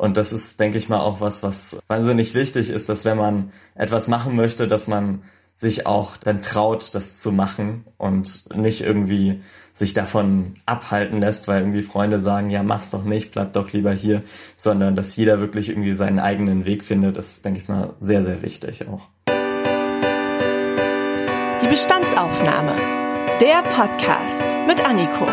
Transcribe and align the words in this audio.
Und 0.00 0.16
das 0.16 0.32
ist, 0.32 0.58
denke 0.58 0.78
ich 0.78 0.88
mal, 0.88 1.00
auch 1.00 1.20
was, 1.20 1.42
was 1.42 1.78
wahnsinnig 1.86 2.32
wichtig 2.32 2.70
ist, 2.70 2.88
dass 2.88 3.04
wenn 3.04 3.18
man 3.18 3.52
etwas 3.74 4.08
machen 4.08 4.34
möchte, 4.34 4.66
dass 4.66 4.86
man 4.86 5.22
sich 5.52 5.86
auch 5.86 6.16
dann 6.16 6.40
traut, 6.40 6.94
das 6.94 7.18
zu 7.18 7.32
machen 7.32 7.84
und 7.98 8.44
nicht 8.56 8.80
irgendwie 8.80 9.42
sich 9.72 9.92
davon 9.92 10.54
abhalten 10.64 11.20
lässt, 11.20 11.48
weil 11.48 11.60
irgendwie 11.60 11.82
Freunde 11.82 12.18
sagen, 12.18 12.48
ja, 12.48 12.62
mach's 12.62 12.88
doch 12.88 13.04
nicht, 13.04 13.32
bleib 13.32 13.52
doch 13.52 13.72
lieber 13.74 13.92
hier, 13.92 14.22
sondern 14.56 14.96
dass 14.96 15.16
jeder 15.16 15.38
wirklich 15.38 15.68
irgendwie 15.68 15.92
seinen 15.92 16.18
eigenen 16.18 16.64
Weg 16.64 16.82
findet, 16.82 17.18
das 17.18 17.32
ist, 17.32 17.44
denke 17.44 17.60
ich 17.60 17.68
mal, 17.68 17.92
sehr, 17.98 18.24
sehr 18.24 18.40
wichtig 18.40 18.88
auch. 18.88 19.10
Die 21.62 21.68
Bestandsaufnahme. 21.68 22.74
Der 23.38 23.62
Podcast 23.64 24.56
mit 24.66 24.82
Anniko. 24.82 25.26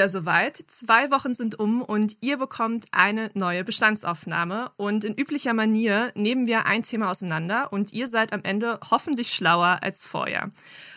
Wieder 0.00 0.08
soweit. 0.08 0.56
Zwei 0.56 1.10
Wochen 1.10 1.34
sind 1.34 1.58
um 1.58 1.82
und 1.82 2.16
ihr 2.22 2.38
bekommt 2.38 2.86
eine 2.90 3.30
neue 3.34 3.64
Bestandsaufnahme. 3.64 4.70
Und 4.78 5.04
in 5.04 5.14
üblicher 5.14 5.52
Manier 5.52 6.10
nehmen 6.14 6.46
wir 6.46 6.64
ein 6.64 6.82
Thema 6.82 7.10
auseinander 7.10 7.70
und 7.70 7.92
ihr 7.92 8.06
seid 8.06 8.32
am 8.32 8.42
Ende 8.42 8.80
hoffentlich 8.90 9.30
schlauer 9.30 9.80
als 9.82 10.06
vorher. 10.06 10.52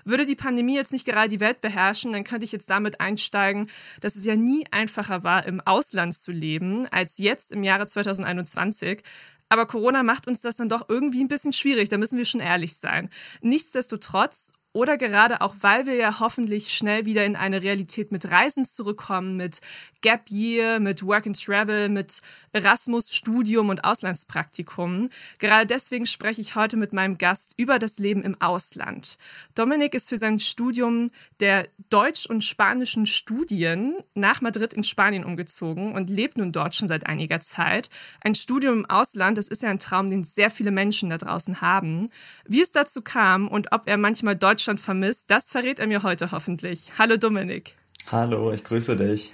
Würde 0.05 0.25
die 0.25 0.37
Pandemie 0.37 0.75
jetzt 0.75 0.93
nicht 0.93 1.05
gerade 1.05 1.27
die 1.27 1.41
Welt 1.41 1.59
beherrschen, 1.59 2.13
dann 2.13 2.23
könnte 2.23 2.45
ich 2.45 2.53
jetzt 2.53 2.69
damit 2.69 3.01
einsteigen, 3.01 3.69
dass 3.99 4.15
es 4.15 4.25
ja 4.25 4.37
nie 4.37 4.63
einfacher 4.71 5.25
war, 5.25 5.45
im 5.47 5.59
Ausland 5.59 6.13
zu 6.13 6.31
leben, 6.31 6.87
als 6.87 7.17
jetzt 7.17 7.51
im 7.51 7.63
Jahre 7.63 7.85
2021. 7.85 9.03
Aber 9.49 9.65
Corona 9.65 10.03
macht 10.03 10.27
uns 10.27 10.39
das 10.39 10.55
dann 10.55 10.69
doch 10.69 10.87
irgendwie 10.87 11.21
ein 11.21 11.27
bisschen 11.27 11.51
schwierig, 11.51 11.89
da 11.89 11.97
müssen 11.97 12.17
wir 12.17 12.23
schon 12.23 12.39
ehrlich 12.39 12.77
sein. 12.77 13.09
Nichtsdestotrotz 13.41 14.53
oder 14.73 14.97
gerade 14.97 15.41
auch, 15.41 15.55
weil 15.61 15.85
wir 15.85 15.95
ja 15.95 16.19
hoffentlich 16.19 16.73
schnell 16.73 17.05
wieder 17.05 17.25
in 17.25 17.35
eine 17.35 17.61
Realität 17.61 18.11
mit 18.11 18.29
Reisen 18.29 18.65
zurückkommen, 18.65 19.37
mit 19.37 19.61
Gap 20.01 20.29
Year, 20.29 20.79
mit 20.79 21.05
Work 21.05 21.27
and 21.27 21.41
Travel, 21.41 21.89
mit 21.89 22.21
Erasmus, 22.51 23.13
Studium 23.13 23.69
und 23.69 23.85
Auslandspraktikum. 23.85 25.09
Gerade 25.39 25.67
deswegen 25.67 26.05
spreche 26.05 26.41
ich 26.41 26.55
heute 26.55 26.75
mit 26.75 26.91
meinem 26.91 27.17
Gast 27.17 27.53
über 27.57 27.79
das 27.79 27.99
Leben 27.99 28.23
im 28.23 28.39
Ausland. 28.41 29.17
Dominik 29.55 29.93
ist 29.93 30.09
für 30.09 30.17
sein 30.17 30.39
Studium 30.39 31.09
der 31.39 31.67
Deutsch- 31.89 32.25
und 32.25 32.43
Spanischen 32.43 33.05
Studien 33.05 33.95
nach 34.15 34.41
Madrid 34.41 34.73
in 34.73 34.83
Spanien 34.83 35.23
umgezogen 35.23 35.93
und 35.93 36.09
lebt 36.09 36.37
nun 36.37 36.51
dort 36.51 36.75
schon 36.75 36.87
seit 36.87 37.05
einiger 37.05 37.39
Zeit. 37.39 37.89
Ein 38.21 38.35
Studium 38.35 38.79
im 38.79 38.89
Ausland, 38.89 39.37
das 39.37 39.47
ist 39.47 39.61
ja 39.61 39.69
ein 39.69 39.79
Traum, 39.79 40.09
den 40.09 40.23
sehr 40.23 40.49
viele 40.49 40.71
Menschen 40.71 41.11
da 41.11 41.17
draußen 41.17 41.61
haben. 41.61 42.07
Wie 42.45 42.61
es 42.61 42.71
dazu 42.71 43.03
kam 43.03 43.47
und 43.47 43.71
ob 43.71 43.87
er 43.87 43.97
manchmal 43.97 44.35
Deutschland 44.63 44.79
vermisst, 44.79 45.29
das 45.29 45.49
verrät 45.49 45.79
er 45.79 45.87
mir 45.87 46.03
heute 46.03 46.31
hoffentlich. 46.31 46.93
Hallo 46.97 47.17
Dominik. 47.17 47.75
Hallo, 48.09 48.53
ich 48.53 48.63
grüße 48.63 48.95
dich. 48.95 49.33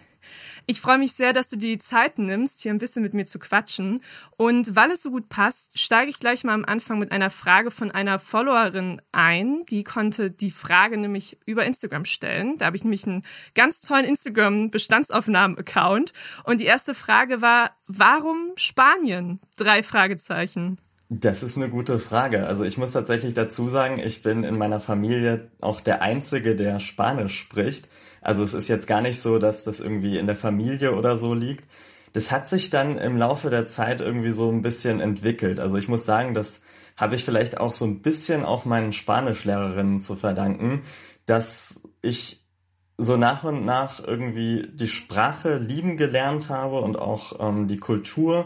Ich 0.65 0.81
freue 0.81 0.97
mich 0.97 1.11
sehr, 1.11 1.33
dass 1.33 1.49
du 1.49 1.55
dir 1.55 1.69
die 1.69 1.77
Zeit 1.77 2.17
nimmst, 2.17 2.61
hier 2.61 2.73
ein 2.73 2.79
bisschen 2.79 3.03
mit 3.03 3.13
mir 3.13 3.25
zu 3.25 3.37
quatschen. 3.37 4.01
Und 4.37 4.75
weil 4.75 4.89
es 4.89 5.03
so 5.03 5.11
gut 5.11 5.29
passt, 5.29 5.77
steige 5.77 6.09
ich 6.09 6.19
gleich 6.19 6.43
mal 6.45 6.55
am 6.55 6.65
Anfang 6.65 6.97
mit 6.97 7.11
einer 7.11 7.29
Frage 7.29 7.69
von 7.69 7.91
einer 7.91 8.17
Followerin 8.17 9.03
ein. 9.11 9.67
Die 9.69 9.83
konnte 9.83 10.31
die 10.31 10.49
Frage 10.49 10.97
nämlich 10.97 11.37
über 11.45 11.63
Instagram 11.63 12.05
stellen. 12.05 12.57
Da 12.57 12.65
habe 12.65 12.75
ich 12.75 12.83
nämlich 12.83 13.05
einen 13.05 13.23
ganz 13.53 13.81
tollen 13.81 14.05
Instagram-Bestandsaufnahmen-Account. 14.05 16.11
Und 16.43 16.59
die 16.59 16.65
erste 16.65 16.95
Frage 16.95 17.43
war, 17.43 17.77
warum 17.85 18.53
Spanien? 18.55 19.39
Drei 19.57 19.83
Fragezeichen. 19.83 20.79
Das 21.11 21.41
ist 21.41 21.57
eine 21.57 21.69
gute 21.69 21.97
Frage. 21.97 22.45
Also 22.45 22.63
ich 22.63 22.77
muss 22.77 22.91
tatsächlich 22.91 23.33
dazu 23.33 23.67
sagen, 23.67 23.99
ich 23.99 24.21
bin 24.21 24.43
in 24.43 24.59
meiner 24.59 24.79
Familie 24.79 25.49
auch 25.59 25.81
der 25.81 26.03
Einzige, 26.03 26.55
der 26.55 26.79
Spanisch 26.79 27.39
spricht. 27.39 27.89
Also 28.21 28.43
es 28.43 28.53
ist 28.53 28.67
jetzt 28.67 28.85
gar 28.85 29.01
nicht 29.01 29.19
so, 29.19 29.39
dass 29.39 29.63
das 29.63 29.79
irgendwie 29.79 30.19
in 30.19 30.27
der 30.27 30.35
Familie 30.35 30.95
oder 30.95 31.17
so 31.17 31.33
liegt. 31.33 31.65
Das 32.13 32.31
hat 32.31 32.47
sich 32.47 32.69
dann 32.69 32.99
im 32.99 33.17
Laufe 33.17 33.49
der 33.49 33.65
Zeit 33.65 34.01
irgendwie 34.01 34.29
so 34.29 34.51
ein 34.51 34.61
bisschen 34.61 34.99
entwickelt. 34.99 35.59
Also 35.59 35.77
ich 35.77 35.87
muss 35.87 36.05
sagen, 36.05 36.35
das 36.35 36.61
habe 36.95 37.15
ich 37.15 37.25
vielleicht 37.25 37.59
auch 37.59 37.73
so 37.73 37.85
ein 37.85 38.03
bisschen 38.03 38.45
auch 38.45 38.65
meinen 38.65 38.93
Spanischlehrerinnen 38.93 39.99
zu 39.99 40.15
verdanken, 40.15 40.83
dass 41.25 41.81
ich 42.03 42.45
so 42.99 43.17
nach 43.17 43.43
und 43.43 43.65
nach 43.65 43.99
irgendwie 44.05 44.67
die 44.75 44.87
Sprache 44.87 45.57
lieben 45.57 45.97
gelernt 45.97 46.49
habe 46.49 46.81
und 46.81 46.99
auch 46.99 47.39
ähm, 47.39 47.67
die 47.67 47.77
Kultur 47.77 48.45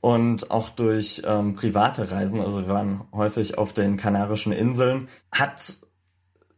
und 0.00 0.50
auch 0.50 0.68
durch 0.70 1.22
ähm, 1.26 1.54
private 1.54 2.10
Reisen, 2.10 2.40
also 2.40 2.66
wir 2.66 2.74
waren 2.74 3.02
häufig 3.12 3.58
auf 3.58 3.72
den 3.72 3.96
Kanarischen 3.96 4.52
Inseln, 4.52 5.08
hat 5.32 5.80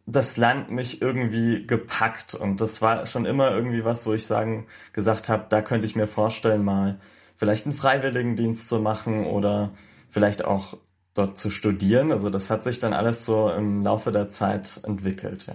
das 0.07 0.37
Land 0.37 0.71
mich 0.71 1.01
irgendwie 1.01 1.67
gepackt 1.67 2.35
und 2.35 2.61
das 2.61 2.83
war 2.83 3.07
schon 3.07 3.25
immer 3.25 3.51
irgendwie 3.53 3.85
was, 3.85 4.07
wo 4.07 4.13
ich 4.13 4.27
sagen 4.27 4.67
gesagt 4.93 5.29
habe, 5.29 5.47
da 5.49 5.63
könnte 5.63 5.87
ich 5.87 5.97
mir 5.97 6.07
vorstellen, 6.07 6.65
mal 6.65 6.99
vielleicht 7.37 7.67
einen 7.67 7.75
Freiwilligendienst 7.75 8.69
zu 8.69 8.81
machen 8.81 9.25
oder 9.25 9.73
vielleicht 10.11 10.45
auch 10.45 10.77
dort 11.15 11.39
zu 11.39 11.51
studieren. 11.51 12.13
Also 12.13 12.31
das 12.31 12.51
hat 12.51 12.65
sich 12.65 12.79
dann 12.79 12.93
alles 12.93 13.25
so 13.25 13.51
im 13.51 13.83
Laufe 13.83 14.13
der 14.13 14.29
Zeit 14.29 14.81
entwickelt. 14.85 15.47
Ja. 15.47 15.55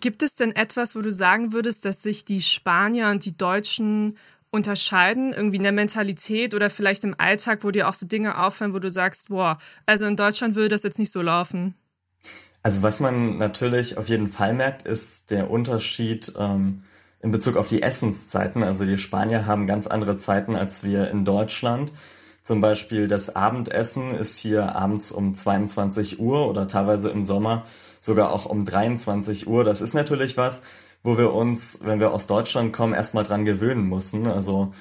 Gibt 0.00 0.22
es 0.22 0.34
denn 0.34 0.54
etwas, 0.54 0.96
wo 0.96 1.00
du 1.00 1.12
sagen 1.12 1.52
würdest, 1.52 1.84
dass 1.84 2.02
sich 2.02 2.24
die 2.24 2.42
Spanier 2.42 3.08
und 3.08 3.24
die 3.24 3.36
Deutschen 3.36 4.16
unterscheiden, 4.56 5.32
irgendwie 5.32 5.58
in 5.58 5.62
der 5.62 5.72
Mentalität 5.72 6.54
oder 6.54 6.70
vielleicht 6.70 7.04
im 7.04 7.14
Alltag, 7.18 7.62
wo 7.62 7.70
dir 7.70 7.88
auch 7.88 7.94
so 7.94 8.06
Dinge 8.06 8.38
auffallen, 8.38 8.74
wo 8.74 8.80
du 8.80 8.90
sagst, 8.90 9.28
boah, 9.28 9.58
also 9.86 10.04
in 10.06 10.16
Deutschland 10.16 10.56
würde 10.56 10.68
das 10.68 10.82
jetzt 10.82 10.98
nicht 10.98 11.12
so 11.12 11.22
laufen? 11.22 11.74
Also 12.64 12.82
was 12.82 12.98
man 12.98 13.38
natürlich 13.38 13.96
auf 13.96 14.08
jeden 14.08 14.28
Fall 14.28 14.52
merkt, 14.52 14.82
ist 14.82 15.30
der 15.30 15.50
Unterschied 15.50 16.32
ähm, 16.36 16.82
in 17.20 17.30
Bezug 17.30 17.56
auf 17.56 17.68
die 17.68 17.82
Essenszeiten. 17.82 18.64
Also 18.64 18.84
die 18.84 18.98
Spanier 18.98 19.46
haben 19.46 19.68
ganz 19.68 19.86
andere 19.86 20.16
Zeiten 20.16 20.56
als 20.56 20.82
wir 20.82 21.08
in 21.08 21.24
Deutschland. 21.24 21.92
Zum 22.42 22.60
Beispiel 22.60 23.06
das 23.06 23.36
Abendessen 23.36 24.12
ist 24.12 24.38
hier 24.38 24.74
abends 24.74 25.12
um 25.12 25.34
22 25.34 26.18
Uhr 26.18 26.48
oder 26.48 26.66
teilweise 26.66 27.10
im 27.10 27.22
Sommer 27.22 27.64
sogar 28.00 28.32
auch 28.32 28.46
um 28.46 28.64
23 28.64 29.46
Uhr. 29.46 29.64
Das 29.64 29.80
ist 29.80 29.94
natürlich 29.94 30.36
was, 30.36 30.62
wo 31.06 31.16
wir 31.16 31.32
uns, 31.32 31.78
wenn 31.84 32.00
wir 32.00 32.12
aus 32.12 32.26
Deutschland 32.26 32.72
kommen, 32.72 32.92
erstmal 32.92 33.22
dran 33.22 33.44
gewöhnen 33.44 33.88
müssen. 33.88 34.26
Also 34.26 34.72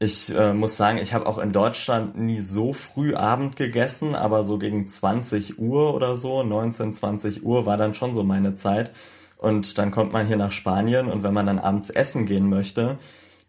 ich 0.00 0.34
äh, 0.34 0.52
muss 0.52 0.76
sagen, 0.76 0.98
ich 0.98 1.14
habe 1.14 1.26
auch 1.26 1.38
in 1.38 1.52
Deutschland 1.52 2.18
nie 2.18 2.40
so 2.40 2.72
früh 2.72 3.14
Abend 3.14 3.54
gegessen, 3.54 4.16
aber 4.16 4.42
so 4.42 4.58
gegen 4.58 4.88
20 4.88 5.60
Uhr 5.60 5.94
oder 5.94 6.16
so, 6.16 6.42
19, 6.42 6.92
20 6.92 7.44
Uhr 7.44 7.66
war 7.66 7.76
dann 7.76 7.94
schon 7.94 8.14
so 8.14 8.24
meine 8.24 8.54
Zeit. 8.54 8.90
Und 9.36 9.78
dann 9.78 9.92
kommt 9.92 10.12
man 10.12 10.26
hier 10.26 10.36
nach 10.36 10.50
Spanien 10.50 11.06
und 11.08 11.22
wenn 11.22 11.32
man 11.32 11.46
dann 11.46 11.60
abends 11.60 11.88
essen 11.88 12.26
gehen 12.26 12.48
möchte, 12.48 12.96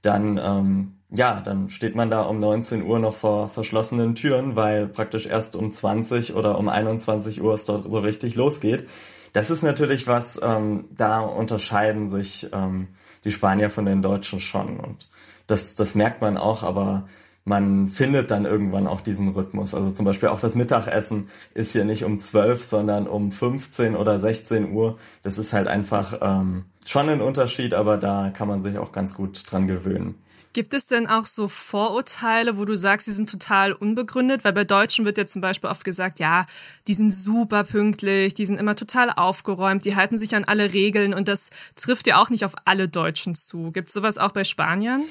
dann 0.04 0.40
ähm, 0.42 0.98
ja, 1.10 1.42
dann 1.42 1.70
steht 1.70 1.96
man 1.96 2.10
da 2.10 2.22
um 2.22 2.40
19 2.40 2.84
Uhr 2.84 3.00
noch 3.00 3.16
vor 3.16 3.50
verschlossenen 3.50 4.16
Türen, 4.16 4.56
weil 4.56 4.88
praktisch 4.88 5.26
erst 5.26 5.56
um 5.56 5.72
20 5.72 6.36
oder 6.36 6.58
um 6.58 6.70
21 6.70 7.42
Uhr 7.42 7.54
es 7.54 7.66
dort 7.66 7.90
so 7.92 8.00
richtig 8.00 8.36
losgeht. 8.36 8.88
Das 9.34 9.50
ist 9.50 9.64
natürlich 9.64 10.08
was, 10.08 10.40
ähm, 10.44 10.86
da 10.92 11.22
unterscheiden 11.22 12.10
sich 12.10 12.50
ähm, 12.52 12.90
die 13.24 13.32
Spanier 13.32 13.70
von 13.70 13.86
den 13.86 14.02
Deutschen 14.02 14.40
schon. 14.40 14.80
Und 14.80 15.10
das, 15.48 15.76
das 15.76 15.96
merkt 15.96 16.22
man 16.22 16.38
auch, 16.38 16.64
aber 16.64 17.08
man 17.44 17.88
findet 17.88 18.30
dann 18.30 18.46
irgendwann 18.46 18.88
auch 18.88 19.02
diesen 19.02 19.30
Rhythmus. 19.30 19.74
Also 19.74 19.92
zum 19.92 20.06
Beispiel 20.06 20.30
auch 20.30 20.40
das 20.40 20.56
Mittagessen 20.56 21.28
ist 21.54 21.72
hier 21.72 21.86
nicht 21.86 22.04
um 22.04 22.20
12, 22.20 22.64
sondern 22.64 23.08
um 23.08 23.32
15 23.32 23.96
oder 23.96 24.20
16 24.20 24.72
Uhr. 24.74 24.98
Das 25.24 25.38
ist 25.38 25.54
halt 25.54 25.68
einfach 25.68 26.20
ähm, 26.22 26.66
schon 26.86 27.10
ein 27.10 27.22
Unterschied, 27.22 27.74
aber 27.74 27.98
da 27.98 28.30
kann 28.30 28.48
man 28.48 28.62
sich 28.62 28.78
auch 28.78 28.92
ganz 28.92 29.16
gut 29.16 29.44
dran 29.52 29.68
gewöhnen. 29.68 30.16
Gibt 30.54 30.74
es 30.74 30.86
denn 30.86 31.08
auch 31.08 31.26
so 31.26 31.48
Vorurteile, 31.48 32.58
wo 32.58 32.66
du 32.66 32.76
sagst, 32.76 33.06
sie 33.06 33.14
sind 33.14 33.30
total 33.30 33.72
unbegründet? 33.72 34.44
Weil 34.44 34.52
bei 34.52 34.66
Deutschen 34.66 35.06
wird 35.06 35.18
ja 35.18 35.26
zum 35.26 35.42
Beispiel 35.42 35.70
oft 35.70 35.86
gesagt, 35.86 36.20
ja, 36.20 36.46
die 36.88 36.94
sind 36.94 37.12
super 37.12 37.64
pünktlich, 37.64 38.34
die 38.34 38.46
sind 38.46 38.58
immer 38.58 38.76
total 38.76 39.12
aufgeräumt, 39.12 39.86
die 39.86 39.96
halten 39.96 40.18
sich 40.18 40.36
an 40.36 40.44
alle 40.44 40.74
Regeln 40.74 41.14
und 41.14 41.30
das 41.30 41.52
trifft 41.76 42.08
ja 42.08 42.22
auch 42.22 42.30
nicht 42.30 42.44
auf 42.44 42.54
alle 42.66 42.90
Deutschen 42.90 43.34
zu. 43.34 43.72
Gibt 43.72 43.88
es 43.88 43.94
sowas 43.94 44.18
auch 44.18 44.34
bei 44.34 44.44
Spaniern? 44.44 45.04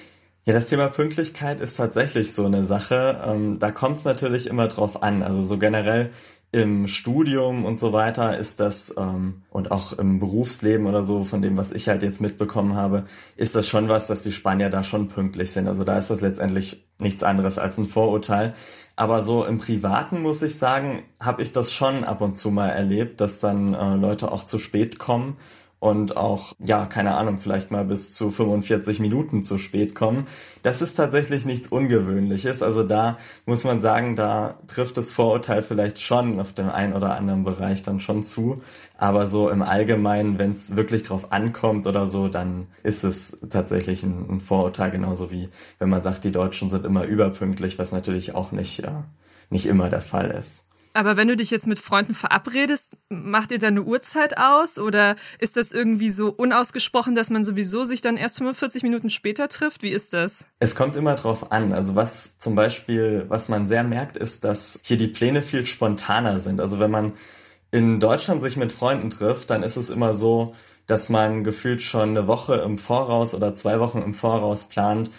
Ja, 0.44 0.54
das 0.54 0.66
Thema 0.66 0.88
Pünktlichkeit 0.88 1.60
ist 1.60 1.76
tatsächlich 1.76 2.32
so 2.32 2.46
eine 2.46 2.64
Sache. 2.64 3.22
Ähm, 3.26 3.58
da 3.58 3.70
kommt 3.70 3.98
es 3.98 4.04
natürlich 4.04 4.46
immer 4.46 4.68
drauf 4.68 5.02
an. 5.02 5.22
Also 5.22 5.42
so 5.42 5.58
generell 5.58 6.10
im 6.52 6.88
Studium 6.88 7.64
und 7.64 7.78
so 7.78 7.92
weiter 7.92 8.36
ist 8.36 8.58
das 8.58 8.94
ähm, 8.98 9.42
und 9.50 9.70
auch 9.70 9.92
im 9.92 10.18
Berufsleben 10.18 10.86
oder 10.86 11.04
so, 11.04 11.22
von 11.22 11.42
dem, 11.42 11.56
was 11.56 11.70
ich 11.70 11.88
halt 11.88 12.02
jetzt 12.02 12.20
mitbekommen 12.20 12.74
habe, 12.74 13.02
ist 13.36 13.54
das 13.54 13.68
schon 13.68 13.88
was, 13.88 14.08
dass 14.08 14.24
die 14.24 14.32
Spanier 14.32 14.68
da 14.68 14.82
schon 14.82 15.06
pünktlich 15.08 15.52
sind. 15.52 15.68
Also 15.68 15.84
da 15.84 15.96
ist 15.96 16.10
das 16.10 16.22
letztendlich 16.22 16.84
nichts 16.98 17.22
anderes 17.22 17.58
als 17.58 17.78
ein 17.78 17.86
Vorurteil. 17.86 18.54
Aber 18.96 19.22
so 19.22 19.44
im 19.44 19.60
Privaten 19.60 20.22
muss 20.22 20.42
ich 20.42 20.56
sagen, 20.56 21.04
habe 21.20 21.40
ich 21.40 21.52
das 21.52 21.72
schon 21.72 22.02
ab 22.02 22.20
und 22.20 22.34
zu 22.34 22.50
mal 22.50 22.68
erlebt, 22.68 23.20
dass 23.20 23.38
dann 23.38 23.74
äh, 23.74 23.94
Leute 23.94 24.32
auch 24.32 24.42
zu 24.42 24.58
spät 24.58 24.98
kommen 24.98 25.36
und 25.80 26.18
auch, 26.18 26.52
ja, 26.58 26.84
keine 26.84 27.14
Ahnung, 27.16 27.38
vielleicht 27.38 27.70
mal 27.70 27.86
bis 27.86 28.12
zu 28.12 28.30
45 28.30 29.00
Minuten 29.00 29.42
zu 29.42 29.56
spät 29.56 29.94
kommen. 29.94 30.26
Das 30.62 30.82
ist 30.82 30.94
tatsächlich 30.94 31.46
nichts 31.46 31.68
Ungewöhnliches. 31.68 32.62
Also 32.62 32.84
da 32.84 33.16
muss 33.46 33.64
man 33.64 33.80
sagen, 33.80 34.14
da 34.14 34.58
trifft 34.66 34.98
das 34.98 35.10
Vorurteil 35.10 35.62
vielleicht 35.62 35.98
schon 36.00 36.38
auf 36.38 36.52
dem 36.52 36.68
einen 36.68 36.92
oder 36.92 37.16
anderen 37.16 37.44
Bereich 37.44 37.82
dann 37.82 38.00
schon 38.00 38.22
zu. 38.22 38.60
Aber 38.98 39.26
so 39.26 39.48
im 39.48 39.62
Allgemeinen, 39.62 40.38
wenn 40.38 40.52
es 40.52 40.76
wirklich 40.76 41.02
drauf 41.02 41.32
ankommt 41.32 41.86
oder 41.86 42.06
so, 42.06 42.28
dann 42.28 42.66
ist 42.82 43.02
es 43.02 43.38
tatsächlich 43.48 44.02
ein, 44.02 44.26
ein, 44.28 44.40
Vorurteil, 44.40 44.90
genauso 44.90 45.30
wie 45.30 45.48
wenn 45.78 45.88
man 45.88 46.02
sagt, 46.02 46.24
die 46.24 46.32
Deutschen 46.32 46.68
sind 46.68 46.84
immer 46.84 47.04
überpünktlich, 47.04 47.78
was 47.78 47.92
natürlich 47.92 48.34
auch 48.34 48.52
nicht, 48.52 48.82
ja, 48.82 49.04
nicht 49.48 49.64
immer 49.64 49.88
der 49.88 50.02
Fall 50.02 50.30
ist. 50.30 50.69
Aber 51.00 51.16
wenn 51.16 51.28
du 51.28 51.34
dich 51.34 51.50
jetzt 51.50 51.66
mit 51.66 51.78
Freunden 51.78 52.12
verabredest, 52.12 52.98
macht 53.08 53.52
ihr 53.52 53.58
dann 53.58 53.72
eine 53.72 53.84
Uhrzeit 53.84 54.36
aus 54.36 54.78
oder 54.78 55.16
ist 55.38 55.56
das 55.56 55.72
irgendwie 55.72 56.10
so 56.10 56.28
unausgesprochen, 56.28 57.14
dass 57.14 57.30
man 57.30 57.42
sowieso 57.42 57.84
sich 57.84 58.02
dann 58.02 58.18
erst 58.18 58.36
45 58.36 58.82
Minuten 58.82 59.08
später 59.08 59.48
trifft? 59.48 59.82
Wie 59.82 59.88
ist 59.88 60.12
das? 60.12 60.44
Es 60.58 60.74
kommt 60.74 60.96
immer 60.96 61.14
drauf 61.14 61.52
an. 61.52 61.72
Also 61.72 61.94
was 61.94 62.36
zum 62.36 62.54
Beispiel, 62.54 63.24
was 63.28 63.48
man 63.48 63.66
sehr 63.66 63.82
merkt, 63.82 64.18
ist, 64.18 64.44
dass 64.44 64.78
hier 64.82 64.98
die 64.98 65.06
Pläne 65.06 65.40
viel 65.40 65.66
spontaner 65.66 66.38
sind. 66.38 66.60
Also 66.60 66.80
wenn 66.80 66.90
man 66.90 67.14
in 67.70 67.98
Deutschland 67.98 68.42
sich 68.42 68.58
mit 68.58 68.70
Freunden 68.70 69.08
trifft, 69.08 69.48
dann 69.48 69.62
ist 69.62 69.78
es 69.78 69.88
immer 69.88 70.12
so, 70.12 70.54
dass 70.86 71.08
man 71.08 71.44
gefühlt 71.44 71.80
schon 71.80 72.10
eine 72.10 72.26
Woche 72.26 72.56
im 72.56 72.76
Voraus 72.76 73.34
oder 73.34 73.54
zwei 73.54 73.80
Wochen 73.80 74.02
im 74.02 74.12
Voraus 74.12 74.64
plant, 74.64 75.10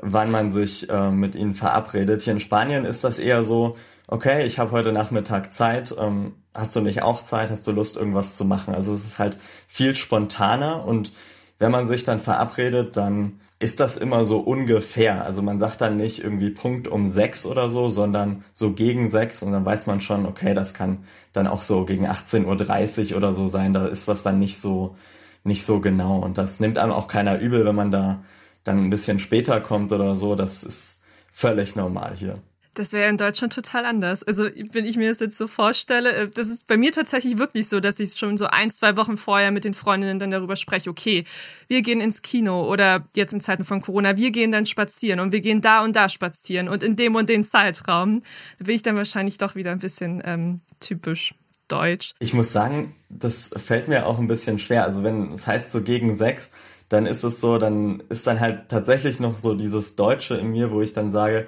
wann 0.00 0.30
man 0.30 0.52
sich 0.52 0.88
äh, 0.88 1.10
mit 1.10 1.34
ihnen 1.34 1.54
verabredet. 1.54 2.22
Hier 2.22 2.34
in 2.34 2.38
Spanien 2.38 2.84
ist 2.84 3.02
das 3.02 3.18
eher 3.18 3.42
so, 3.42 3.74
okay, 4.06 4.46
ich 4.46 4.58
habe 4.58 4.70
heute 4.72 4.92
Nachmittag 4.92 5.54
Zeit, 5.54 5.94
ähm, 5.98 6.34
hast 6.54 6.74
du 6.76 6.80
nicht 6.80 7.02
auch 7.02 7.22
Zeit, 7.22 7.50
hast 7.50 7.66
du 7.66 7.72
Lust, 7.72 7.96
irgendwas 7.96 8.34
zu 8.34 8.44
machen? 8.44 8.74
Also 8.74 8.92
es 8.92 9.04
ist 9.04 9.18
halt 9.18 9.36
viel 9.68 9.94
spontaner 9.94 10.84
und 10.84 11.12
wenn 11.58 11.70
man 11.70 11.86
sich 11.86 12.04
dann 12.04 12.18
verabredet, 12.18 12.96
dann 12.96 13.40
ist 13.58 13.80
das 13.80 13.96
immer 13.96 14.24
so 14.24 14.38
ungefähr. 14.38 15.24
Also 15.24 15.40
man 15.40 15.58
sagt 15.58 15.80
dann 15.80 15.96
nicht 15.96 16.22
irgendwie 16.22 16.50
Punkt 16.50 16.88
um 16.88 17.06
sechs 17.06 17.46
oder 17.46 17.70
so, 17.70 17.88
sondern 17.88 18.44
so 18.52 18.72
gegen 18.72 19.08
sechs 19.08 19.42
und 19.42 19.52
dann 19.52 19.64
weiß 19.64 19.86
man 19.86 20.02
schon, 20.02 20.26
okay, 20.26 20.52
das 20.52 20.74
kann 20.74 21.04
dann 21.32 21.46
auch 21.46 21.62
so 21.62 21.86
gegen 21.86 22.06
18.30 22.06 23.12
Uhr 23.12 23.16
oder 23.16 23.32
so 23.32 23.46
sein. 23.46 23.72
Da 23.72 23.86
ist 23.86 24.08
das 24.08 24.22
dann 24.22 24.38
nicht 24.38 24.60
so, 24.60 24.96
nicht 25.44 25.64
so 25.64 25.80
genau. 25.80 26.18
Und 26.18 26.36
das 26.36 26.60
nimmt 26.60 26.76
einem 26.76 26.92
auch 26.92 27.08
keiner 27.08 27.38
übel, 27.38 27.64
wenn 27.64 27.74
man 27.74 27.90
da 27.90 28.22
dann 28.64 28.84
ein 28.84 28.90
bisschen 28.90 29.18
später 29.18 29.60
kommt 29.62 29.92
oder 29.92 30.14
so. 30.14 30.34
Das 30.34 30.62
ist 30.62 31.00
völlig 31.32 31.76
normal 31.76 32.14
hier. 32.14 32.42
Das 32.76 32.92
wäre 32.92 33.08
in 33.08 33.16
Deutschland 33.16 33.54
total 33.54 33.86
anders. 33.86 34.22
Also, 34.22 34.44
wenn 34.72 34.84
ich 34.84 34.98
mir 34.98 35.08
das 35.08 35.20
jetzt 35.20 35.38
so 35.38 35.46
vorstelle, 35.46 36.12
äh, 36.12 36.28
das 36.28 36.48
ist 36.48 36.66
bei 36.66 36.76
mir 36.76 36.92
tatsächlich 36.92 37.38
wirklich 37.38 37.68
so, 37.68 37.80
dass 37.80 37.98
ich 37.98 38.12
schon 38.12 38.36
so 38.36 38.46
ein, 38.46 38.70
zwei 38.70 38.96
Wochen 38.98 39.16
vorher 39.16 39.50
mit 39.50 39.64
den 39.64 39.72
Freundinnen 39.72 40.18
dann 40.18 40.30
darüber 40.30 40.56
spreche, 40.56 40.90
okay, 40.90 41.24
wir 41.68 41.80
gehen 41.80 42.02
ins 42.02 42.20
Kino 42.20 42.70
oder 42.70 43.06
jetzt 43.16 43.32
in 43.32 43.40
Zeiten 43.40 43.64
von 43.64 43.80
Corona, 43.80 44.16
wir 44.18 44.30
gehen 44.30 44.52
dann 44.52 44.66
spazieren 44.66 45.20
und 45.20 45.32
wir 45.32 45.40
gehen 45.40 45.62
da 45.62 45.82
und 45.82 45.96
da 45.96 46.10
spazieren 46.10 46.68
und 46.68 46.82
in 46.82 46.96
dem 46.96 47.14
und 47.14 47.30
den 47.30 47.44
Zeitraum. 47.44 48.22
Da 48.58 48.66
bin 48.66 48.74
ich 48.74 48.82
dann 48.82 48.96
wahrscheinlich 48.96 49.38
doch 49.38 49.54
wieder 49.54 49.72
ein 49.72 49.80
bisschen 49.80 50.22
ähm, 50.26 50.60
typisch 50.78 51.34
deutsch. 51.68 52.12
Ich 52.18 52.34
muss 52.34 52.52
sagen, 52.52 52.94
das 53.08 53.50
fällt 53.56 53.88
mir 53.88 54.04
auch 54.04 54.18
ein 54.18 54.28
bisschen 54.28 54.58
schwer. 54.58 54.84
Also, 54.84 55.02
wenn 55.02 55.28
es 55.28 55.30
das 55.32 55.46
heißt 55.46 55.72
so 55.72 55.80
gegen 55.80 56.14
sechs, 56.14 56.50
dann 56.90 57.06
ist 57.06 57.24
es 57.24 57.40
so, 57.40 57.56
dann 57.56 58.02
ist 58.10 58.26
dann 58.26 58.38
halt 58.38 58.68
tatsächlich 58.68 59.18
noch 59.18 59.38
so 59.38 59.54
dieses 59.54 59.96
Deutsche 59.96 60.34
in 60.34 60.48
mir, 60.48 60.70
wo 60.70 60.82
ich 60.82 60.92
dann 60.92 61.10
sage, 61.10 61.46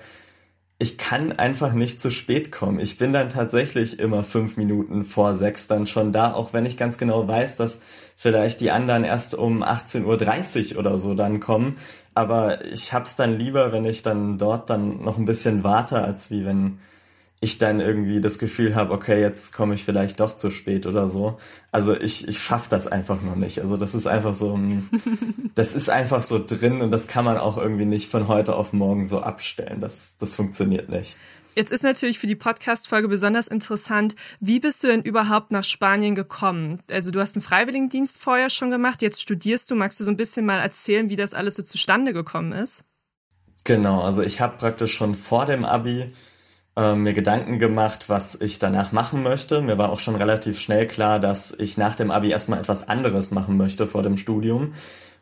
ich 0.80 0.96
kann 0.96 1.32
einfach 1.32 1.72
nicht 1.72 2.00
zu 2.00 2.10
spät 2.10 2.52
kommen. 2.52 2.78
Ich 2.78 2.98
bin 2.98 3.12
dann 3.12 3.30
tatsächlich 3.30 3.98
immer 3.98 4.22
fünf 4.22 4.56
Minuten 4.56 5.04
vor 5.04 5.34
sechs 5.34 5.66
dann 5.66 5.88
schon 5.88 6.12
da, 6.12 6.32
auch 6.32 6.52
wenn 6.52 6.66
ich 6.66 6.76
ganz 6.76 6.98
genau 6.98 7.26
weiß, 7.26 7.56
dass 7.56 7.80
vielleicht 8.16 8.60
die 8.60 8.70
anderen 8.70 9.02
erst 9.02 9.34
um 9.34 9.64
18.30 9.64 10.74
Uhr 10.74 10.78
oder 10.78 10.98
so 10.98 11.14
dann 11.14 11.40
kommen. 11.40 11.78
Aber 12.14 12.64
ich 12.64 12.92
hab's 12.92 13.16
dann 13.16 13.38
lieber, 13.38 13.72
wenn 13.72 13.84
ich 13.84 14.02
dann 14.02 14.38
dort 14.38 14.70
dann 14.70 15.02
noch 15.02 15.18
ein 15.18 15.24
bisschen 15.24 15.64
warte, 15.64 16.00
als 16.02 16.30
wie 16.30 16.44
wenn 16.44 16.78
ich 17.40 17.58
dann 17.58 17.80
irgendwie 17.80 18.20
das 18.20 18.38
Gefühl 18.38 18.74
habe, 18.74 18.92
okay, 18.92 19.20
jetzt 19.20 19.52
komme 19.52 19.74
ich 19.74 19.84
vielleicht 19.84 20.18
doch 20.18 20.34
zu 20.34 20.50
spät 20.50 20.86
oder 20.86 21.08
so. 21.08 21.38
Also 21.70 21.94
ich, 21.94 22.26
ich 22.26 22.38
schaff 22.38 22.68
das 22.68 22.86
einfach 22.88 23.22
noch 23.22 23.36
nicht. 23.36 23.60
Also 23.60 23.76
das 23.76 23.94
ist 23.94 24.06
einfach 24.06 24.34
so, 24.34 24.58
das 25.54 25.74
ist 25.74 25.88
einfach 25.88 26.20
so 26.20 26.44
drin 26.44 26.80
und 26.80 26.90
das 26.90 27.06
kann 27.06 27.24
man 27.24 27.38
auch 27.38 27.56
irgendwie 27.56 27.84
nicht 27.84 28.10
von 28.10 28.26
heute 28.26 28.56
auf 28.56 28.72
morgen 28.72 29.04
so 29.04 29.20
abstellen. 29.20 29.80
Das, 29.80 30.16
das 30.18 30.34
funktioniert 30.34 30.88
nicht. 30.88 31.16
Jetzt 31.54 31.72
ist 31.72 31.82
natürlich 31.82 32.18
für 32.20 32.28
die 32.28 32.36
Podcast-Folge 32.36 33.08
besonders 33.08 33.48
interessant, 33.48 34.14
wie 34.38 34.60
bist 34.60 34.82
du 34.82 34.88
denn 34.88 35.02
überhaupt 35.02 35.50
nach 35.50 35.64
Spanien 35.64 36.14
gekommen? 36.14 36.80
Also 36.90 37.10
du 37.10 37.20
hast 37.20 37.34
einen 37.34 37.42
Freiwilligendienst 37.42 38.20
vorher 38.20 38.50
schon 38.50 38.70
gemacht, 38.70 39.02
jetzt 39.02 39.20
studierst 39.20 39.70
du. 39.70 39.74
Magst 39.74 39.98
du 39.98 40.04
so 40.04 40.10
ein 40.10 40.16
bisschen 40.16 40.46
mal 40.46 40.60
erzählen, 40.60 41.08
wie 41.08 41.16
das 41.16 41.34
alles 41.34 41.56
so 41.56 41.62
zustande 41.62 42.12
gekommen 42.12 42.52
ist? 42.52 42.84
Genau, 43.64 44.02
also 44.02 44.22
ich 44.22 44.40
habe 44.40 44.56
praktisch 44.56 44.94
schon 44.94 45.14
vor 45.14 45.46
dem 45.46 45.64
Abi 45.64 46.12
äh, 46.78 46.94
mir 46.94 47.12
Gedanken 47.12 47.58
gemacht, 47.58 48.08
was 48.08 48.40
ich 48.40 48.60
danach 48.60 48.92
machen 48.92 49.22
möchte. 49.22 49.60
Mir 49.60 49.78
war 49.78 49.90
auch 49.90 49.98
schon 49.98 50.14
relativ 50.14 50.60
schnell 50.60 50.86
klar, 50.86 51.18
dass 51.18 51.52
ich 51.58 51.76
nach 51.76 51.96
dem 51.96 52.12
Abi 52.12 52.30
erstmal 52.30 52.60
etwas 52.60 52.88
anderes 52.88 53.32
machen 53.32 53.56
möchte 53.56 53.88
vor 53.88 54.04
dem 54.04 54.16
Studium. 54.16 54.74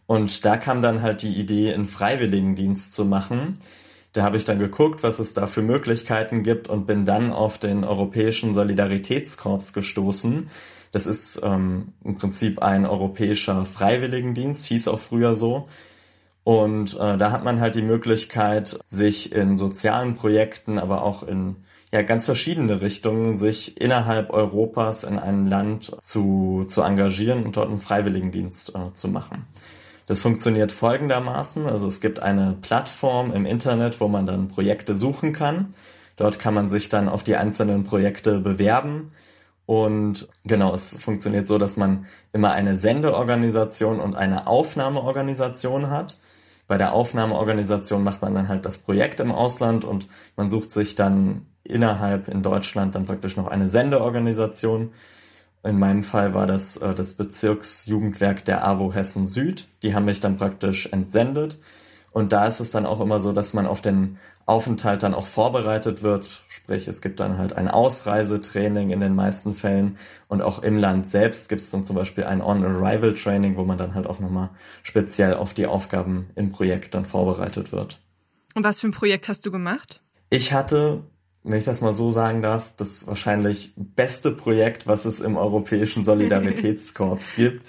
Und 0.06 0.44
da 0.44 0.58
kam 0.58 0.82
dann 0.82 1.00
halt 1.00 1.22
die 1.22 1.32
Idee, 1.32 1.72
einen 1.72 1.86
Freiwilligendienst 1.86 2.92
zu 2.92 3.06
machen. 3.06 3.58
Da 4.12 4.22
habe 4.22 4.36
ich 4.36 4.44
dann 4.44 4.58
geguckt, 4.58 5.02
was 5.02 5.18
es 5.18 5.32
da 5.32 5.46
für 5.46 5.62
Möglichkeiten 5.62 6.42
gibt 6.42 6.68
und 6.68 6.86
bin 6.86 7.06
dann 7.06 7.32
auf 7.32 7.58
den 7.58 7.84
Europäischen 7.84 8.52
Solidaritätskorps 8.52 9.72
gestoßen. 9.72 10.50
Das 10.92 11.06
ist 11.06 11.40
ähm, 11.42 11.94
im 12.04 12.16
Prinzip 12.16 12.62
ein 12.62 12.86
europäischer 12.86 13.64
Freiwilligendienst, 13.64 14.66
hieß 14.66 14.88
auch 14.88 15.00
früher 15.00 15.34
so. 15.34 15.68
Und 16.46 16.94
äh, 16.94 17.18
da 17.18 17.32
hat 17.32 17.42
man 17.42 17.58
halt 17.58 17.74
die 17.74 17.82
Möglichkeit, 17.82 18.78
sich 18.84 19.32
in 19.32 19.58
sozialen 19.58 20.14
Projekten, 20.14 20.78
aber 20.78 21.02
auch 21.02 21.24
in 21.24 21.56
ja, 21.92 22.02
ganz 22.02 22.24
verschiedene 22.24 22.80
Richtungen, 22.80 23.36
sich 23.36 23.80
innerhalb 23.80 24.32
Europas 24.32 25.02
in 25.02 25.18
einem 25.18 25.48
Land 25.48 25.96
zu, 26.00 26.64
zu 26.68 26.82
engagieren 26.82 27.44
und 27.44 27.56
dort 27.56 27.68
einen 27.68 27.80
Freiwilligendienst 27.80 28.76
äh, 28.76 28.92
zu 28.92 29.08
machen. 29.08 29.44
Das 30.06 30.20
funktioniert 30.20 30.70
folgendermaßen. 30.70 31.66
Also 31.66 31.88
es 31.88 32.00
gibt 32.00 32.22
eine 32.22 32.56
Plattform 32.62 33.32
im 33.32 33.44
Internet, 33.44 34.00
wo 34.00 34.06
man 34.06 34.24
dann 34.24 34.46
Projekte 34.46 34.94
suchen 34.94 35.32
kann. 35.32 35.74
Dort 36.14 36.38
kann 36.38 36.54
man 36.54 36.68
sich 36.68 36.88
dann 36.88 37.08
auf 37.08 37.24
die 37.24 37.34
einzelnen 37.34 37.82
Projekte 37.82 38.38
bewerben. 38.38 39.08
Und 39.66 40.28
genau, 40.44 40.72
es 40.72 40.96
funktioniert 40.96 41.48
so, 41.48 41.58
dass 41.58 41.76
man 41.76 42.06
immer 42.32 42.52
eine 42.52 42.76
Sendeorganisation 42.76 43.98
und 43.98 44.14
eine 44.14 44.46
Aufnahmeorganisation 44.46 45.90
hat. 45.90 46.16
Bei 46.66 46.78
der 46.78 46.92
Aufnahmeorganisation 46.92 48.02
macht 48.02 48.22
man 48.22 48.34
dann 48.34 48.48
halt 48.48 48.66
das 48.66 48.78
Projekt 48.78 49.20
im 49.20 49.30
Ausland 49.30 49.84
und 49.84 50.08
man 50.36 50.50
sucht 50.50 50.70
sich 50.70 50.94
dann 50.94 51.46
innerhalb 51.62 52.28
in 52.28 52.42
Deutschland 52.42 52.94
dann 52.94 53.04
praktisch 53.04 53.36
noch 53.36 53.46
eine 53.46 53.68
Sendeorganisation. 53.68 54.92
In 55.62 55.78
meinem 55.78 56.04
Fall 56.04 56.34
war 56.34 56.46
das 56.46 56.76
äh, 56.76 56.94
das 56.94 57.14
Bezirksjugendwerk 57.14 58.44
der 58.44 58.66
AWO 58.66 58.92
Hessen 58.92 59.26
Süd. 59.26 59.68
Die 59.82 59.94
haben 59.94 60.04
mich 60.04 60.20
dann 60.20 60.36
praktisch 60.36 60.86
entsendet. 60.92 61.58
Und 62.16 62.32
da 62.32 62.46
ist 62.46 62.60
es 62.60 62.70
dann 62.70 62.86
auch 62.86 63.02
immer 63.02 63.20
so, 63.20 63.32
dass 63.32 63.52
man 63.52 63.66
auf 63.66 63.82
den 63.82 64.16
Aufenthalt 64.46 65.02
dann 65.02 65.12
auch 65.12 65.26
vorbereitet 65.26 66.02
wird. 66.02 66.44
Sprich, 66.48 66.88
es 66.88 67.02
gibt 67.02 67.20
dann 67.20 67.36
halt 67.36 67.52
ein 67.52 67.68
Ausreisetraining 67.68 68.88
in 68.88 69.00
den 69.00 69.14
meisten 69.14 69.52
Fällen 69.52 69.98
und 70.26 70.40
auch 70.40 70.62
im 70.62 70.78
Land 70.78 71.06
selbst 71.06 71.50
gibt 71.50 71.60
es 71.60 71.70
dann 71.70 71.84
zum 71.84 71.94
Beispiel 71.94 72.24
ein 72.24 72.40
On-Arrival-Training, 72.40 73.58
wo 73.58 73.66
man 73.66 73.76
dann 73.76 73.94
halt 73.94 74.06
auch 74.06 74.18
nochmal 74.18 74.48
speziell 74.82 75.34
auf 75.34 75.52
die 75.52 75.66
Aufgaben 75.66 76.30
im 76.36 76.52
Projekt 76.52 76.94
dann 76.94 77.04
vorbereitet 77.04 77.70
wird. 77.70 78.00
Und 78.54 78.64
was 78.64 78.80
für 78.80 78.86
ein 78.86 78.92
Projekt 78.92 79.28
hast 79.28 79.44
du 79.44 79.50
gemacht? 79.50 80.00
Ich 80.30 80.54
hatte, 80.54 81.02
wenn 81.44 81.58
ich 81.58 81.66
das 81.66 81.82
mal 81.82 81.92
so 81.92 82.08
sagen 82.08 82.40
darf, 82.40 82.72
das 82.78 83.06
wahrscheinlich 83.06 83.74
beste 83.76 84.30
Projekt, 84.30 84.86
was 84.86 85.04
es 85.04 85.20
im 85.20 85.36
Europäischen 85.36 86.02
Solidaritätskorps 86.06 87.36
gibt. 87.36 87.66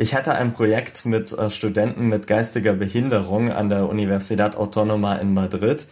Ich 0.00 0.14
hatte 0.14 0.36
ein 0.36 0.54
Projekt 0.54 1.06
mit 1.06 1.32
äh, 1.32 1.50
Studenten 1.50 2.06
mit 2.06 2.28
geistiger 2.28 2.74
Behinderung 2.74 3.50
an 3.50 3.68
der 3.68 3.88
Universidad 3.88 4.56
Autónoma 4.56 5.18
in 5.18 5.34
Madrid 5.34 5.88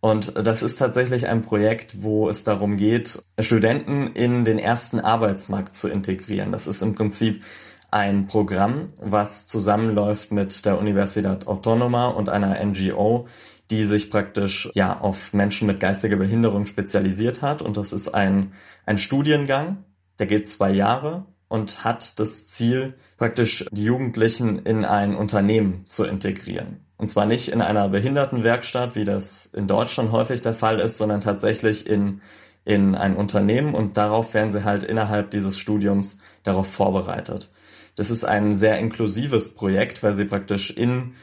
und 0.00 0.34
das 0.36 0.62
ist 0.62 0.76
tatsächlich 0.76 1.28
ein 1.28 1.40
Projekt, 1.40 2.02
wo 2.02 2.28
es 2.28 2.44
darum 2.44 2.76
geht, 2.76 3.22
Studenten 3.40 4.08
in 4.08 4.44
den 4.44 4.58
ersten 4.58 5.00
Arbeitsmarkt 5.00 5.76
zu 5.76 5.88
integrieren. 5.88 6.52
Das 6.52 6.66
ist 6.66 6.82
im 6.82 6.94
Prinzip 6.94 7.42
ein 7.90 8.26
Programm, 8.26 8.88
was 9.00 9.46
zusammenläuft 9.46 10.30
mit 10.30 10.66
der 10.66 10.78
Universidad 10.78 11.46
Autónoma 11.46 12.08
und 12.08 12.28
einer 12.28 12.62
NGO, 12.62 13.28
die 13.70 13.84
sich 13.84 14.10
praktisch 14.10 14.68
ja 14.74 15.00
auf 15.00 15.32
Menschen 15.32 15.66
mit 15.66 15.80
geistiger 15.80 16.16
Behinderung 16.16 16.66
spezialisiert 16.66 17.40
hat. 17.40 17.62
Und 17.62 17.78
das 17.78 17.94
ist 17.94 18.08
ein, 18.08 18.52
ein 18.84 18.98
Studiengang, 18.98 19.84
der 20.18 20.26
geht 20.26 20.50
zwei 20.50 20.70
Jahre 20.70 21.24
und 21.48 21.84
hat 21.84 22.18
das 22.20 22.46
Ziel, 22.46 22.94
praktisch 23.16 23.66
die 23.72 23.84
Jugendlichen 23.84 24.60
in 24.60 24.84
ein 24.84 25.14
Unternehmen 25.14 25.86
zu 25.86 26.04
integrieren. 26.04 26.80
Und 26.96 27.08
zwar 27.08 27.26
nicht 27.26 27.48
in 27.48 27.62
einer 27.62 27.88
Behindertenwerkstatt, 27.88 28.94
wie 28.94 29.04
das 29.04 29.46
in 29.46 29.66
Deutschland 29.66 30.12
häufig 30.12 30.42
der 30.42 30.54
Fall 30.54 30.80
ist, 30.80 30.98
sondern 30.98 31.20
tatsächlich 31.20 31.86
in, 31.86 32.20
in 32.64 32.94
ein 32.94 33.16
Unternehmen 33.16 33.74
und 33.74 33.96
darauf 33.96 34.34
werden 34.34 34.52
sie 34.52 34.64
halt 34.64 34.82
innerhalb 34.82 35.30
dieses 35.30 35.58
Studiums 35.58 36.18
darauf 36.42 36.70
vorbereitet. 36.70 37.50
Das 37.94 38.10
ist 38.10 38.24
ein 38.24 38.56
sehr 38.58 38.78
inklusives 38.78 39.54
Projekt, 39.54 40.02
weil 40.02 40.14
sie 40.14 40.24
praktisch 40.24 40.70
in 40.70 41.14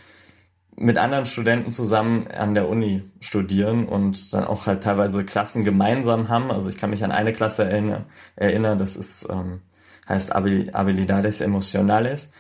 mit 0.78 0.98
anderen 0.98 1.26
Studenten 1.26 1.72
zusammen 1.72 2.28
an 2.28 2.54
der 2.54 2.68
Uni 2.68 3.04
studieren 3.22 3.86
und 3.86 4.34
dann 4.34 4.44
auch 4.44 4.68
halt 4.68 4.84
teilweise 4.84 5.24
Klassen 5.24 5.64
gemeinsam 5.64 6.28
haben. 6.28 6.52
Also 6.52 6.70
ich 6.70 6.78
kann 6.78 6.90
mich 6.90 7.04
an 7.04 7.14
eine 7.14 7.32
Klasse 7.32 7.64
erinnern, 7.64 8.06
erinnern 8.36 8.78
das 8.78 8.98
ist 8.98 9.28
ähm, 9.32 9.62
heißt 10.08 10.34
Habilidades 10.34 11.42
Emocionales. 11.42 12.32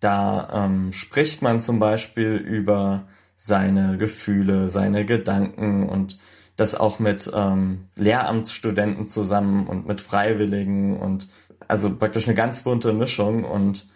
Da 0.00 0.66
ähm, 0.66 0.92
spricht 0.92 1.42
man 1.42 1.60
zum 1.60 1.78
Beispiel 1.78 2.34
über 2.34 3.06
seine 3.36 3.98
Gefühle, 3.98 4.68
seine 4.68 5.04
Gedanken 5.04 5.88
und 5.88 6.18
das 6.56 6.74
auch 6.74 6.98
mit 6.98 7.30
ähm, 7.34 7.88
Lehramtsstudenten 7.96 9.08
zusammen 9.08 9.66
und 9.66 9.86
mit 9.86 10.00
Freiwilligen 10.00 10.96
und 10.96 11.28
also 11.66 11.96
praktisch 11.96 12.26
eine 12.26 12.36
ganz 12.36 12.62
bunte 12.62 12.92
Mischung. 12.92 13.44
Und 13.44 13.86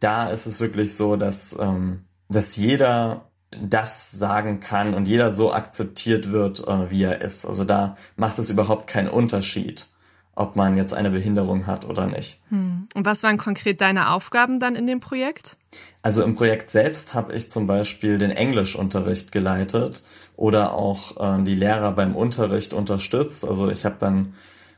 da 0.00 0.28
ist 0.28 0.46
es 0.46 0.60
wirklich 0.60 0.94
so, 0.94 1.16
dass, 1.16 1.56
ähm, 1.58 2.04
dass 2.28 2.56
jeder 2.56 3.30
das 3.50 4.10
sagen 4.10 4.60
kann 4.60 4.94
und 4.94 5.06
jeder 5.06 5.30
so 5.30 5.52
akzeptiert 5.52 6.32
wird, 6.32 6.66
äh, 6.66 6.90
wie 6.90 7.04
er 7.04 7.22
ist. 7.22 7.44
Also 7.44 7.64
da 7.64 7.96
macht 8.16 8.38
es 8.38 8.50
überhaupt 8.50 8.86
keinen 8.86 9.08
Unterschied 9.08 9.88
ob 10.34 10.56
man 10.56 10.76
jetzt 10.76 10.94
eine 10.94 11.10
Behinderung 11.10 11.66
hat 11.66 11.84
oder 11.84 12.06
nicht. 12.06 12.40
Hm. 12.48 12.88
Und 12.94 13.06
was 13.06 13.22
waren 13.22 13.36
konkret 13.36 13.80
deine 13.80 14.10
Aufgaben 14.10 14.60
dann 14.60 14.74
in 14.74 14.86
dem 14.86 15.00
Projekt? 15.00 15.58
Also 16.00 16.22
im 16.22 16.34
Projekt 16.34 16.70
selbst 16.70 17.14
habe 17.14 17.34
ich 17.34 17.50
zum 17.50 17.66
Beispiel 17.66 18.18
den 18.18 18.30
Englischunterricht 18.30 19.30
geleitet 19.30 20.02
oder 20.36 20.74
auch 20.74 21.38
äh, 21.38 21.42
die 21.44 21.54
Lehrer 21.54 21.92
beim 21.92 22.16
Unterricht 22.16 22.72
unterstützt. 22.72 23.46
Also 23.46 23.70
ich 23.70 23.84
habe 23.84 23.96
dann 23.98 24.34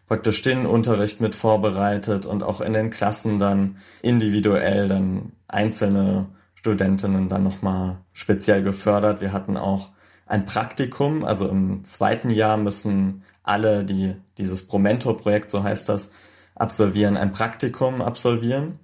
praktisch 0.09 0.43
den 0.43 0.67
Unterricht 0.67 1.21
mit 1.21 1.35
vorbereitet 1.35 2.27
und 2.27 2.43
auch 2.43 2.61
in 2.61 2.73
den 2.73 2.91
Klassen 2.91 3.39
dann 3.39 3.79
individuell 4.03 4.89
dann 4.89 5.33
einzelne 5.49 6.27
Studentinnen 6.55 7.29
dann 7.29 7.43
nochmal 7.43 7.99
speziell 8.13 8.63
gefördert. 8.63 9.21
Wir 9.21 9.33
hatten 9.33 9.57
auch 9.57 9.91
ein 10.27 10.47
Praktikum, 10.47 11.25
also 11.25 11.49
im 11.49 11.85
zweiten 11.85 12.31
Jahr 12.31 12.57
müssen 12.57 13.23
alle, 13.45 13.85
die 13.85 14.17
dieses 14.39 14.67
Promentor-Projekt, 14.67 15.51
so 15.51 15.63
heißt 15.63 15.89
das, 15.89 16.13
absolvieren, 16.57 17.17
ein 17.17 17.33
Praktikum 17.33 18.03
absolvieren. 18.03 18.79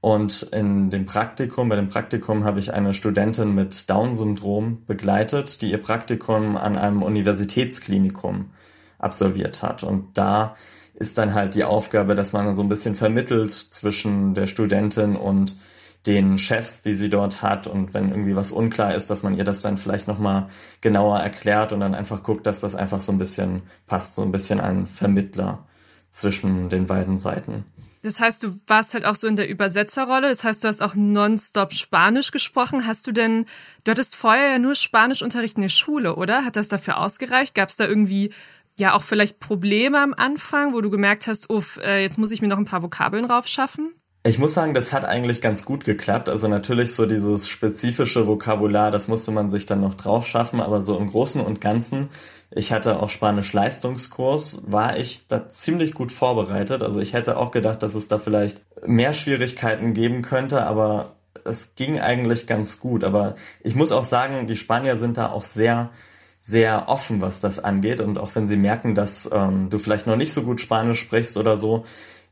Und 0.00 0.42
in 0.52 0.90
dem 0.90 1.06
Praktikum, 1.06 1.68
bei 1.68 1.74
dem 1.74 1.88
Praktikum 1.88 2.44
habe 2.44 2.60
ich 2.60 2.72
eine 2.72 2.94
Studentin 2.94 3.54
mit 3.54 3.90
Down-Syndrom 3.90 4.84
begleitet, 4.86 5.62
die 5.62 5.72
ihr 5.72 5.82
Praktikum 5.82 6.56
an 6.56 6.76
einem 6.76 7.02
Universitätsklinikum 7.02 8.50
absolviert 8.98 9.62
hat. 9.62 9.82
Und 9.82 10.16
da 10.16 10.54
ist 10.94 11.18
dann 11.18 11.34
halt 11.34 11.54
die 11.54 11.64
Aufgabe, 11.64 12.14
dass 12.14 12.32
man 12.32 12.54
so 12.54 12.62
ein 12.62 12.68
bisschen 12.68 12.94
vermittelt 12.94 13.50
zwischen 13.50 14.34
der 14.34 14.46
Studentin 14.46 15.16
und 15.16 15.56
den 16.06 16.38
Chefs, 16.38 16.82
die 16.82 16.94
sie 16.94 17.10
dort 17.10 17.42
hat 17.42 17.66
und 17.66 17.94
wenn 17.94 18.10
irgendwie 18.10 18.36
was 18.36 18.52
unklar 18.52 18.94
ist, 18.94 19.10
dass 19.10 19.22
man 19.22 19.36
ihr 19.36 19.44
das 19.44 19.62
dann 19.62 19.78
vielleicht 19.78 20.06
nochmal 20.06 20.48
genauer 20.80 21.18
erklärt 21.18 21.72
und 21.72 21.80
dann 21.80 21.94
einfach 21.94 22.22
guckt, 22.22 22.46
dass 22.46 22.60
das 22.60 22.74
einfach 22.74 23.00
so 23.00 23.12
ein 23.12 23.18
bisschen 23.18 23.62
passt, 23.86 24.14
so 24.14 24.22
ein 24.22 24.32
bisschen 24.32 24.60
ein 24.60 24.86
Vermittler 24.86 25.66
zwischen 26.10 26.68
den 26.68 26.86
beiden 26.86 27.18
Seiten. 27.18 27.64
Das 28.02 28.20
heißt, 28.20 28.44
du 28.44 28.60
warst 28.68 28.94
halt 28.94 29.04
auch 29.04 29.16
so 29.16 29.26
in 29.26 29.34
der 29.34 29.48
Übersetzerrolle. 29.48 30.28
Das 30.28 30.44
heißt, 30.44 30.62
du 30.62 30.68
hast 30.68 30.80
auch 30.80 30.94
nonstop 30.94 31.72
Spanisch 31.72 32.30
gesprochen. 32.30 32.86
Hast 32.86 33.04
du 33.06 33.12
denn, 33.12 33.46
du 33.82 33.90
hattest 33.90 34.14
vorher 34.14 34.52
ja 34.52 34.58
nur 34.60 34.76
Spanischunterricht 34.76 35.56
in 35.56 35.62
der 35.62 35.70
Schule, 35.70 36.14
oder? 36.14 36.44
Hat 36.44 36.54
das 36.54 36.68
dafür 36.68 36.98
ausgereicht? 36.98 37.56
Gab 37.56 37.68
es 37.68 37.76
da 37.76 37.84
irgendwie 37.84 38.32
ja 38.78 38.94
auch 38.94 39.02
vielleicht 39.02 39.40
Probleme 39.40 40.00
am 40.00 40.14
Anfang, 40.14 40.72
wo 40.72 40.80
du 40.80 40.90
gemerkt 40.90 41.26
hast, 41.26 41.50
uff, 41.50 41.78
äh, 41.78 42.02
jetzt 42.02 42.18
muss 42.18 42.30
ich 42.30 42.40
mir 42.40 42.48
noch 42.48 42.58
ein 42.58 42.64
paar 42.64 42.82
Vokabeln 42.82 43.24
raufschaffen? 43.24 43.92
Ich 44.26 44.40
muss 44.40 44.54
sagen, 44.54 44.74
das 44.74 44.92
hat 44.92 45.04
eigentlich 45.04 45.40
ganz 45.40 45.64
gut 45.64 45.84
geklappt. 45.84 46.28
Also 46.28 46.48
natürlich 46.48 46.92
so 46.92 47.06
dieses 47.06 47.48
spezifische 47.48 48.26
Vokabular, 48.26 48.90
das 48.90 49.06
musste 49.06 49.30
man 49.30 49.50
sich 49.50 49.66
dann 49.66 49.80
noch 49.80 49.94
drauf 49.94 50.26
schaffen, 50.26 50.60
aber 50.60 50.82
so 50.82 50.98
im 50.98 51.08
Großen 51.10 51.40
und 51.40 51.60
Ganzen, 51.60 52.10
ich 52.50 52.72
hatte 52.72 53.00
auch 53.00 53.08
Spanisch 53.08 53.52
Leistungskurs, 53.52 54.64
war 54.66 54.96
ich 54.96 55.28
da 55.28 55.48
ziemlich 55.48 55.94
gut 55.94 56.10
vorbereitet. 56.10 56.82
Also 56.82 57.00
ich 57.00 57.12
hätte 57.12 57.36
auch 57.36 57.52
gedacht, 57.52 57.84
dass 57.84 57.94
es 57.94 58.08
da 58.08 58.18
vielleicht 58.18 58.60
mehr 58.84 59.12
Schwierigkeiten 59.12 59.94
geben 59.94 60.22
könnte, 60.22 60.66
aber 60.66 61.14
es 61.44 61.76
ging 61.76 62.00
eigentlich 62.00 62.48
ganz 62.48 62.80
gut. 62.80 63.04
Aber 63.04 63.36
ich 63.62 63.76
muss 63.76 63.92
auch 63.92 64.02
sagen, 64.02 64.48
die 64.48 64.56
Spanier 64.56 64.96
sind 64.96 65.18
da 65.18 65.30
auch 65.30 65.44
sehr 65.44 65.90
sehr 66.38 66.88
offen, 66.88 67.20
was 67.20 67.40
das 67.40 67.58
angeht. 67.58 68.00
Und 68.00 68.18
auch 68.18 68.34
wenn 68.34 68.46
sie 68.46 68.56
merken, 68.56 68.94
dass 68.94 69.28
ähm, 69.32 69.68
du 69.68 69.78
vielleicht 69.78 70.06
noch 70.06 70.16
nicht 70.16 70.32
so 70.32 70.42
gut 70.42 70.60
Spanisch 70.60 71.00
sprichst 71.00 71.36
oder 71.38 71.56
so, 71.56 71.84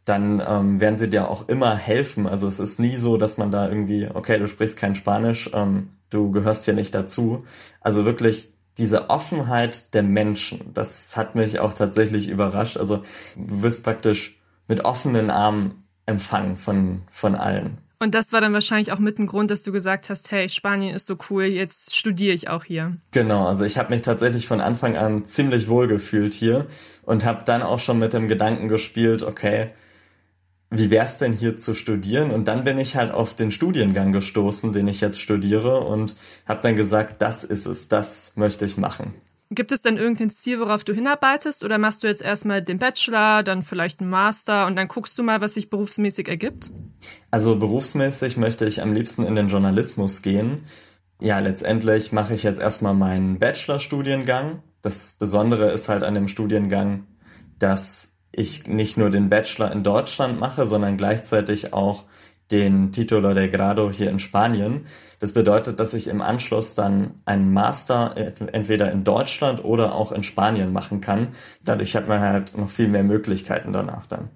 dann 0.04 0.42
ähm, 0.46 0.80
werden 0.80 0.98
sie 0.98 1.08
dir 1.08 1.28
auch 1.28 1.48
immer 1.48 1.76
helfen. 1.76 2.26
Also 2.26 2.46
es 2.46 2.60
ist 2.60 2.78
nie 2.78 2.96
so, 2.96 3.16
dass 3.16 3.38
man 3.38 3.50
da 3.50 3.68
irgendwie, 3.68 4.08
okay, 4.12 4.38
du 4.38 4.46
sprichst 4.46 4.76
kein 4.76 4.94
Spanisch, 4.94 5.50
ähm, 5.54 5.90
du 6.10 6.30
gehörst 6.30 6.66
hier 6.66 6.74
nicht 6.74 6.94
dazu. 6.94 7.44
Also 7.80 8.04
wirklich 8.04 8.52
diese 8.76 9.08
Offenheit 9.08 9.94
der 9.94 10.02
Menschen, 10.02 10.72
das 10.74 11.16
hat 11.16 11.34
mich 11.34 11.60
auch 11.60 11.72
tatsächlich 11.72 12.28
überrascht. 12.28 12.76
Also 12.76 12.98
du 13.36 13.62
wirst 13.62 13.82
praktisch 13.82 14.40
mit 14.68 14.84
offenen 14.84 15.30
Armen 15.30 15.84
empfangen 16.06 16.56
von, 16.56 17.02
von 17.10 17.34
allen. 17.34 17.78
Und 18.00 18.14
das 18.14 18.32
war 18.34 18.42
dann 18.42 18.52
wahrscheinlich 18.52 18.92
auch 18.92 18.98
mit 18.98 19.18
ein 19.18 19.26
Grund, 19.26 19.50
dass 19.50 19.62
du 19.62 19.72
gesagt 19.72 20.10
hast, 20.10 20.30
hey, 20.30 20.48
Spanien 20.48 20.94
ist 20.94 21.06
so 21.06 21.16
cool, 21.30 21.44
jetzt 21.44 21.96
studiere 21.96 22.34
ich 22.34 22.50
auch 22.50 22.64
hier. 22.64 22.96
Genau, 23.12 23.46
also 23.46 23.64
ich 23.64 23.78
habe 23.78 23.90
mich 23.90 24.02
tatsächlich 24.02 24.46
von 24.46 24.60
Anfang 24.60 24.96
an 24.96 25.24
ziemlich 25.24 25.68
wohl 25.68 25.86
gefühlt 25.86 26.34
hier 26.34 26.66
und 27.02 27.24
habe 27.24 27.44
dann 27.44 27.62
auch 27.62 27.78
schon 27.78 27.98
mit 27.98 28.12
dem 28.12 28.28
Gedanken 28.28 28.68
gespielt, 28.68 29.22
okay, 29.22 29.70
wie 30.78 30.90
wär's 30.90 31.18
denn 31.18 31.32
hier 31.32 31.58
zu 31.58 31.74
studieren? 31.74 32.30
Und 32.30 32.48
dann 32.48 32.64
bin 32.64 32.78
ich 32.78 32.96
halt 32.96 33.12
auf 33.12 33.34
den 33.34 33.50
Studiengang 33.50 34.12
gestoßen, 34.12 34.72
den 34.72 34.88
ich 34.88 35.00
jetzt 35.00 35.20
studiere 35.20 35.80
und 35.80 36.14
habe 36.46 36.62
dann 36.62 36.76
gesagt, 36.76 37.20
das 37.22 37.44
ist 37.44 37.66
es, 37.66 37.88
das 37.88 38.32
möchte 38.36 38.64
ich 38.66 38.76
machen. 38.76 39.14
Gibt 39.50 39.72
es 39.72 39.82
denn 39.82 39.96
irgendein 39.96 40.30
Ziel, 40.30 40.58
worauf 40.58 40.84
du 40.84 40.92
hinarbeitest? 40.92 41.64
Oder 41.64 41.78
machst 41.78 42.02
du 42.02 42.08
jetzt 42.08 42.22
erstmal 42.22 42.62
den 42.62 42.78
Bachelor, 42.78 43.42
dann 43.42 43.62
vielleicht 43.62 44.00
einen 44.00 44.10
Master 44.10 44.66
und 44.66 44.76
dann 44.76 44.88
guckst 44.88 45.18
du 45.18 45.22
mal, 45.22 45.40
was 45.40 45.54
sich 45.54 45.70
berufsmäßig 45.70 46.28
ergibt? 46.28 46.72
Also 47.30 47.56
berufsmäßig 47.56 48.36
möchte 48.36 48.66
ich 48.66 48.82
am 48.82 48.94
liebsten 48.94 49.24
in 49.24 49.36
den 49.36 49.48
Journalismus 49.48 50.22
gehen. 50.22 50.62
Ja, 51.20 51.38
letztendlich 51.38 52.10
mache 52.10 52.34
ich 52.34 52.42
jetzt 52.42 52.60
erstmal 52.60 52.94
meinen 52.94 53.38
Bachelorstudiengang. 53.38 54.62
Das 54.82 55.14
Besondere 55.14 55.70
ist 55.70 55.88
halt 55.88 56.02
an 56.02 56.14
dem 56.14 56.26
Studiengang, 56.26 57.06
dass 57.58 58.13
ich 58.38 58.66
nicht 58.66 58.96
nur 58.96 59.10
den 59.10 59.28
Bachelor 59.28 59.72
in 59.72 59.82
Deutschland 59.82 60.38
mache, 60.38 60.66
sondern 60.66 60.96
gleichzeitig 60.96 61.72
auch 61.72 62.04
den 62.50 62.92
Titulo 62.92 63.34
de 63.34 63.48
Grado 63.48 63.90
hier 63.90 64.10
in 64.10 64.18
Spanien. 64.20 64.86
Das 65.18 65.32
bedeutet, 65.32 65.80
dass 65.80 65.94
ich 65.94 66.08
im 66.08 66.20
Anschluss 66.20 66.74
dann 66.74 67.14
einen 67.24 67.52
Master 67.52 68.14
entweder 68.52 68.92
in 68.92 69.04
Deutschland 69.04 69.64
oder 69.64 69.94
auch 69.94 70.12
in 70.12 70.22
Spanien 70.22 70.72
machen 70.72 71.00
kann. 71.00 71.28
Dadurch 71.64 71.96
hat 71.96 72.08
man 72.08 72.20
halt 72.20 72.56
noch 72.56 72.70
viel 72.70 72.88
mehr 72.88 73.04
Möglichkeiten 73.04 73.72
danach 73.72 74.06
dann. 74.06 74.28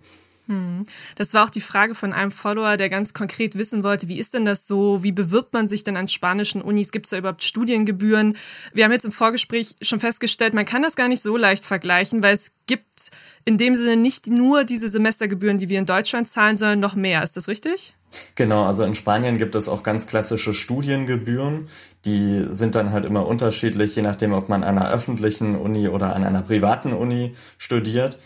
Hm. 0.46 0.86
Das 1.16 1.34
war 1.34 1.44
auch 1.44 1.50
die 1.50 1.60
Frage 1.60 1.94
von 1.94 2.14
einem 2.14 2.30
Follower, 2.30 2.78
der 2.78 2.88
ganz 2.88 3.12
konkret 3.12 3.58
wissen 3.58 3.84
wollte, 3.84 4.08
wie 4.08 4.18
ist 4.18 4.32
denn 4.32 4.46
das 4.46 4.66
so? 4.66 5.02
Wie 5.02 5.12
bewirbt 5.12 5.52
man 5.52 5.68
sich 5.68 5.84
denn 5.84 5.98
an 5.98 6.08
spanischen 6.08 6.62
Unis? 6.62 6.90
Gibt 6.90 7.04
es 7.04 7.10
da 7.10 7.18
überhaupt 7.18 7.44
Studiengebühren? 7.44 8.34
Wir 8.72 8.84
haben 8.84 8.92
jetzt 8.92 9.04
im 9.04 9.12
Vorgespräch 9.12 9.76
schon 9.82 10.00
festgestellt, 10.00 10.54
man 10.54 10.64
kann 10.64 10.82
das 10.82 10.96
gar 10.96 11.08
nicht 11.08 11.22
so 11.22 11.36
leicht 11.36 11.66
vergleichen, 11.66 12.22
weil 12.22 12.32
es 12.32 12.52
gibt 12.66 13.10
in 13.44 13.58
dem 13.58 13.74
Sinne 13.74 13.96
nicht 13.96 14.26
nur 14.26 14.64
diese 14.64 14.88
Semestergebühren, 14.88 15.58
die 15.58 15.68
wir 15.68 15.78
in 15.78 15.86
Deutschland 15.86 16.28
zahlen, 16.28 16.56
sondern 16.56 16.80
noch 16.80 16.94
mehr. 16.94 17.22
Ist 17.22 17.36
das 17.36 17.48
richtig? 17.48 17.94
Genau, 18.34 18.64
also 18.64 18.84
in 18.84 18.94
Spanien 18.94 19.38
gibt 19.38 19.54
es 19.54 19.68
auch 19.68 19.82
ganz 19.82 20.06
klassische 20.06 20.54
Studiengebühren. 20.54 21.68
Die 22.04 22.46
sind 22.50 22.74
dann 22.74 22.92
halt 22.92 23.04
immer 23.04 23.26
unterschiedlich, 23.26 23.96
je 23.96 24.02
nachdem, 24.02 24.32
ob 24.32 24.48
man 24.48 24.62
an 24.62 24.78
einer 24.78 24.90
öffentlichen 24.90 25.56
Uni 25.56 25.88
oder 25.88 26.14
an 26.14 26.24
einer 26.24 26.42
privaten 26.42 26.92
Uni 26.92 27.34
studiert. 27.58 28.18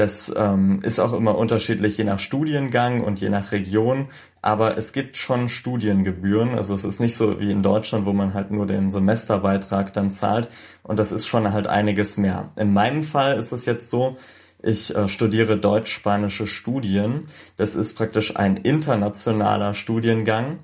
Das 0.00 0.32
ähm, 0.34 0.80
ist 0.82 0.98
auch 0.98 1.12
immer 1.12 1.36
unterschiedlich 1.36 1.98
je 1.98 2.04
nach 2.04 2.18
Studiengang 2.18 3.02
und 3.02 3.20
je 3.20 3.28
nach 3.28 3.52
Region, 3.52 4.08
aber 4.40 4.78
es 4.78 4.94
gibt 4.94 5.18
schon 5.18 5.50
Studiengebühren. 5.50 6.54
Also 6.54 6.72
es 6.72 6.84
ist 6.84 7.00
nicht 7.00 7.14
so 7.14 7.38
wie 7.38 7.50
in 7.50 7.62
Deutschland, 7.62 8.06
wo 8.06 8.14
man 8.14 8.32
halt 8.32 8.50
nur 8.50 8.66
den 8.66 8.92
Semesterbeitrag 8.92 9.92
dann 9.92 10.10
zahlt 10.10 10.48
und 10.84 10.98
das 10.98 11.12
ist 11.12 11.26
schon 11.26 11.52
halt 11.52 11.66
einiges 11.66 12.16
mehr. 12.16 12.48
In 12.56 12.72
meinem 12.72 13.04
Fall 13.04 13.36
ist 13.36 13.52
es 13.52 13.66
jetzt 13.66 13.90
so, 13.90 14.16
Ich 14.62 14.96
äh, 14.96 15.06
studiere 15.06 15.58
deutsch-spanische 15.58 16.46
Studien. 16.46 17.26
Das 17.56 17.76
ist 17.76 17.94
praktisch 17.94 18.36
ein 18.36 18.56
internationaler 18.56 19.74
Studiengang, 19.74 20.60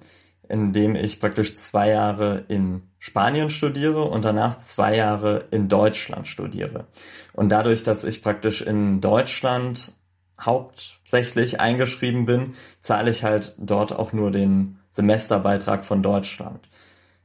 in 0.49 0.73
dem 0.73 0.95
ich 0.95 1.21
praktisch 1.21 1.57
zwei 1.57 1.91
Jahre 1.91 2.45
in 2.49 2.83
Spanien 2.99 3.51
studiere 3.51 4.05
und 4.05 4.25
danach 4.25 4.59
zwei 4.59 4.97
Jahre 4.97 5.45
in 5.51 5.69
Deutschland 5.69 6.29
studiere. 6.29 6.87
Und 7.33 7.51
dadurch, 7.51 7.83
dass 7.83 8.05
ich 8.05 8.23
praktisch 8.23 8.63
in 8.63 9.01
Deutschland 9.01 9.93
hauptsächlich 10.41 11.61
eingeschrieben 11.61 12.27
bin, 12.27 12.55
zahle 12.81 13.11
ich 13.11 13.25
halt 13.25 13.55
dort 13.59 13.93
auch 13.93 14.13
nur 14.13 14.31
den 14.31 14.79
Semesterbeitrag 14.91 15.85
von 15.85 16.03
Deutschland. 16.03 16.69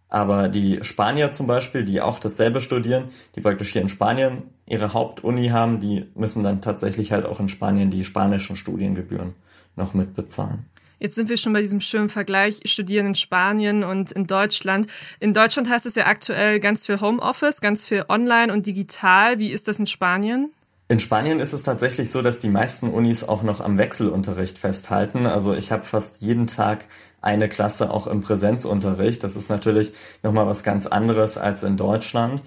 Aber 0.08 0.50
die 0.50 0.80
Spanier 0.82 1.32
zum 1.32 1.48
Beispiel, 1.48 1.86
die 1.86 2.02
auch 2.02 2.20
dasselbe 2.20 2.62
studieren, 2.62 3.06
die 3.36 3.42
praktisch 3.42 3.70
hier 3.70 3.82
in 3.82 3.90
Spanien 3.90 4.44
ihre 4.66 4.94
Hauptuni 4.94 5.48
haben, 5.48 5.80
die 5.80 6.06
müssen 6.16 6.44
dann 6.44 6.62
tatsächlich 6.62 7.14
halt 7.14 7.26
auch 7.26 7.40
in 7.40 7.48
Spanien 7.48 7.92
die 7.92 8.04
spanischen 8.04 8.58
Studiengebühren 8.58 9.36
noch 9.78 9.94
mitbezahlen. 9.94 10.66
Jetzt 11.02 11.16
sind 11.16 11.30
wir 11.30 11.38
schon 11.38 11.52
bei 11.52 11.62
diesem 11.62 11.82
schönen 11.82 12.10
Vergleich, 12.10 12.60
studieren 12.66 13.08
in 13.08 13.16
Spanien 13.16 13.84
und 13.84 14.12
in 14.12 14.28
Deutschland. 14.28 14.86
In 15.20 15.34
Deutschland 15.34 15.68
heißt 15.68 15.88
es 15.88 15.96
ja 15.96 16.06
aktuell 16.06 16.60
ganz 16.60 16.86
viel 16.86 17.02
Homeoffice, 17.02 17.60
ganz 17.60 17.88
viel 17.88 18.06
online 18.08 18.54
und 18.54 18.68
digital. 18.68 19.40
Wie 19.40 19.50
ist 19.50 19.68
das 19.68 19.80
in 19.80 19.88
Spanien? 19.88 20.52
In 20.90 21.00
Spanien 21.00 21.40
ist 21.40 21.54
es 21.54 21.64
tatsächlich 21.64 22.12
so, 22.12 22.22
dass 22.22 22.38
die 22.38 22.50
meisten 22.50 22.88
Unis 22.88 23.24
auch 23.24 23.42
noch 23.42 23.62
am 23.62 23.80
Wechselunterricht 23.80 24.60
festhalten. 24.60 25.26
Also 25.26 25.56
ich 25.56 25.72
habe 25.72 25.86
fast 25.86 26.22
jeden 26.22 26.46
Tag 26.46 26.86
eine 27.20 27.50
Klasse 27.50 27.90
auch 27.90 28.06
im 28.06 28.22
Präsenzunterricht. 28.22 29.24
Das 29.24 29.36
ist 29.36 29.50
natürlich 29.50 29.94
nochmal 30.22 30.46
was 30.46 30.62
ganz 30.62 30.86
anderes 30.86 31.40
als 31.40 31.64
in 31.64 31.78
Deutschland. 31.78 32.44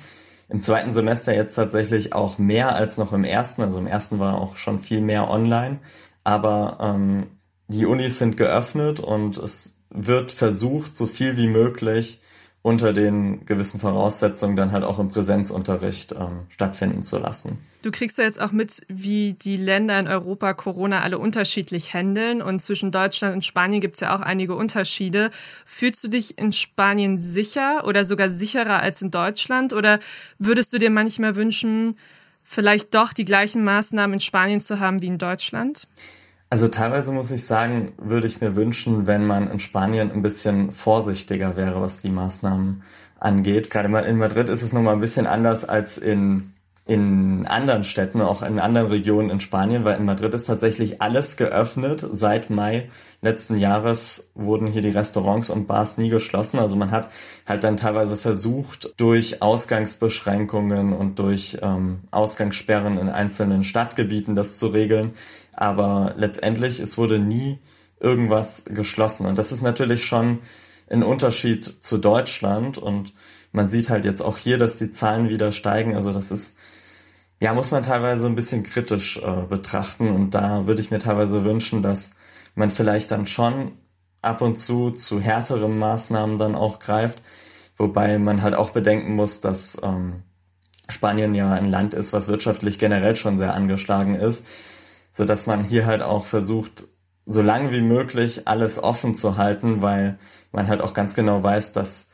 Im 0.48 0.60
zweiten 0.60 0.92
Semester 0.92 1.34
jetzt 1.34 1.56
tatsächlich 1.56 2.12
auch 2.12 2.38
mehr 2.38 2.76
als 2.76 2.98
noch 2.98 3.12
im 3.12 3.24
ersten. 3.24 3.62
Also 3.62 3.78
im 3.78 3.88
ersten 3.88 4.20
war 4.20 4.40
auch 4.40 4.54
schon 4.54 4.78
viel 4.78 5.00
mehr 5.00 5.28
online. 5.28 5.80
Aber 6.22 6.78
ähm, 6.80 7.26
die 7.68 7.86
Unis 7.86 8.18
sind 8.18 8.36
geöffnet 8.36 9.00
und 9.00 9.36
es 9.38 9.78
wird 9.90 10.32
versucht, 10.32 10.96
so 10.96 11.06
viel 11.06 11.36
wie 11.36 11.48
möglich 11.48 12.20
unter 12.64 12.94
den 12.94 13.44
gewissen 13.44 13.78
Voraussetzungen 13.78 14.56
dann 14.56 14.72
halt 14.72 14.84
auch 14.84 14.98
im 14.98 15.10
Präsenzunterricht 15.10 16.12
ähm, 16.12 16.46
stattfinden 16.48 17.02
zu 17.02 17.18
lassen. 17.18 17.58
Du 17.82 17.90
kriegst 17.90 18.16
ja 18.16 18.24
jetzt 18.24 18.40
auch 18.40 18.52
mit, 18.52 18.86
wie 18.88 19.34
die 19.34 19.58
Länder 19.58 19.98
in 19.98 20.08
Europa 20.08 20.54
Corona 20.54 21.02
alle 21.02 21.18
unterschiedlich 21.18 21.92
handeln 21.92 22.40
und 22.40 22.60
zwischen 22.60 22.90
Deutschland 22.90 23.34
und 23.34 23.44
Spanien 23.44 23.82
gibt 23.82 23.96
es 23.96 24.00
ja 24.00 24.16
auch 24.16 24.22
einige 24.22 24.54
Unterschiede. 24.54 25.30
Fühlst 25.66 26.02
du 26.04 26.08
dich 26.08 26.38
in 26.38 26.52
Spanien 26.52 27.18
sicher 27.18 27.86
oder 27.86 28.06
sogar 28.06 28.30
sicherer 28.30 28.80
als 28.80 29.02
in 29.02 29.10
Deutschland 29.10 29.74
oder 29.74 29.98
würdest 30.38 30.72
du 30.72 30.78
dir 30.78 30.88
manchmal 30.88 31.36
wünschen, 31.36 31.98
vielleicht 32.42 32.94
doch 32.94 33.12
die 33.12 33.26
gleichen 33.26 33.62
Maßnahmen 33.62 34.14
in 34.14 34.20
Spanien 34.20 34.62
zu 34.62 34.80
haben 34.80 35.02
wie 35.02 35.08
in 35.08 35.18
Deutschland? 35.18 35.86
Also 36.54 36.68
teilweise 36.68 37.10
muss 37.10 37.32
ich 37.32 37.44
sagen, 37.44 37.94
würde 37.98 38.28
ich 38.28 38.40
mir 38.40 38.54
wünschen, 38.54 39.08
wenn 39.08 39.26
man 39.26 39.50
in 39.50 39.58
Spanien 39.58 40.12
ein 40.12 40.22
bisschen 40.22 40.70
vorsichtiger 40.70 41.56
wäre, 41.56 41.82
was 41.82 41.98
die 41.98 42.10
Maßnahmen 42.10 42.84
angeht. 43.18 43.70
Gerade 43.70 43.88
mal 43.88 44.04
in 44.04 44.18
Madrid 44.18 44.48
ist 44.48 44.62
es 44.62 44.72
nochmal 44.72 44.94
ein 44.94 45.00
bisschen 45.00 45.26
anders 45.26 45.64
als 45.64 45.98
in 45.98 46.54
in 46.86 47.46
anderen 47.46 47.82
Städten, 47.82 48.20
auch 48.20 48.42
in 48.42 48.58
anderen 48.58 48.88
Regionen 48.88 49.30
in 49.30 49.40
Spanien, 49.40 49.86
weil 49.86 49.96
in 49.96 50.04
Madrid 50.04 50.34
ist 50.34 50.44
tatsächlich 50.44 51.00
alles 51.00 51.38
geöffnet. 51.38 52.06
Seit 52.12 52.50
Mai 52.50 52.90
letzten 53.22 53.56
Jahres 53.56 54.30
wurden 54.34 54.66
hier 54.66 54.82
die 54.82 54.90
Restaurants 54.90 55.48
und 55.48 55.66
Bars 55.66 55.96
nie 55.96 56.10
geschlossen. 56.10 56.58
Also 56.58 56.76
man 56.76 56.90
hat 56.90 57.08
halt 57.46 57.64
dann 57.64 57.78
teilweise 57.78 58.18
versucht, 58.18 58.92
durch 58.98 59.40
Ausgangsbeschränkungen 59.40 60.92
und 60.92 61.18
durch 61.18 61.56
ähm, 61.62 62.00
Ausgangssperren 62.10 62.98
in 62.98 63.08
einzelnen 63.08 63.64
Stadtgebieten 63.64 64.36
das 64.36 64.58
zu 64.58 64.66
regeln. 64.66 65.14
Aber 65.56 66.14
letztendlich, 66.16 66.80
es 66.80 66.98
wurde 66.98 67.18
nie 67.18 67.58
irgendwas 68.00 68.64
geschlossen. 68.66 69.26
Und 69.26 69.38
das 69.38 69.52
ist 69.52 69.62
natürlich 69.62 70.04
schon 70.04 70.40
ein 70.90 71.02
Unterschied 71.02 71.64
zu 71.64 71.98
Deutschland. 71.98 72.78
Und 72.78 73.14
man 73.52 73.68
sieht 73.68 73.88
halt 73.88 74.04
jetzt 74.04 74.22
auch 74.22 74.36
hier, 74.36 74.58
dass 74.58 74.76
die 74.78 74.90
Zahlen 74.90 75.28
wieder 75.28 75.52
steigen. 75.52 75.94
Also 75.94 76.12
das 76.12 76.30
ist, 76.30 76.56
ja, 77.40 77.54
muss 77.54 77.70
man 77.70 77.82
teilweise 77.82 78.26
ein 78.26 78.36
bisschen 78.36 78.62
kritisch 78.62 79.18
äh, 79.18 79.46
betrachten. 79.48 80.08
Und 80.08 80.32
da 80.32 80.66
würde 80.66 80.80
ich 80.80 80.90
mir 80.90 80.98
teilweise 80.98 81.44
wünschen, 81.44 81.82
dass 81.82 82.12
man 82.54 82.70
vielleicht 82.70 83.10
dann 83.10 83.26
schon 83.26 83.72
ab 84.22 84.40
und 84.40 84.58
zu 84.58 84.90
zu 84.90 85.20
härteren 85.20 85.78
Maßnahmen 85.78 86.38
dann 86.38 86.54
auch 86.54 86.78
greift. 86.78 87.22
Wobei 87.76 88.18
man 88.18 88.42
halt 88.42 88.54
auch 88.54 88.70
bedenken 88.70 89.14
muss, 89.14 89.40
dass 89.40 89.80
ähm, 89.82 90.22
Spanien 90.88 91.34
ja 91.34 91.52
ein 91.52 91.70
Land 91.70 91.94
ist, 91.94 92.12
was 92.12 92.28
wirtschaftlich 92.28 92.78
generell 92.78 93.16
schon 93.16 93.38
sehr 93.38 93.54
angeschlagen 93.54 94.14
ist 94.14 94.46
so 95.16 95.24
dass 95.24 95.46
man 95.46 95.62
hier 95.62 95.86
halt 95.86 96.02
auch 96.02 96.26
versucht, 96.26 96.86
so 97.24 97.40
lange 97.40 97.70
wie 97.70 97.82
möglich 97.82 98.48
alles 98.48 98.82
offen 98.82 99.14
zu 99.14 99.36
halten, 99.36 99.80
weil 99.80 100.18
man 100.50 100.66
halt 100.66 100.80
auch 100.80 100.92
ganz 100.92 101.14
genau 101.14 101.40
weiß, 101.40 101.72
dass 101.72 102.08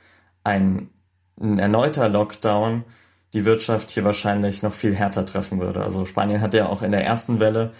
ein, 0.44 0.90
ein 1.40 1.58
erneuter 1.58 2.10
Lockdown 2.10 2.84
die 3.32 3.46
Wirtschaft 3.46 3.90
hier 3.90 4.04
wahrscheinlich 4.04 4.62
noch 4.62 4.74
viel 4.74 4.94
härter 4.94 5.24
treffen 5.24 5.60
würde. 5.60 5.82
Also 5.82 6.04
Spanien 6.04 6.42
hatte 6.42 6.58
ja 6.58 6.66
auch 6.66 6.82
in 6.82 6.92
der 6.92 7.02
ersten 7.02 7.40
Welle 7.40 7.72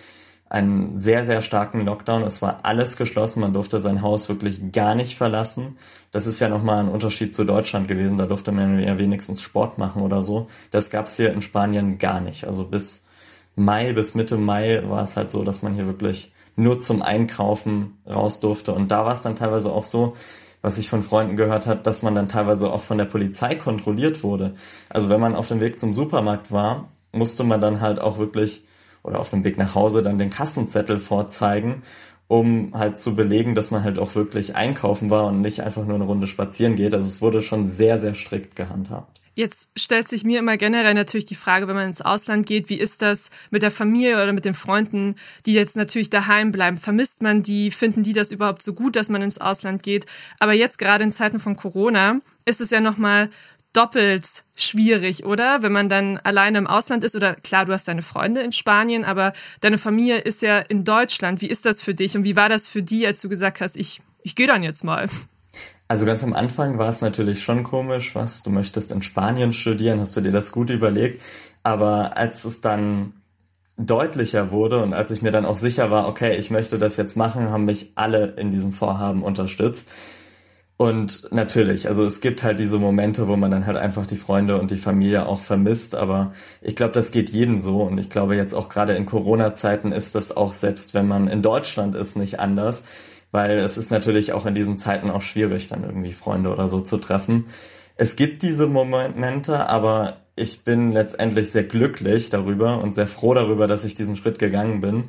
einen 0.49 0.97
sehr, 0.97 1.23
sehr 1.23 1.43
starken 1.43 1.85
Lockdown. 1.85 2.23
Es 2.23 2.41
war 2.41 2.61
alles 2.65 2.97
geschlossen. 2.97 3.41
Man 3.41 3.53
durfte 3.53 3.79
sein 3.83 4.01
Haus 4.01 4.31
wirklich 4.31 4.73
gar 4.73 4.95
nicht 4.95 5.19
verlassen. 5.19 5.77
Das 6.13 6.27
ist 6.27 6.41
ja 6.41 6.49
nochmal 6.49 6.79
ein 6.79 6.89
Unterschied 6.89 7.35
zu 7.35 7.45
Deutschland 7.45 7.89
gewesen. 7.89 8.17
Da 8.17 8.25
durfte 8.25 8.53
man 8.53 8.79
ja 8.81 8.97
wenigstens 8.97 9.43
Sport 9.43 9.77
machen 9.77 10.01
oder 10.01 10.23
so. 10.23 10.49
Das 10.71 10.89
gab's 10.89 11.17
hier 11.17 11.31
in 11.31 11.43
Spanien 11.43 11.99
gar 11.99 12.23
nicht. 12.23 12.47
Also 12.47 12.65
bis 12.65 13.10
Mai 13.57 13.93
bis 13.93 14.15
Mitte 14.15 14.37
Mai 14.37 14.83
war 14.89 15.03
es 15.03 15.17
halt 15.17 15.31
so, 15.31 15.45
dass 15.45 15.63
man 15.63 15.73
hier 15.73 15.87
wirklich 15.87 16.33
nur 16.57 16.79
zum 16.81 17.03
Einkaufen 17.03 17.99
raus 18.07 18.41
durfte. 18.41 18.73
Und 18.73 18.91
da 18.91 19.05
war 19.05 19.15
es 19.15 19.23
dann 19.23 19.37
teilweise 19.37 19.73
auch 19.73 19.85
so, 19.85 20.15
was 20.63 20.79
ich 20.79 20.89
von 20.89 21.03
Freunden 21.03 21.37
gehört 21.37 21.67
habe, 21.67 21.81
dass 21.81 22.03
man 22.03 22.15
dann 22.15 22.29
teilweise 22.29 22.71
auch 22.71 22.83
von 22.83 22.99
der 22.99 23.07
Polizei 23.07 23.55
kontrolliert 23.55 24.23
wurde. 24.23 24.55
Also 24.89 25.09
wenn 25.09 25.21
man 25.21 25.35
auf 25.35 25.49
dem 25.49 25.61
Weg 25.61 25.81
zum 25.81 25.95
Supermarkt 25.95 26.53
war, 26.53 26.89
musste 27.13 27.45
man 27.45 27.61
dann 27.61 27.81
halt 27.81 27.99
auch 28.01 28.19
wirklich 28.19 28.65
oder 29.03 29.19
auf 29.19 29.31
dem 29.31 29.45
Weg 29.45 29.57
nach 29.57 29.75
Hause 29.75 30.03
dann 30.03 30.19
den 30.19 30.31
Kassenzettel 30.31 30.99
vorzeigen, 30.99 31.83
um 32.29 32.73
halt 32.75 32.99
zu 32.99 33.17
belegen, 33.17 33.55
dass 33.55 33.71
man 33.71 33.83
halt 33.83 33.99
auch 33.99 34.15
wirklich 34.15 34.57
einkaufen 34.57 35.11
war 35.11 35.27
und 35.27 35.41
nicht 35.41 35.63
einfach 35.63 35.87
nur 35.87 35.95
eine 35.97 36.05
Runde 36.05 36.27
spazieren 36.27 36.77
geht. 36.77 36.95
Also 36.95 37.07
es 37.07 37.23
wurde 37.23 37.43
schon 37.43 37.67
sehr, 37.67 37.99
sehr 37.99 38.15
strikt 38.15 38.57
gehandhabt. 38.57 39.20
Jetzt 39.35 39.71
stellt 39.77 40.09
sich 40.09 40.25
mir 40.25 40.41
immer 40.41 40.57
generell 40.57 40.95
natürlich 40.95 41.25
die 41.25 41.35
Frage, 41.35 41.69
wenn 41.69 41.77
man 41.77 41.87
ins 41.87 42.03
Ausland 42.03 42.47
geht, 42.47 42.69
wie 42.69 42.79
ist 42.79 43.01
das 43.01 43.31
mit 43.51 43.63
der 43.63 43.71
Familie 43.71 44.17
oder 44.17 44.33
mit 44.33 44.45
den 44.45 44.55
Freunden, 44.55 45.15
die 45.47 45.55
jetzt 45.55 45.77
natürlich 45.77 46.11
daheim 46.11 46.51
bleiben? 46.51 46.77
Vermisst 46.77 47.23
man 47.23 47.43
die? 47.43 47.71
Finden 47.71 48.03
die 48.03 48.13
das 48.13 48.33
überhaupt 48.33 48.63
so 48.63 48.75
gut, 48.75 48.97
dass 48.97 49.09
man 49.09 49.23
ins 49.23 49.39
Ausland 49.39 49.83
geht? 49.83 50.07
Aber 50.41 50.53
jetzt 50.53 50.79
gerade 50.79 51.05
in 51.05 51.13
Zeiten 51.13 51.39
von 51.39 51.57
Corona 51.57 52.21
ist 52.45 52.61
es 52.61 52.71
ja 52.71 52.81
nochmal 52.81 53.31
doppelt 53.73 54.45
schwierig, 54.57 55.25
oder? 55.25 55.63
Wenn 55.63 55.73
man 55.73 55.89
dann 55.89 56.19
alleine 56.19 56.59
im 56.59 56.67
Ausland 56.67 57.05
ist 57.05 57.15
oder 57.15 57.35
klar, 57.37 57.65
du 57.65 57.73
hast 57.73 57.87
deine 57.87 58.03
Freunde 58.03 58.41
in 58.41 58.53
Spanien, 58.53 59.05
aber 59.05 59.33
deine 59.61 59.79
Familie 59.79 60.19
ist 60.19 60.43
ja 60.43 60.59
in 60.59 60.85
Deutschland. 60.85 61.41
Wie 61.41 61.49
ist 61.49 61.67
das 61.67 61.81
für 61.83 61.95
dich 61.95 62.17
und 62.17 62.25
wie 62.25 62.37
war 62.37 62.49
das 62.49 62.67
für 62.67 62.83
die, 62.83 63.07
als 63.07 63.21
du 63.21 63.29
gesagt 63.29 63.61
hast, 63.61 63.77
ich, 63.77 64.01
ich 64.23 64.35
gehe 64.35 64.49
dann 64.49 64.63
jetzt 64.63 64.83
mal? 64.83 65.09
Also 65.91 66.07
ganz 66.07 66.23
am 66.23 66.35
Anfang 66.35 66.79
war 66.79 66.89
es 66.89 67.01
natürlich 67.01 67.43
schon 67.43 67.65
komisch, 67.65 68.15
was 68.15 68.45
du 68.45 68.51
möchtest 68.51 68.93
in 68.93 69.03
Spanien 69.03 69.53
studieren, 69.53 69.99
hast 69.99 70.17
du 70.17 70.21
dir 70.21 70.31
das 70.31 70.53
gut 70.53 70.71
überlegt. 70.71 71.21
Aber 71.65 72.17
als 72.17 72.45
es 72.45 72.61
dann 72.61 73.15
deutlicher 73.77 74.53
wurde 74.53 74.85
und 74.85 74.95
als 74.95 75.11
ich 75.11 75.21
mir 75.21 75.33
dann 75.33 75.45
auch 75.45 75.57
sicher 75.57 75.91
war, 75.91 76.07
okay, 76.07 76.37
ich 76.37 76.49
möchte 76.49 76.79
das 76.79 76.97
jetzt 76.97 77.17
machen, 77.17 77.49
haben 77.49 77.65
mich 77.65 77.91
alle 77.97 78.37
in 78.37 78.53
diesem 78.53 78.73
Vorhaben 78.73 79.25
unterstützt. 79.25 79.91
Und 80.77 81.27
natürlich, 81.33 81.89
also 81.89 82.05
es 82.07 82.21
gibt 82.21 82.45
halt 82.45 82.61
diese 82.61 82.79
Momente, 82.79 83.27
wo 83.27 83.35
man 83.35 83.51
dann 83.51 83.67
halt 83.67 83.77
einfach 83.77 84.07
die 84.07 84.17
Freunde 84.17 84.61
und 84.61 84.71
die 84.71 84.77
Familie 84.77 85.27
auch 85.27 85.41
vermisst, 85.41 85.97
aber 85.97 86.33
ich 86.63 86.77
glaube, 86.77 86.93
das 86.93 87.11
geht 87.11 87.31
jedem 87.31 87.59
so 87.59 87.83
und 87.83 87.99
ich 87.99 88.11
glaube 88.11 88.37
jetzt 88.37 88.55
auch 88.55 88.69
gerade 88.69 88.95
in 88.95 89.07
Corona-Zeiten 89.07 89.91
ist 89.91 90.15
das 90.15 90.37
auch 90.37 90.53
selbst, 90.53 90.95
wenn 90.95 91.09
man 91.09 91.27
in 91.27 91.43
Deutschland 91.43 91.97
ist, 91.97 92.17
nicht 92.17 92.39
anders 92.39 92.85
weil 93.33 93.59
es 93.59 93.77
ist 93.77 93.91
natürlich 93.91 94.33
auch 94.33 94.47
in 94.47 94.55
diesen 94.55 94.79
Zeiten 94.79 95.11
auch 95.11 95.23
schwierig, 95.23 95.69
dann 95.69 95.85
irgendwie 95.85 96.13
Freunde 96.13 96.51
oder 96.51 96.69
so 96.69 96.81
zu 96.81 96.99
treffen. 96.99 97.47
Es 97.97 98.17
gibt 98.17 98.43
diese 98.43 98.67
Momente, 98.67 99.69
aber 99.69 100.19
ich 100.35 100.65
bin 100.65 100.93
letztendlich 100.93 101.51
sehr 101.51 101.65
glücklich 101.65 102.31
darüber 102.31 102.83
und 102.83 102.95
sehr 102.95 103.07
froh 103.07 103.35
darüber, 103.35 103.67
dass 103.67 103.85
ich 103.85 103.95
diesen 103.95 104.17
Schritt 104.17 104.39
gegangen 104.39 104.81
bin 104.81 105.05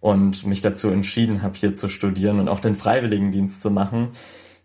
und 0.00 0.44
mich 0.44 0.60
dazu 0.60 0.88
entschieden 0.88 1.42
habe, 1.42 1.56
hier 1.56 1.74
zu 1.74 1.88
studieren 1.88 2.40
und 2.40 2.48
auch 2.48 2.58
den 2.58 2.74
Freiwilligendienst 2.74 3.60
zu 3.60 3.70
machen, 3.70 4.08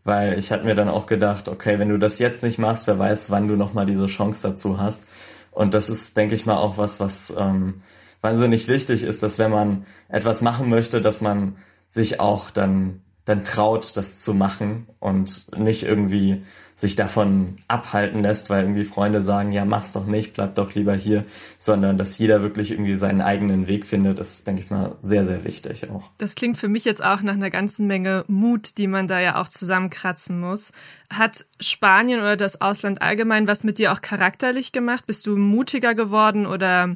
weil 0.03 0.39
ich 0.39 0.51
hatte 0.51 0.65
mir 0.65 0.73
dann 0.73 0.89
auch 0.89 1.05
gedacht, 1.05 1.47
okay, 1.47 1.77
wenn 1.77 1.89
du 1.89 1.99
das 1.99 2.17
jetzt 2.17 2.43
nicht 2.43 2.57
machst, 2.57 2.87
wer 2.87 2.97
weiß, 2.97 3.29
wann 3.29 3.47
du 3.47 3.55
nochmal 3.55 3.85
diese 3.85 4.07
Chance 4.07 4.47
dazu 4.49 4.79
hast. 4.79 5.07
Und 5.51 5.73
das 5.73 5.89
ist, 5.89 6.17
denke 6.17 6.33
ich 6.33 6.45
mal, 6.45 6.57
auch 6.57 6.77
was, 6.77 6.99
was 6.99 7.35
ähm, 7.37 7.81
wahnsinnig 8.21 8.67
wichtig 8.67 9.03
ist, 9.03 9.21
dass 9.21 9.37
wenn 9.37 9.51
man 9.51 9.85
etwas 10.09 10.41
machen 10.41 10.69
möchte, 10.69 11.01
dass 11.01 11.21
man 11.21 11.57
sich 11.87 12.19
auch 12.19 12.49
dann 12.51 13.01
dann 13.27 13.43
traut, 13.43 13.97
das 13.97 14.21
zu 14.21 14.33
machen 14.33 14.87
und 14.99 15.47
nicht 15.57 15.83
irgendwie 15.83 16.43
sich 16.73 16.95
davon 16.95 17.57
abhalten 17.67 18.23
lässt, 18.23 18.49
weil 18.49 18.61
irgendwie 18.61 18.85
Freunde 18.85 19.21
sagen, 19.21 19.51
ja, 19.51 19.65
mach's 19.65 19.91
doch 19.91 20.05
nicht, 20.05 20.33
bleib 20.33 20.55
doch 20.55 20.75
lieber 20.75 20.95
hier, 20.95 21.25
sondern 21.57 21.97
dass 21.97 22.17
jeder 22.19 22.41
wirklich 22.41 22.71
irgendwie 22.71 22.93
seinen 22.93 23.19
eigenen 23.19 23.67
Weg 23.67 23.85
findet, 23.85 24.19
ist, 24.19 24.47
denke 24.47 24.61
ich 24.61 24.69
mal, 24.69 24.95
sehr, 25.01 25.25
sehr 25.25 25.43
wichtig 25.43 25.89
auch. 25.89 26.09
Das 26.19 26.35
klingt 26.35 26.57
für 26.57 26.69
mich 26.69 26.85
jetzt 26.85 27.03
auch 27.03 27.21
nach 27.21 27.33
einer 27.33 27.49
ganzen 27.49 27.85
Menge 27.85 28.23
Mut, 28.27 28.77
die 28.77 28.87
man 28.87 29.07
da 29.07 29.19
ja 29.19 29.41
auch 29.41 29.49
zusammenkratzen 29.49 30.39
muss. 30.39 30.71
Hat 31.09 31.45
Spanien 31.59 32.21
oder 32.21 32.37
das 32.37 32.61
Ausland 32.61 33.01
allgemein 33.01 33.47
was 33.49 33.65
mit 33.65 33.77
dir 33.77 33.91
auch 33.91 34.01
charakterlich 34.01 34.71
gemacht? 34.71 35.05
Bist 35.05 35.25
du 35.25 35.35
mutiger 35.35 35.95
geworden 35.95 36.45
oder 36.45 36.95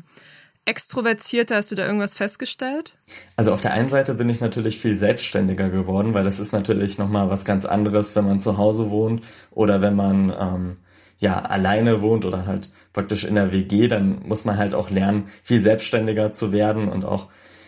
extrovertierter? 0.72 1.58
Hast 1.58 1.70
du 1.70 1.76
da 1.76 1.86
irgendwas 1.86 2.14
festgestellt? 2.14 2.96
Also 3.36 3.52
auf 3.52 3.60
der 3.60 3.74
einen 3.74 3.90
Seite 3.90 4.14
bin 4.14 4.30
ich 4.30 4.40
natürlich 4.40 4.80
viel 4.80 4.98
selbstständiger 4.98 5.70
geworden, 5.70 6.14
weil 6.14 6.24
das 6.24 6.40
ist 6.40 6.54
natürlich 6.54 6.98
nochmal 6.98 7.30
was 7.30 7.44
ganz 7.44 7.66
anderes, 7.66 8.16
wenn 8.16 8.26
man 8.26 8.40
zu 8.40 8.58
Hause 8.58 8.90
wohnt 8.90 9.24
oder 9.52 9.82
wenn 9.82 9.96
man 9.96 10.34
ähm, 10.40 10.78
ja 11.18 11.42
alleine 11.42 12.02
wohnt 12.02 12.24
oder 12.24 12.46
halt 12.46 12.70
praktisch 12.94 13.26
in 13.26 13.36
der 13.36 13.52
WG, 13.52 13.90
dann 13.90 14.22
muss 14.26 14.46
man 14.46 14.58
halt 14.58 14.74
auch 14.74 14.90
lernen, 14.90 15.26
viel 15.44 15.62
selbstständiger 15.62 16.32
zu 16.32 16.54
werden 16.54 16.88
und 16.88 17.04
auch 17.04 17.28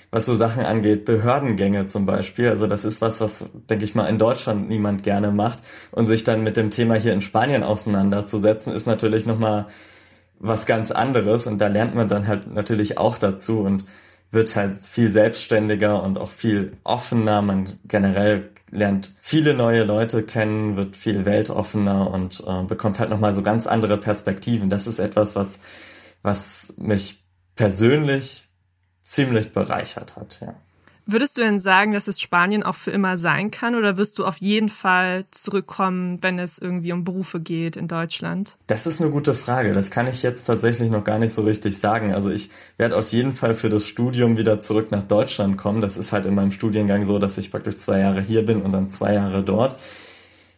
was 0.10 0.26
so 0.26 0.36
Sachen 0.36 0.64
angeht, 0.64 1.06
Behördengänge 1.06 1.88
zum 1.88 2.06
Beispiel. 2.06 2.48
Also 2.48 2.68
das 2.68 2.86
ist 2.86 3.02
was, 3.02 3.20
was, 3.20 3.46
denke 3.70 3.84
ich 3.84 3.96
mal, 3.96 4.06
in 4.06 4.20
Deutschland 4.20 4.70
niemand 4.70 5.02
gerne 5.02 5.32
macht. 5.32 5.60
Und 5.92 6.06
sich 6.06 6.24
dann 6.24 6.44
mit 6.44 6.56
dem 6.56 6.70
Thema 6.70 6.96
hier 6.96 7.14
in 7.14 7.22
Spanien 7.22 7.64
auseinanderzusetzen, 7.64 8.74
ist 8.74 8.86
natürlich 8.86 9.26
nochmal 9.26 9.68
was 10.40 10.66
ganz 10.66 10.92
anderes 10.92 11.48
und 11.48 11.60
da 11.60 11.68
lernt 11.68 11.96
man 11.96 12.08
dann 12.08 12.28
halt 12.28 12.52
natürlich 12.54 12.98
auch 12.98 13.18
dazu 13.18 13.62
und 13.62 13.86
wird 14.32 14.56
halt 14.56 14.78
viel 14.78 15.12
selbstständiger 15.12 16.02
und 16.02 16.18
auch 16.18 16.32
viel 16.32 16.74
offener. 16.84 17.42
Man 17.42 17.72
generell 17.86 18.50
lernt 18.72 19.14
viele 19.22 19.54
neue 19.54 19.84
Leute 19.84 20.24
kennen, 20.24 20.76
wird 20.76 20.98
viel 20.98 21.26
weltoffener 21.26 22.10
und 22.10 22.44
äh, 22.46 22.64
bekommt 22.64 23.00
halt 23.00 23.12
nochmal 23.12 23.34
so 23.34 23.44
ganz 23.44 23.68
andere 23.68 23.98
Perspektiven. 23.98 24.70
Das 24.70 24.88
ist 24.88 25.00
etwas, 25.00 25.36
was, 25.36 25.60
was 26.24 26.76
mich 26.78 27.24
persönlich 27.56 28.50
ziemlich 29.02 29.52
bereichert 29.52 30.16
hat, 30.16 30.40
ja. 30.42 30.56
Würdest 31.06 31.38
du 31.38 31.42
denn 31.42 31.60
sagen, 31.60 31.92
dass 31.92 32.08
es 32.08 32.22
Spanien 32.22 32.64
auch 32.64 32.76
für 32.76 32.92
immer 32.92 33.18
sein 33.18 33.52
kann 33.52 33.76
oder 33.76 33.98
wirst 33.98 34.20
du 34.20 34.26
auf 34.26 34.38
jeden 34.38 34.70
Fall 34.70 35.26
zurückkommen, 35.32 36.20
wenn 36.22 36.40
es 36.40 36.60
irgendwie 36.60 36.94
um 36.94 37.04
Berufe 37.04 37.42
geht 37.42 37.76
in 37.76 37.90
Deutschland? 37.90 38.58
Das 38.68 38.88
ist 38.88 39.02
eine 39.02 39.12
gute 39.12 39.34
Frage. 39.34 39.74
Das 39.74 39.92
kann 39.92 40.08
ich 40.08 40.24
jetzt 40.24 40.46
tatsächlich 40.46 40.90
noch 40.90 41.04
gar 41.04 41.20
nicht 41.20 41.34
so 41.34 41.42
richtig 41.42 41.78
sagen. 41.78 42.14
Also 42.14 42.32
ich 42.32 42.50
werde 42.78 42.96
auf 42.96 43.10
jeden 43.10 43.34
Fall 43.34 43.54
für 43.54 43.68
das 43.68 43.86
Studium 43.86 44.38
wieder 44.38 44.62
zurück 44.62 44.92
nach 44.92 45.04
Deutschland 45.04 45.58
kommen. 45.58 45.82
Das 45.82 45.98
ist 45.98 46.14
halt 46.14 46.26
in 46.26 46.36
meinem 46.36 46.54
Studiengang 46.54 47.04
so, 47.04 47.20
dass 47.20 47.38
ich 47.38 47.52
praktisch 47.52 47.78
zwei 47.78 48.00
Jahre 48.00 48.22
hier 48.22 48.46
bin 48.46 48.62
und 48.62 48.72
dann 48.72 48.88
zwei 48.88 49.14
Jahre 49.14 49.44
dort. 49.44 49.76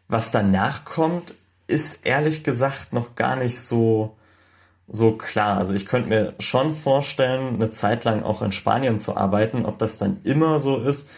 Was 0.08 0.30
danach 0.30 0.86
kommt, 0.86 1.34
ist 1.66 2.06
ehrlich 2.06 2.44
gesagt 2.44 2.94
noch 2.94 3.16
gar 3.16 3.36
nicht 3.36 3.60
so 3.60 4.16
so 4.88 5.14
klar. 5.14 5.58
Also 5.58 5.74
ich 5.74 5.86
könnte 5.86 6.10
mir 6.10 6.34
schon 6.40 6.74
vorstellen, 6.74 7.56
eine 7.56 7.72
Zeit 7.72 8.04
lang 8.04 8.24
auch 8.24 8.42
in 8.42 8.52
Spanien 8.52 9.00
zu 9.00 9.18
arbeiten. 9.18 9.66
Ob 9.66 9.78
das 9.80 9.98
dann 9.98 10.20
immer 10.24 10.60
so 10.60 10.78
ist, 10.78 11.10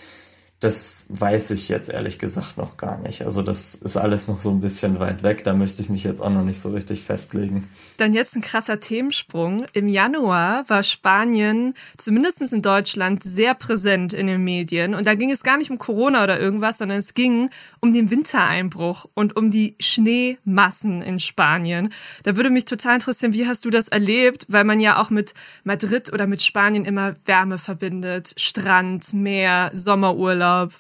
das 0.60 1.06
weiß 1.10 1.52
ich 1.52 1.70
jetzt 1.70 1.88
ehrlich 1.88 2.18
gesagt 2.18 2.58
noch 2.58 2.78
gar 2.78 2.98
nicht. 2.98 3.22
Also 3.22 3.44
das 3.44 3.76
ist 3.76 3.96
alles 3.96 4.28
noch 4.28 4.40
so 4.40 4.50
ein 4.50 4.60
bisschen 4.60 5.00
weit 5.00 5.22
weg. 5.22 5.44
Da 5.44 5.54
möchte 5.54 5.84
ich 5.84 5.90
mich 5.90 6.04
jetzt 6.04 6.20
auch 6.20 6.32
noch 6.32 6.44
nicht 6.44 6.60
so 6.60 6.70
richtig 6.70 7.04
festlegen. 7.04 7.70
Dann 7.98 8.14
jetzt 8.14 8.36
ein 8.36 8.42
krasser 8.42 8.80
Themensprung. 8.80 9.68
Im 9.74 9.88
Januar 9.88 10.68
war 10.68 10.82
Spanien, 10.82 11.76
zumindest 11.98 12.42
in 12.42 12.64
Deutschland, 12.64 13.24
sehr 13.24 13.54
präsent 13.54 14.14
in 14.14 14.26
den 14.26 14.44
Medien. 14.44 14.96
Und 14.96 15.06
da 15.06 15.14
ging 15.14 15.30
es 15.30 15.44
gar 15.44 15.58
nicht 15.58 15.70
um 15.70 15.78
Corona 15.78 16.24
oder 16.24 16.40
irgendwas, 16.40 16.80
sondern 16.80 16.98
es 16.98 17.14
ging 17.14 17.52
um 17.80 17.94
den 17.94 18.10
Wintereinbruch 18.10 19.06
und 19.14 19.36
um 19.36 19.52
die 19.52 19.76
Schneemassen 19.80 21.04
in 21.04 21.20
Spanien. 21.20 21.94
Da 22.24 22.36
würde 22.36 22.50
mich 22.50 22.66
total 22.66 22.96
interessieren, 22.96 23.34
wie 23.34 23.48
hast 23.48 23.64
du 23.64 23.70
das 23.70 23.90
erlebt? 23.90 24.48
Weil 24.50 24.64
man 24.64 24.80
ja 24.80 25.00
auch 25.00 25.12
mit 25.12 25.36
Madrid 25.64 26.12
oder 26.12 26.26
mit 26.26 26.42
Spanien 26.42 26.84
immer 26.84 27.14
Wärme 27.26 27.60
verbindet. 27.60 28.34
Strand, 28.38 29.14
Meer, 29.14 29.70
Sommerurlaub. 29.74 30.47
Urlaub. 30.48 30.74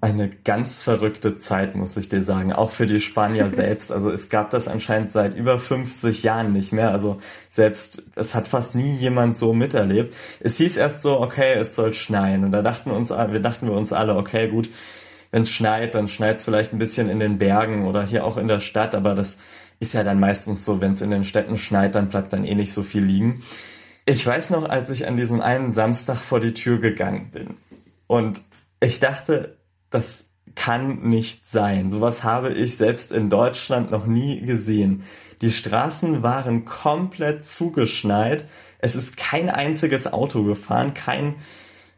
Eine 0.00 0.28
ganz 0.28 0.82
verrückte 0.82 1.38
Zeit, 1.38 1.76
muss 1.76 1.96
ich 1.96 2.08
dir 2.08 2.24
sagen, 2.24 2.52
auch 2.52 2.72
für 2.72 2.86
die 2.86 3.00
Spanier 3.00 3.48
selbst. 3.50 3.92
Also 3.92 4.10
es 4.10 4.28
gab 4.28 4.50
das 4.50 4.66
anscheinend 4.66 5.12
seit 5.12 5.36
über 5.36 5.58
50 5.58 6.24
Jahren 6.24 6.52
nicht 6.52 6.72
mehr. 6.72 6.90
Also 6.90 7.20
selbst, 7.48 8.02
es 8.16 8.34
hat 8.34 8.48
fast 8.48 8.74
nie 8.74 8.96
jemand 8.96 9.38
so 9.38 9.52
miterlebt. 9.52 10.14
Es 10.40 10.56
hieß 10.56 10.76
erst 10.76 11.02
so, 11.02 11.20
okay, 11.20 11.54
es 11.54 11.76
soll 11.76 11.94
schneien. 11.94 12.42
Und 12.42 12.50
da 12.50 12.62
dachten 12.62 12.90
uns, 12.90 13.10
wir 13.10 13.40
dachten 13.40 13.68
wir 13.68 13.74
uns 13.74 13.92
alle, 13.92 14.16
okay, 14.16 14.48
gut, 14.48 14.68
wenn 15.30 15.42
es 15.42 15.50
schneit, 15.50 15.94
dann 15.94 16.08
schneit 16.08 16.38
es 16.38 16.44
vielleicht 16.44 16.72
ein 16.72 16.78
bisschen 16.78 17.08
in 17.08 17.20
den 17.20 17.38
Bergen 17.38 17.86
oder 17.86 18.02
hier 18.04 18.24
auch 18.24 18.36
in 18.36 18.48
der 18.48 18.60
Stadt, 18.60 18.94
aber 18.94 19.14
das 19.14 19.38
ist 19.80 19.94
ja 19.94 20.04
dann 20.04 20.20
meistens 20.20 20.64
so, 20.64 20.80
wenn 20.80 20.92
es 20.92 21.00
in 21.00 21.10
den 21.10 21.24
Städten 21.24 21.56
schneit, 21.56 21.94
dann 21.94 22.08
bleibt 22.08 22.32
dann 22.32 22.44
eh 22.44 22.54
nicht 22.54 22.72
so 22.72 22.82
viel 22.82 23.02
liegen. 23.02 23.42
Ich 24.04 24.26
weiß 24.26 24.50
noch, 24.50 24.68
als 24.68 24.90
ich 24.90 25.06
an 25.06 25.16
diesem 25.16 25.40
einen 25.40 25.72
Samstag 25.72 26.18
vor 26.18 26.38
die 26.38 26.52
Tür 26.52 26.78
gegangen 26.78 27.30
bin 27.32 27.54
und 28.08 28.42
ich 28.82 29.00
dachte, 29.00 29.56
das 29.90 30.26
kann 30.54 31.02
nicht 31.02 31.48
sein. 31.48 31.90
Sowas 31.90 32.24
habe 32.24 32.52
ich 32.52 32.76
selbst 32.76 33.12
in 33.12 33.30
Deutschland 33.30 33.90
noch 33.90 34.06
nie 34.06 34.40
gesehen. 34.40 35.04
Die 35.40 35.50
Straßen 35.50 36.22
waren 36.22 36.64
komplett 36.64 37.44
zugeschneit. 37.44 38.44
Es 38.78 38.96
ist 38.96 39.16
kein 39.16 39.48
einziges 39.48 40.12
Auto 40.12 40.42
gefahren, 40.42 40.94
kein, 40.94 41.36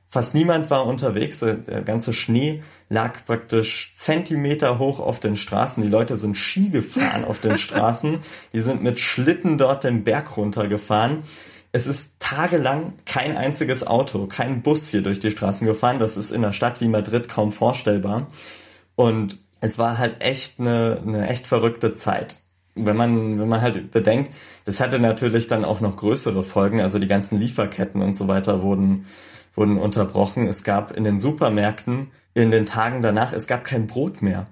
fast 0.07 0.35
niemand 0.35 0.71
war 0.71 0.87
unterwegs. 0.87 1.41
Der 1.41 1.83
ganze 1.83 2.13
Schnee 2.13 2.63
lag 2.91 3.25
praktisch 3.25 3.95
Zentimeter 3.97 4.79
hoch 4.79 5.01
auf 5.01 5.21
den 5.21 5.37
Straßen. 5.37 5.83
Die 5.83 5.89
Leute 5.89 6.17
sind 6.17 6.37
Ski 6.37 6.69
gefahren 6.69 7.25
auf 7.25 7.41
den 7.41 7.57
Straßen. 7.57 8.19
Die 8.53 8.61
sind 8.61 8.83
mit 8.83 9.01
Schlitten 9.01 9.57
dort 9.57 9.85
den 9.85 10.05
Berg 10.05 10.37
runtergefahren. 10.37 11.25
Es 11.75 11.89
ist 11.89 12.21
tagelang 12.21 12.93
kein 13.05 13.37
einziges 13.37 13.85
Auto, 13.85 14.29
kein 14.29 14.63
Bus 14.63 14.87
hier 14.91 15.03
durch 15.03 15.19
die 15.19 15.33
Straßen 15.33 15.67
gefahren. 15.67 15.99
Das 15.99 16.17
ist 16.17 16.31
in 16.31 16.45
einer 16.45 16.53
Stadt 16.53 16.81
wie 16.81 16.87
Madrid 16.87 17.29
kaum 17.29 17.51
vorstellbar. 17.51 18.29
Und 18.95 19.39
es 19.61 19.77
war 19.77 19.99
halt 19.99 20.23
echt 20.23 20.61
eine, 20.61 21.03
eine 21.05 21.27
echt 21.27 21.49
verrückte 21.49 21.97
Zeit. 21.97 22.37
Wenn 22.77 22.97
man, 22.97 23.41
wenn 23.41 23.49
man 23.49 23.61
halt 23.61 23.91
bedenkt, 23.91 24.33
das 24.67 24.79
hatte 24.79 25.01
natürlich 25.01 25.49
dann 25.49 25.65
auch 25.65 25.81
noch 25.81 25.97
größere 25.97 26.45
Folgen. 26.45 26.81
Also 26.81 27.01
die 27.01 27.09
ganzen 27.09 27.41
Lieferketten 27.41 28.03
und 28.03 28.17
so 28.17 28.29
weiter 28.29 28.63
wurden, 28.63 29.07
wurden 29.57 29.77
unterbrochen. 29.77 30.47
Es 30.47 30.63
gab 30.63 30.93
in 30.93 31.03
den 31.03 31.19
Supermärkten 31.19 32.13
in 32.35 32.53
den 32.53 32.67
Tagen 32.67 33.03
danach, 33.03 33.33
es 33.33 33.49
gab 33.49 33.65
kein 33.65 33.89
Brot 33.89 34.23
mehr. 34.23 34.47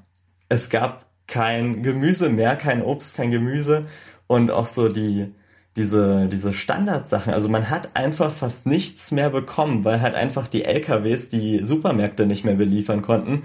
Es 0.49 0.71
gab 0.71 1.07
kein 1.29 1.85
Gemüse 1.85 2.31
mehr, 2.31 2.57
kein 2.57 2.83
Obst, 2.83 3.17
kein 3.17 3.31
Gemüse. 3.31 3.83
Und 4.27 4.51
auch 4.51 4.67
so 4.67 4.89
die, 4.89 5.33
diese, 5.77 6.29
diese 6.29 6.53
Standardsachen. 6.53 7.33
Also 7.33 7.49
man 7.49 7.71
hat 7.71 7.91
einfach 7.95 8.33
fast 8.33 8.67
nichts 8.67 9.11
mehr 9.11 9.31
bekommen, 9.31 9.85
weil 9.85 10.01
halt 10.01 10.15
einfach 10.15 10.47
die 10.47 10.65
LKWs 10.65 11.29
die 11.31 11.61
Supermärkte 11.65 12.27
nicht 12.27 12.45
mehr 12.45 12.57
beliefern 12.57 13.03
konnten. 13.03 13.43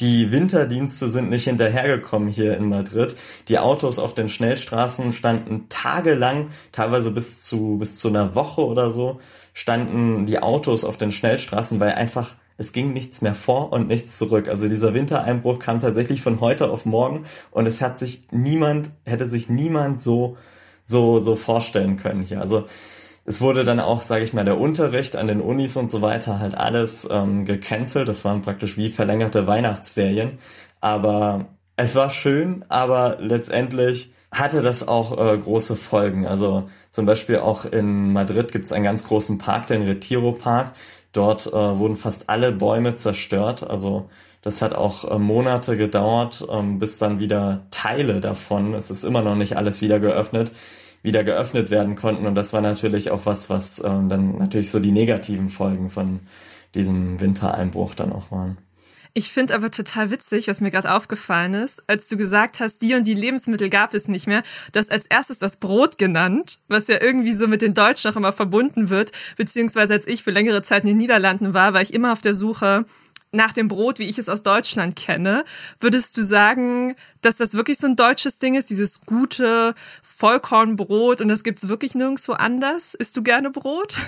Die 0.00 0.30
Winterdienste 0.30 1.08
sind 1.08 1.28
nicht 1.28 1.44
hinterhergekommen 1.44 2.28
hier 2.28 2.56
in 2.56 2.68
Madrid. 2.68 3.16
Die 3.48 3.58
Autos 3.58 3.98
auf 3.98 4.14
den 4.14 4.28
Schnellstraßen 4.28 5.12
standen 5.12 5.66
tagelang, 5.68 6.50
teilweise 6.70 7.10
bis 7.10 7.42
zu, 7.42 7.78
bis 7.78 7.98
zu 7.98 8.08
einer 8.08 8.34
Woche 8.36 8.64
oder 8.64 8.92
so, 8.92 9.20
standen 9.54 10.24
die 10.24 10.38
Autos 10.40 10.84
auf 10.84 10.98
den 10.98 11.10
Schnellstraßen, 11.10 11.80
weil 11.80 11.92
einfach 11.92 12.34
es 12.60 12.72
ging 12.72 12.92
nichts 12.92 13.22
mehr 13.22 13.36
vor 13.36 13.72
und 13.72 13.86
nichts 13.86 14.18
zurück. 14.18 14.48
Also 14.48 14.68
dieser 14.68 14.92
Wintereinbruch 14.92 15.60
kam 15.60 15.78
tatsächlich 15.78 16.22
von 16.22 16.40
heute 16.40 16.70
auf 16.70 16.86
morgen 16.86 17.24
und 17.52 17.66
es 17.66 17.80
hat 17.80 17.98
sich 17.98 18.24
niemand, 18.32 18.90
hätte 19.04 19.28
sich 19.28 19.48
niemand 19.48 20.00
so 20.00 20.36
so, 20.88 21.20
so 21.20 21.36
vorstellen 21.36 21.96
können 21.96 22.22
hier. 22.22 22.40
Also 22.40 22.64
es 23.24 23.40
wurde 23.42 23.64
dann 23.64 23.78
auch, 23.78 24.00
sage 24.00 24.24
ich 24.24 24.32
mal, 24.32 24.44
der 24.44 24.58
Unterricht 24.58 25.14
an 25.14 25.26
den 25.26 25.40
Unis 25.40 25.76
und 25.76 25.90
so 25.90 26.00
weiter 26.00 26.40
halt 26.40 26.56
alles 26.56 27.06
ähm, 27.10 27.44
gecancelt. 27.44 28.08
Das 28.08 28.24
waren 28.24 28.42
praktisch 28.42 28.78
wie 28.78 28.88
verlängerte 28.88 29.46
Weihnachtsferien. 29.46 30.32
Aber 30.80 31.46
es 31.76 31.94
war 31.94 32.10
schön, 32.10 32.64
aber 32.68 33.18
letztendlich 33.20 34.12
hatte 34.32 34.62
das 34.62 34.88
auch 34.88 35.18
äh, 35.18 35.38
große 35.38 35.76
Folgen. 35.76 36.26
Also 36.26 36.68
zum 36.90 37.06
Beispiel 37.06 37.38
auch 37.38 37.66
in 37.66 38.12
Madrid 38.12 38.50
gibt 38.50 38.66
es 38.66 38.72
einen 38.72 38.84
ganz 38.84 39.04
großen 39.04 39.38
Park, 39.38 39.66
den 39.66 39.82
Retiro 39.82 40.32
Park. 40.32 40.72
Dort 41.12 41.46
äh, 41.48 41.52
wurden 41.52 41.96
fast 41.96 42.30
alle 42.30 42.52
Bäume 42.52 42.94
zerstört. 42.94 43.68
Also 43.68 44.08
das 44.42 44.62
hat 44.62 44.74
auch 44.74 45.10
äh, 45.10 45.18
Monate 45.18 45.76
gedauert, 45.76 46.46
ähm, 46.50 46.78
bis 46.78 46.98
dann 46.98 47.20
wieder 47.20 47.66
Teile 47.70 48.20
davon, 48.20 48.74
es 48.74 48.90
ist 48.90 49.04
immer 49.04 49.22
noch 49.22 49.34
nicht 49.34 49.56
alles 49.56 49.80
wieder 49.80 49.98
geöffnet, 50.00 50.52
wieder 51.02 51.24
geöffnet 51.24 51.70
werden 51.70 51.96
konnten. 51.96 52.26
Und 52.26 52.34
das 52.34 52.52
war 52.52 52.60
natürlich 52.60 53.10
auch 53.10 53.26
was, 53.26 53.50
was 53.50 53.82
ähm, 53.84 54.08
dann 54.08 54.38
natürlich 54.38 54.70
so 54.70 54.80
die 54.80 54.92
negativen 54.92 55.48
Folgen 55.48 55.90
von 55.90 56.20
diesem 56.74 57.20
Wintereinbruch 57.20 57.94
dann 57.94 58.12
auch 58.12 58.30
waren. 58.30 58.58
Ich 59.14 59.32
finde 59.32 59.54
aber 59.54 59.70
total 59.70 60.10
witzig, 60.10 60.48
was 60.48 60.60
mir 60.60 60.70
gerade 60.70 60.92
aufgefallen 60.92 61.54
ist, 61.54 61.82
als 61.88 62.08
du 62.08 62.16
gesagt 62.16 62.60
hast, 62.60 62.82
die 62.82 62.94
und 62.94 63.04
die 63.04 63.14
Lebensmittel 63.14 63.70
gab 63.70 63.94
es 63.94 64.06
nicht 64.06 64.26
mehr. 64.26 64.42
Du 64.72 64.78
hast 64.78 64.92
als 64.92 65.06
erstes 65.06 65.38
das 65.38 65.56
Brot 65.56 65.98
genannt, 65.98 66.60
was 66.68 66.86
ja 66.88 66.98
irgendwie 67.00 67.32
so 67.32 67.48
mit 67.48 67.62
den 67.62 67.74
Deutschen 67.74 68.10
auch 68.12 68.16
immer 68.16 68.32
verbunden 68.32 68.90
wird. 68.90 69.10
Beziehungsweise 69.36 69.94
als 69.94 70.06
ich 70.06 70.22
für 70.22 70.30
längere 70.30 70.62
Zeit 70.62 70.82
in 70.82 70.90
den 70.90 70.98
Niederlanden 70.98 71.54
war, 71.54 71.72
war 71.72 71.82
ich 71.82 71.94
immer 71.94 72.12
auf 72.12 72.20
der 72.20 72.34
Suche 72.34 72.84
nach 73.32 73.52
dem 73.52 73.68
Brot, 73.68 73.98
wie 73.98 74.08
ich 74.08 74.18
es 74.18 74.28
aus 74.28 74.42
Deutschland 74.42 74.96
kenne. 74.96 75.44
Würdest 75.80 76.16
du 76.16 76.22
sagen, 76.22 76.94
dass 77.20 77.36
das 77.36 77.54
wirklich 77.54 77.78
so 77.78 77.86
ein 77.86 77.96
deutsches 77.96 78.38
Ding 78.38 78.54
ist, 78.54 78.70
dieses 78.70 79.00
gute 79.02 79.74
Vollkornbrot 80.02 81.20
und 81.20 81.28
das 81.28 81.44
gibt 81.44 81.62
es 81.62 81.68
wirklich 81.68 81.94
nirgendwo 81.94 82.32
anders? 82.32 82.94
Isst 82.94 83.16
du 83.16 83.22
gerne 83.22 83.50
Brot? 83.50 84.00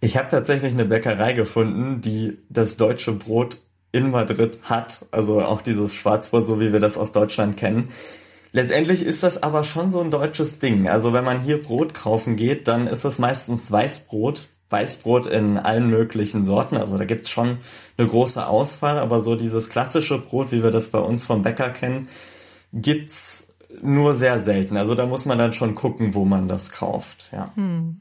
Ich 0.00 0.16
habe 0.16 0.28
tatsächlich 0.28 0.72
eine 0.72 0.86
Bäckerei 0.86 1.34
gefunden, 1.34 2.00
die 2.00 2.38
das 2.48 2.76
deutsche 2.76 3.12
Brot 3.12 3.58
in 3.92 4.10
Madrid 4.10 4.60
hat. 4.64 5.06
Also 5.10 5.42
auch 5.42 5.60
dieses 5.60 5.94
Schwarzbrot, 5.94 6.46
so 6.46 6.60
wie 6.60 6.72
wir 6.72 6.80
das 6.80 6.96
aus 6.96 7.12
Deutschland 7.12 7.56
kennen. 7.56 7.88
Letztendlich 8.52 9.02
ist 9.02 9.22
das 9.22 9.42
aber 9.42 9.62
schon 9.62 9.90
so 9.90 10.00
ein 10.00 10.10
deutsches 10.10 10.58
Ding. 10.58 10.88
Also 10.88 11.12
wenn 11.12 11.24
man 11.24 11.40
hier 11.40 11.62
Brot 11.62 11.94
kaufen 11.94 12.36
geht, 12.36 12.66
dann 12.66 12.86
ist 12.86 13.04
das 13.04 13.18
meistens 13.18 13.70
Weißbrot. 13.70 14.48
Weißbrot 14.70 15.26
in 15.26 15.58
allen 15.58 15.90
möglichen 15.90 16.44
Sorten. 16.44 16.76
Also 16.76 16.96
da 16.96 17.04
gibt's 17.04 17.30
schon 17.30 17.58
eine 17.98 18.08
große 18.08 18.46
Auswahl, 18.46 18.98
aber 18.98 19.20
so 19.20 19.36
dieses 19.36 19.68
klassische 19.68 20.18
Brot, 20.18 20.52
wie 20.52 20.62
wir 20.62 20.70
das 20.70 20.88
bei 20.88 21.00
uns 21.00 21.26
vom 21.26 21.42
Bäcker 21.42 21.70
kennen, 21.70 22.08
gibt's 22.72 23.48
nur 23.82 24.14
sehr 24.14 24.38
selten. 24.38 24.76
Also 24.76 24.94
da 24.94 25.06
muss 25.06 25.26
man 25.26 25.38
dann 25.38 25.52
schon 25.52 25.74
gucken, 25.74 26.14
wo 26.14 26.24
man 26.24 26.48
das 26.48 26.70
kauft. 26.70 27.28
Ja. 27.32 27.52
Hm. 27.56 28.00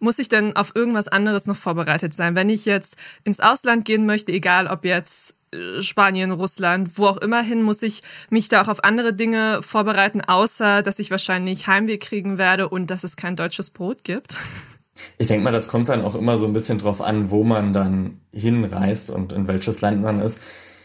Muss 0.00 0.18
ich 0.18 0.28
denn 0.28 0.54
auf 0.54 0.76
irgendwas 0.76 1.08
anderes 1.08 1.46
noch 1.46 1.56
vorbereitet 1.56 2.14
sein? 2.14 2.36
Wenn 2.36 2.50
ich 2.50 2.66
jetzt 2.66 2.96
ins 3.24 3.40
Ausland 3.40 3.84
gehen 3.84 4.06
möchte, 4.06 4.30
egal 4.30 4.68
ob 4.68 4.84
jetzt 4.84 5.34
äh, 5.52 5.82
Spanien, 5.82 6.30
Russland, 6.30 6.90
wo 6.96 7.06
auch 7.06 7.16
immer 7.16 7.42
hin, 7.42 7.62
muss 7.62 7.82
ich 7.82 8.02
mich 8.30 8.48
da 8.48 8.62
auch 8.62 8.68
auf 8.68 8.84
andere 8.84 9.12
Dinge 9.12 9.60
vorbereiten, 9.62 10.20
außer 10.20 10.82
dass 10.82 11.00
ich 11.00 11.10
wahrscheinlich 11.10 11.66
Heimweh 11.66 11.98
kriegen 11.98 12.38
werde 12.38 12.68
und 12.68 12.90
dass 12.90 13.02
es 13.02 13.16
kein 13.16 13.34
deutsches 13.34 13.70
Brot 13.70 14.04
gibt? 14.04 14.38
Ich 15.16 15.26
denke 15.26 15.44
mal, 15.44 15.52
das 15.52 15.68
kommt 15.68 15.88
dann 15.88 16.04
auch 16.04 16.14
immer 16.14 16.36
so 16.38 16.46
ein 16.46 16.52
bisschen 16.52 16.78
drauf 16.78 17.00
an, 17.00 17.30
wo 17.30 17.44
man 17.44 17.72
dann 17.72 18.20
hinreist 18.32 19.10
und 19.10 19.32
in 19.32 19.48
welches 19.48 19.80
Land 19.80 20.02
man 20.02 20.20
ist. 20.20 20.40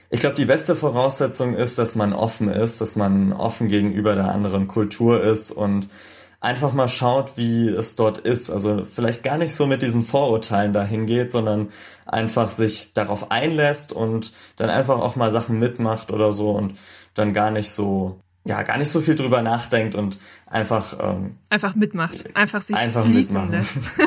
Ich 0.10 0.20
glaube, 0.20 0.36
die 0.36 0.46
beste 0.46 0.76
Voraussetzung 0.76 1.56
ist, 1.56 1.80
dass 1.80 1.96
man 1.96 2.14
offen 2.14 2.48
ist, 2.48 2.82
dass 2.82 2.96
man 2.96 3.34
offen 3.34 3.68
gegenüber 3.68 4.16
der 4.16 4.30
anderen 4.30 4.68
Kultur 4.68 5.24
ist 5.24 5.52
und 5.52 5.90
einfach 6.40 6.74
mal 6.74 6.90
schaut, 6.90 7.38
wie 7.38 7.70
es 7.70 7.96
dort 7.96 8.18
ist. 8.18 8.50
Also 8.52 8.84
vielleicht 8.84 9.24
gar 9.24 9.38
nicht 9.38 9.56
so 9.56 9.66
mit 9.66 9.82
diesen 9.82 10.04
Vorurteilen 10.04 10.74
dahin 10.74 11.06
geht, 11.06 11.32
sondern 11.32 11.70
einfach 12.06 12.50
sich 12.50 12.94
darauf 12.94 13.32
einlässt 13.32 13.94
und 13.94 14.34
dann 14.58 14.70
einfach 14.70 15.00
auch 15.00 15.16
mal 15.16 15.32
Sachen 15.32 15.58
mitmacht 15.58 16.12
oder 16.12 16.34
so 16.34 16.52
und 16.52 16.74
dann 17.14 17.34
gar 17.34 17.50
nicht 17.50 17.72
so 17.72 18.20
ja 18.46 18.62
gar 18.64 18.78
nicht 18.78 18.90
so 18.90 19.02
viel 19.02 19.16
drüber 19.16 19.42
nachdenkt 19.42 19.96
und 19.96 20.18
einfach 20.48 20.98
ähm, 21.00 21.38
einfach 21.50 21.76
mitmacht, 21.76 22.36
einfach 22.36 22.62
sich 22.62 22.76
einfach 22.76 23.06
fließen 23.06 23.50
mitmachen. 23.50 23.52
lässt. 23.52 23.90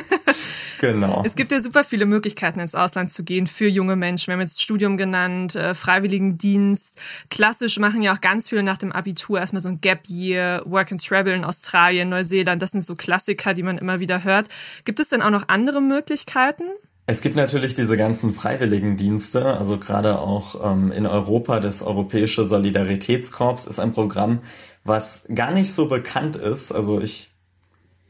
Genau. 0.81 1.23
Es 1.25 1.37
gibt 1.37 1.53
ja 1.53 1.61
super 1.61 1.85
viele 1.85 2.07
Möglichkeiten, 2.07 2.61
ins 2.61 2.75
Ausland 2.75 3.11
zu 3.11 3.25
gehen 3.25 3.47
für 3.47 3.67
junge 3.67 3.97
Menschen. 3.97 4.29
Wir 4.29 4.35
haben 4.35 4.41
jetzt 4.41 4.63
Studium 4.63 4.97
genannt, 4.97 5.55
äh, 5.55 5.75
Freiwilligendienst. 5.75 7.01
Klassisch 7.31 7.79
machen 7.79 8.03
ja 8.03 8.13
auch 8.13 8.21
ganz 8.21 8.49
viele 8.49 8.63
nach 8.63 8.77
dem 8.77 8.93
Abitur 8.93 9.39
erstmal 9.39 9.61
so 9.61 9.69
ein 9.69 9.81
Gap 9.81 10.07
Year, 10.09 10.63
Work 10.67 10.93
and 10.93 11.05
Travel 11.05 11.35
in 11.35 11.45
Australien, 11.45 12.09
Neuseeland. 12.09 12.61
Das 12.61 12.73
sind 12.73 12.85
so 12.85 12.95
Klassiker, 12.95 13.55
die 13.55 13.63
man 13.63 13.79
immer 13.79 14.01
wieder 14.01 14.25
hört. 14.25 14.49
Gibt 14.85 15.01
es 15.01 15.09
denn 15.09 15.23
auch 15.23 15.31
noch 15.31 15.49
andere 15.49 15.81
Möglichkeiten? 15.81 16.65
Es 17.09 17.21
gibt 17.21 17.37
natürlich 17.37 17.75
diese 17.75 17.97
ganzen 17.97 18.35
Freiwilligendienste, 18.35 19.47
also 19.57 19.79
gerade 19.79 20.19
auch 20.19 20.73
ähm, 20.73 20.91
in 20.91 21.07
Europa 21.07 21.61
das 21.61 21.83
Europäische 21.83 22.45
Solidaritätskorps 22.45 23.65
ist 23.67 23.79
ein 23.79 23.93
Programm, 23.93 24.39
was 24.83 25.25
gar 25.33 25.53
nicht 25.53 25.73
so 25.73 25.87
bekannt 25.87 26.35
ist. 26.35 26.73
Also 26.73 27.01
ich 27.01 27.31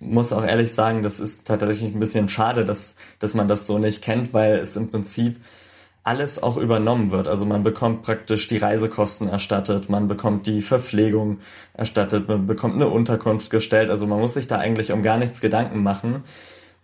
muss 0.01 0.33
auch 0.33 0.43
ehrlich 0.45 0.73
sagen, 0.73 1.03
das 1.03 1.21
ist 1.21 1.47
tatsächlich 1.47 1.95
ein 1.95 2.01
bisschen 2.01 2.31
schade, 2.31 2.65
dass, 2.65 2.97
dass 3.19 3.35
man 3.35 3.49
das 3.49 3.67
so 3.67 3.79
nicht 3.79 4.01
kennt, 4.01 4.33
weil 4.33 4.55
es 4.55 4.77
im 4.77 4.91
Prinzip 4.91 5.37
alles 6.03 6.43
auch 6.43 6.57
übernommen 6.57 7.11
wird. 7.11 7.29
Also 7.29 7.45
man 7.45 7.65
bekommt 7.65 8.03
praktisch 8.03 8.49
die 8.49 8.59
Reisekosten 8.59 9.29
erstattet, 9.29 9.91
man 9.91 10.09
bekommt 10.09 10.47
die 10.47 10.63
Verpflegung 10.63 11.41
erstattet, 11.75 12.29
man 12.29 12.47
bekommt 12.47 12.77
eine 12.77 12.89
Unterkunft 12.89 13.51
gestellt. 13.51 13.91
Also 13.91 14.07
man 14.07 14.21
muss 14.21 14.35
sich 14.35 14.47
da 14.47 14.57
eigentlich 14.57 14.93
um 14.93 15.03
gar 15.03 15.19
nichts 15.19 15.43
Gedanken 15.43 15.83
machen. 15.83 16.23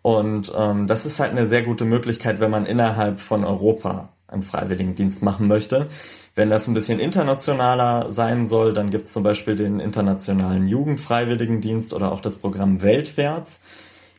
Und 0.03 0.53
ähm, 0.57 0.89
das 0.89 1.07
ist 1.07 1.21
halt 1.21 1.31
eine 1.31 1.47
sehr 1.47 1.63
gute 1.63 1.85
Möglichkeit, 1.85 2.41
wenn 2.41 2.51
man 2.51 2.67
innerhalb 2.67 3.21
von 3.21 3.45
Europa 3.45 4.09
einen 4.27 4.43
Freiwilligendienst 4.43 5.23
machen 5.23 5.47
möchte. 5.47 5.87
Wenn 6.35 6.51
das 6.51 6.67
ein 6.67 6.75
bisschen 6.75 6.99
internationaler 6.99 8.11
sein 8.11 8.47
soll, 8.47 8.73
dann 8.73 8.91
gibt 8.91 9.05
es 9.05 9.13
zum 9.13 9.23
Beispiel 9.23 9.55
den 9.55 9.81
Internationalen 9.81 10.67
Jugendfreiwilligendienst 10.67 11.93
oder 11.93 12.11
auch 12.11 12.21
das 12.21 12.37
Programm 12.39 12.83
Weltwärts. 12.83 13.61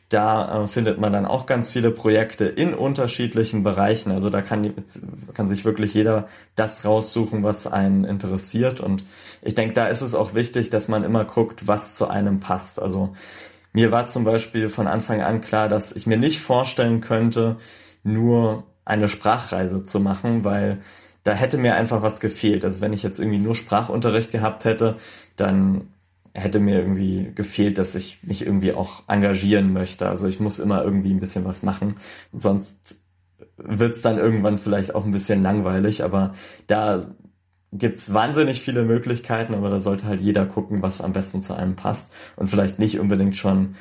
Da 0.08 0.64
äh, 0.64 0.68
findet 0.68 1.00
man 1.00 1.12
dann 1.12 1.26
auch 1.26 1.44
ganz 1.44 1.72
viele 1.72 1.90
Projekte 1.90 2.44
in 2.44 2.72
unterschiedlichen 2.72 3.64
Bereichen. 3.64 4.12
Also 4.12 4.30
da 4.30 4.42
kann, 4.42 4.72
kann 5.34 5.48
sich 5.48 5.64
wirklich 5.64 5.92
jeder 5.92 6.28
das 6.54 6.84
raussuchen, 6.84 7.42
was 7.42 7.66
einen 7.66 8.04
interessiert. 8.04 8.80
Und 8.80 9.04
ich 9.42 9.54
denke, 9.54 9.74
da 9.74 9.86
ist 9.88 10.02
es 10.02 10.14
auch 10.14 10.34
wichtig, 10.34 10.70
dass 10.70 10.88
man 10.88 11.04
immer 11.04 11.24
guckt, 11.24 11.66
was 11.66 11.96
zu 11.96 12.06
einem 12.06 12.38
passt. 12.38 12.80
Also 12.80 13.14
mir 13.74 13.92
war 13.92 14.08
zum 14.08 14.24
Beispiel 14.24 14.68
von 14.68 14.86
Anfang 14.86 15.20
an 15.20 15.40
klar, 15.40 15.68
dass 15.68 15.92
ich 15.92 16.06
mir 16.06 16.16
nicht 16.16 16.40
vorstellen 16.40 17.00
könnte, 17.00 17.56
nur 18.04 18.64
eine 18.84 19.08
Sprachreise 19.08 19.82
zu 19.82 19.98
machen, 20.00 20.44
weil 20.44 20.80
da 21.24 21.32
hätte 21.32 21.58
mir 21.58 21.74
einfach 21.74 22.00
was 22.00 22.20
gefehlt. 22.20 22.64
Also 22.64 22.80
wenn 22.80 22.92
ich 22.92 23.02
jetzt 23.02 23.18
irgendwie 23.18 23.38
nur 23.38 23.54
Sprachunterricht 23.54 24.30
gehabt 24.30 24.64
hätte, 24.64 24.96
dann 25.36 25.88
hätte 26.34 26.60
mir 26.60 26.78
irgendwie 26.78 27.32
gefehlt, 27.34 27.78
dass 27.78 27.94
ich 27.96 28.22
mich 28.22 28.46
irgendwie 28.46 28.72
auch 28.72 29.02
engagieren 29.08 29.72
möchte. 29.72 30.08
Also 30.08 30.28
ich 30.28 30.38
muss 30.38 30.60
immer 30.60 30.84
irgendwie 30.84 31.12
ein 31.12 31.20
bisschen 31.20 31.44
was 31.44 31.62
machen. 31.62 31.96
Sonst 32.32 33.04
wird's 33.56 34.02
dann 34.02 34.18
irgendwann 34.18 34.58
vielleicht 34.58 34.94
auch 34.94 35.04
ein 35.04 35.12
bisschen 35.12 35.42
langweilig. 35.42 36.04
Aber 36.04 36.32
da 36.68 37.04
gibt's 37.76 38.14
wahnsinnig 38.14 38.62
viele 38.62 38.84
Möglichkeiten, 38.84 39.54
aber 39.54 39.68
da 39.68 39.80
sollte 39.80 40.06
halt 40.06 40.20
jeder 40.20 40.46
gucken, 40.46 40.80
was 40.80 41.00
am 41.00 41.12
besten 41.12 41.40
zu 41.40 41.54
einem 41.54 41.76
passt 41.76 42.12
und 42.36 42.46
vielleicht 42.48 42.78
nicht 42.78 43.00
unbedingt 43.00 43.36
schon 43.36 43.74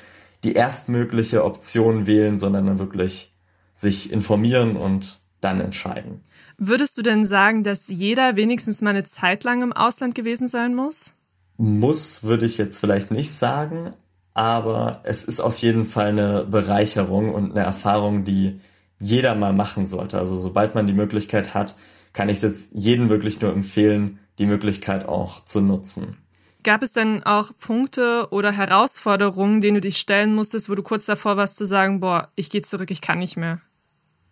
die 0.43 0.53
erstmögliche 0.53 1.43
Option 1.45 2.05
wählen, 2.05 2.37
sondern 2.37 2.65
dann 2.65 2.79
wirklich 2.79 3.33
sich 3.73 4.11
informieren 4.11 4.75
und 4.75 5.19
dann 5.41 5.61
entscheiden. 5.61 6.21
Würdest 6.57 6.97
du 6.97 7.01
denn 7.01 7.25
sagen, 7.25 7.63
dass 7.63 7.87
jeder 7.87 8.35
wenigstens 8.35 8.81
mal 8.81 8.91
eine 8.91 9.03
Zeit 9.03 9.43
lang 9.43 9.61
im 9.61 9.73
Ausland 9.73 10.15
gewesen 10.15 10.47
sein 10.47 10.75
muss? 10.75 11.13
Muss 11.57 12.23
würde 12.23 12.45
ich 12.45 12.57
jetzt 12.57 12.79
vielleicht 12.79 13.11
nicht 13.11 13.31
sagen, 13.31 13.91
aber 14.33 15.01
es 15.03 15.23
ist 15.23 15.39
auf 15.39 15.57
jeden 15.57 15.85
Fall 15.85 16.09
eine 16.09 16.45
Bereicherung 16.45 17.33
und 17.33 17.51
eine 17.51 17.61
Erfahrung, 17.61 18.23
die 18.23 18.59
jeder 18.99 19.35
mal 19.35 19.53
machen 19.53 19.85
sollte. 19.85 20.17
Also 20.17 20.35
sobald 20.35 20.75
man 20.75 20.87
die 20.87 20.93
Möglichkeit 20.93 21.53
hat, 21.53 21.75
kann 22.13 22.29
ich 22.29 22.39
das 22.39 22.69
jedem 22.71 23.09
wirklich 23.09 23.41
nur 23.41 23.51
empfehlen, 23.51 24.19
die 24.39 24.45
Möglichkeit 24.45 25.07
auch 25.07 25.43
zu 25.43 25.61
nutzen. 25.61 26.17
Gab 26.63 26.81
es 26.81 26.93
denn 26.93 27.23
auch 27.23 27.51
Punkte 27.59 28.27
oder 28.29 28.51
Herausforderungen, 28.51 29.59
denen 29.59 29.75
du 29.75 29.81
dich 29.81 29.97
stellen 29.97 30.33
musstest, 30.33 30.69
wo 30.69 30.75
du 30.75 30.83
kurz 30.83 31.05
davor 31.05 31.35
warst 31.35 31.57
zu 31.57 31.65
sagen, 31.65 31.99
boah, 31.99 32.29
ich 32.35 32.49
gehe 32.49 32.61
zurück, 32.61 32.89
ich 32.89 33.01
kann 33.01 33.19
nicht 33.19 33.35
mehr? 33.35 33.59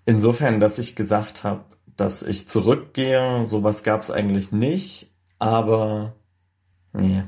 Insofern, 0.05 0.59
dass 0.59 0.79
ich 0.79 0.95
gesagt 0.95 1.43
habe, 1.43 1.65
dass 1.97 2.23
ich 2.23 2.47
zurückgehe, 2.47 3.45
sowas 3.47 3.83
gab 3.83 4.01
es 4.01 4.11
eigentlich 4.11 4.51
nicht, 4.51 5.11
aber 5.39 6.15
nee. 6.93 7.23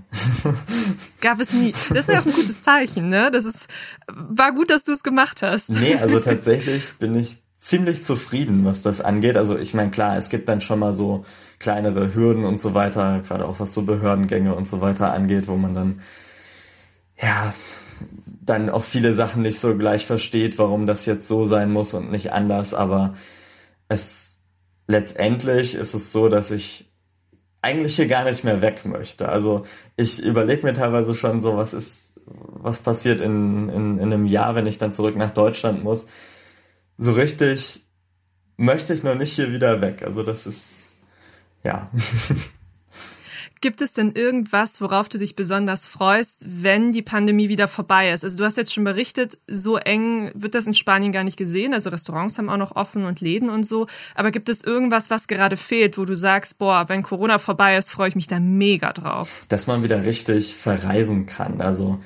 Gab 1.22 1.40
es 1.40 1.52
nie. 1.54 1.74
Das 1.90 2.08
ist 2.08 2.14
ja 2.14 2.22
auch 2.22 2.26
ein 2.26 2.34
gutes 2.34 2.64
Zeichen, 2.64 3.10
ne? 3.10 3.30
Das 3.32 3.46
ist, 3.46 3.68
war 4.08 4.54
gut, 4.54 4.70
dass 4.70 4.84
du 4.84 4.92
es 4.92 5.04
gemacht 5.04 5.42
hast. 5.42 5.70
Nee, 5.70 5.96
also 5.96 6.20
tatsächlich 6.22 6.94
bin 7.00 7.16
ich 7.16 7.43
ziemlich 7.64 8.04
zufrieden, 8.04 8.66
was 8.66 8.82
das 8.82 9.00
angeht. 9.00 9.38
Also 9.38 9.58
ich 9.58 9.74
meine, 9.74 9.90
klar, 9.90 10.18
es 10.18 10.30
gibt 10.30 10.50
dann 10.50 10.60
schon 10.60 10.80
mal 10.80 10.94
so 10.94 11.24
kleinere 11.60 12.14
Hürden 12.14 12.44
und 12.44 12.60
so 12.60 12.74
weiter, 12.74 13.22
gerade 13.26 13.46
auch 13.46 13.62
was 13.62 13.74
so 13.74 13.84
Behördengänge 13.84 14.54
und 14.54 14.68
so 14.68 14.82
weiter 14.82 15.14
angeht, 15.14 15.48
wo 15.48 15.56
man 15.56 15.74
dann, 15.74 16.02
ja, 17.18 17.54
dann 18.42 18.70
auch 18.70 18.84
viele 18.84 19.14
Sachen 19.14 19.44
nicht 19.44 19.60
so 19.60 19.78
gleich 19.78 20.06
versteht, 20.06 20.58
warum 20.58 20.86
das 20.86 21.06
jetzt 21.06 21.26
so 21.26 21.46
sein 21.46 21.72
muss 21.72 21.94
und 21.94 22.12
nicht 22.12 22.34
anders, 22.34 22.74
aber 22.74 23.16
es 23.88 24.42
letztendlich 24.88 25.76
ist 25.76 25.94
es 25.94 26.12
so, 26.12 26.28
dass 26.28 26.52
ich 26.52 26.92
eigentlich 27.62 27.96
hier 27.96 28.08
gar 28.08 28.26
nicht 28.26 28.44
mehr 28.44 28.62
weg 28.62 28.84
möchte. 28.84 29.30
Also 29.30 29.66
ich 29.96 30.22
überlege 30.22 30.66
mir 30.68 30.74
teilweise 30.74 31.16
schon 31.16 31.42
so, 31.42 31.56
was 31.56 31.74
ist, 31.74 32.16
was 32.26 32.80
passiert 32.80 33.22
in, 33.22 33.70
in, 33.70 34.00
in 34.00 34.12
einem 34.12 34.26
Jahr, 34.26 34.56
wenn 34.56 34.66
ich 34.66 34.80
dann 34.80 34.92
zurück 34.92 35.16
nach 35.16 35.32
Deutschland 35.32 35.82
muss. 35.82 36.08
So 36.98 37.14
richtig 37.14 37.84
möchte 38.58 38.94
ich 38.94 39.04
noch 39.04 39.16
nicht 39.16 39.34
hier 39.34 39.52
wieder 39.52 39.82
weg. 39.82 40.04
Also 40.04 40.24
das 40.24 40.46
ist, 40.48 40.94
ja. 41.64 41.90
Gibt 43.62 43.80
es 43.80 43.94
denn 43.94 44.12
irgendwas, 44.12 44.82
worauf 44.82 45.08
du 45.08 45.18
dich 45.18 45.38
besonders 45.38 45.88
freust, 45.88 46.44
wenn 46.62 46.92
die 46.92 47.02
Pandemie 47.02 47.48
wieder 47.48 47.70
vorbei 47.70 48.12
ist? 48.12 48.26
Also 48.26 48.40
du 48.40 48.44
hast 48.44 48.58
jetzt 48.58 48.74
schon 48.74 48.84
berichtet, 48.84 49.38
so 49.48 49.78
eng 49.78 50.32
wird 50.34 50.54
das 50.54 50.68
in 50.68 50.74
Spanien 50.74 51.14
gar 51.14 51.24
nicht 51.24 51.38
gesehen. 51.38 51.74
Also 51.74 51.90
Restaurants 51.90 52.38
haben 52.38 52.50
auch 52.50 52.58
noch 52.58 52.76
offen 52.76 53.06
und 53.06 53.22
Läden 53.22 53.50
und 53.50 53.66
so. 53.66 53.88
Aber 54.16 54.32
gibt 54.32 54.50
es 54.50 54.66
irgendwas, 54.66 55.10
was 55.10 55.30
gerade 55.30 55.56
fehlt, 55.56 55.98
wo 55.98 56.04
du 56.04 56.14
sagst, 56.14 56.60
boah, 56.60 56.90
wenn 56.90 57.04
Corona 57.04 57.38
vorbei 57.38 57.78
ist, 57.78 57.92
freue 57.92 58.10
ich 58.10 58.16
mich 58.16 58.28
da 58.28 58.38
mega 58.42 58.92
drauf? 58.92 59.46
Dass 59.48 59.66
man 59.66 59.82
wieder 59.82 60.04
richtig 60.04 60.58
verreisen 60.58 61.26
kann. 61.26 61.62
Also 61.62 62.02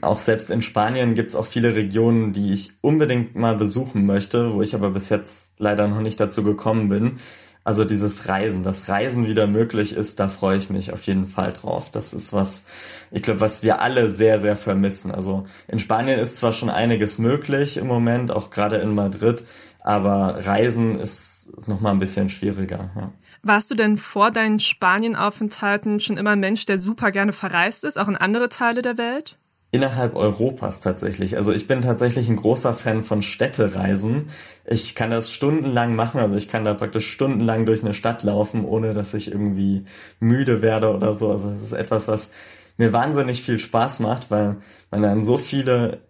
auch 0.00 0.18
selbst 0.18 0.50
in 0.50 0.62
Spanien 0.62 1.14
gibt 1.14 1.30
es 1.30 1.36
auch 1.36 1.46
viele 1.46 1.74
Regionen, 1.74 2.32
die 2.32 2.52
ich 2.52 2.72
unbedingt 2.80 3.34
mal 3.34 3.56
besuchen 3.56 4.06
möchte, 4.06 4.54
wo 4.54 4.62
ich 4.62 4.74
aber 4.74 4.90
bis 4.90 5.08
jetzt 5.08 5.54
leider 5.58 5.88
noch 5.88 6.00
nicht 6.00 6.20
dazu 6.20 6.42
gekommen 6.42 6.88
bin. 6.88 7.18
Also 7.64 7.86
dieses 7.86 8.28
Reisen, 8.28 8.62
das 8.62 8.90
Reisen 8.90 9.26
wieder 9.26 9.46
möglich 9.46 9.94
ist, 9.94 10.20
da 10.20 10.28
freue 10.28 10.58
ich 10.58 10.68
mich 10.68 10.92
auf 10.92 11.02
jeden 11.04 11.26
Fall 11.26 11.54
drauf. 11.54 11.90
Das 11.90 12.12
ist 12.12 12.34
was, 12.34 12.64
ich 13.10 13.22
glaube, 13.22 13.40
was 13.40 13.62
wir 13.62 13.80
alle 13.80 14.10
sehr, 14.10 14.38
sehr 14.38 14.56
vermissen. 14.56 15.10
Also 15.10 15.46
in 15.66 15.78
Spanien 15.78 16.18
ist 16.18 16.36
zwar 16.36 16.52
schon 16.52 16.68
einiges 16.68 17.16
möglich 17.18 17.78
im 17.78 17.86
Moment, 17.86 18.30
auch 18.30 18.50
gerade 18.50 18.76
in 18.76 18.94
Madrid, 18.94 19.44
aber 19.80 20.44
Reisen 20.44 20.94
ist, 20.96 21.48
ist 21.56 21.68
noch 21.68 21.80
mal 21.80 21.92
ein 21.92 21.98
bisschen 21.98 22.28
schwieriger. 22.28 22.90
Ja. 22.96 23.12
Warst 23.42 23.70
du 23.70 23.74
denn 23.74 23.96
vor 23.96 24.30
deinen 24.30 24.58
Spanienaufenthalten 24.58 26.00
schon 26.00 26.18
immer 26.18 26.30
ein 26.30 26.40
Mensch, 26.40 26.66
der 26.66 26.78
super 26.78 27.12
gerne 27.12 27.32
verreist 27.32 27.84
ist, 27.84 27.98
auch 27.98 28.08
in 28.08 28.16
andere 28.16 28.50
Teile 28.50 28.82
der 28.82 28.98
Welt? 28.98 29.38
Innerhalb 29.74 30.14
Europas 30.14 30.78
tatsächlich. 30.78 31.36
Also 31.36 31.50
ich 31.50 31.66
bin 31.66 31.82
tatsächlich 31.82 32.28
ein 32.28 32.36
großer 32.36 32.74
Fan 32.74 33.02
von 33.02 33.22
Städtereisen. 33.22 34.30
Ich 34.64 34.94
kann 34.94 35.10
das 35.10 35.32
stundenlang 35.32 35.96
machen, 35.96 36.20
also 36.20 36.36
ich 36.36 36.46
kann 36.46 36.64
da 36.64 36.74
praktisch 36.74 37.10
stundenlang 37.10 37.66
durch 37.66 37.82
eine 37.82 37.92
Stadt 37.92 38.22
laufen, 38.22 38.64
ohne 38.64 38.92
dass 38.92 39.14
ich 39.14 39.32
irgendwie 39.32 39.84
müde 40.20 40.62
werde 40.62 40.94
oder 40.94 41.12
so. 41.14 41.28
Also 41.28 41.48
es 41.48 41.60
ist 41.60 41.72
etwas, 41.72 42.06
was 42.06 42.30
mir 42.76 42.92
wahnsinnig 42.92 43.42
viel 43.42 43.58
Spaß 43.58 43.98
macht, 43.98 44.30
weil 44.30 44.58
man 44.92 45.02
dann 45.02 45.24
so 45.24 45.38
viele, 45.38 46.02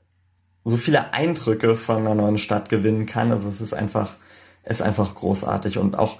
so 0.64 0.76
viele 0.76 1.14
Eindrücke 1.14 1.74
von 1.74 2.00
einer 2.00 2.14
neuen 2.14 2.36
Stadt 2.36 2.68
gewinnen 2.68 3.06
kann. 3.06 3.30
Also 3.30 3.48
es 3.48 3.62
ist 3.62 3.72
einfach, 3.72 4.16
ist 4.64 4.82
einfach 4.82 5.14
großartig 5.14 5.78
und 5.78 5.98
auch 5.98 6.18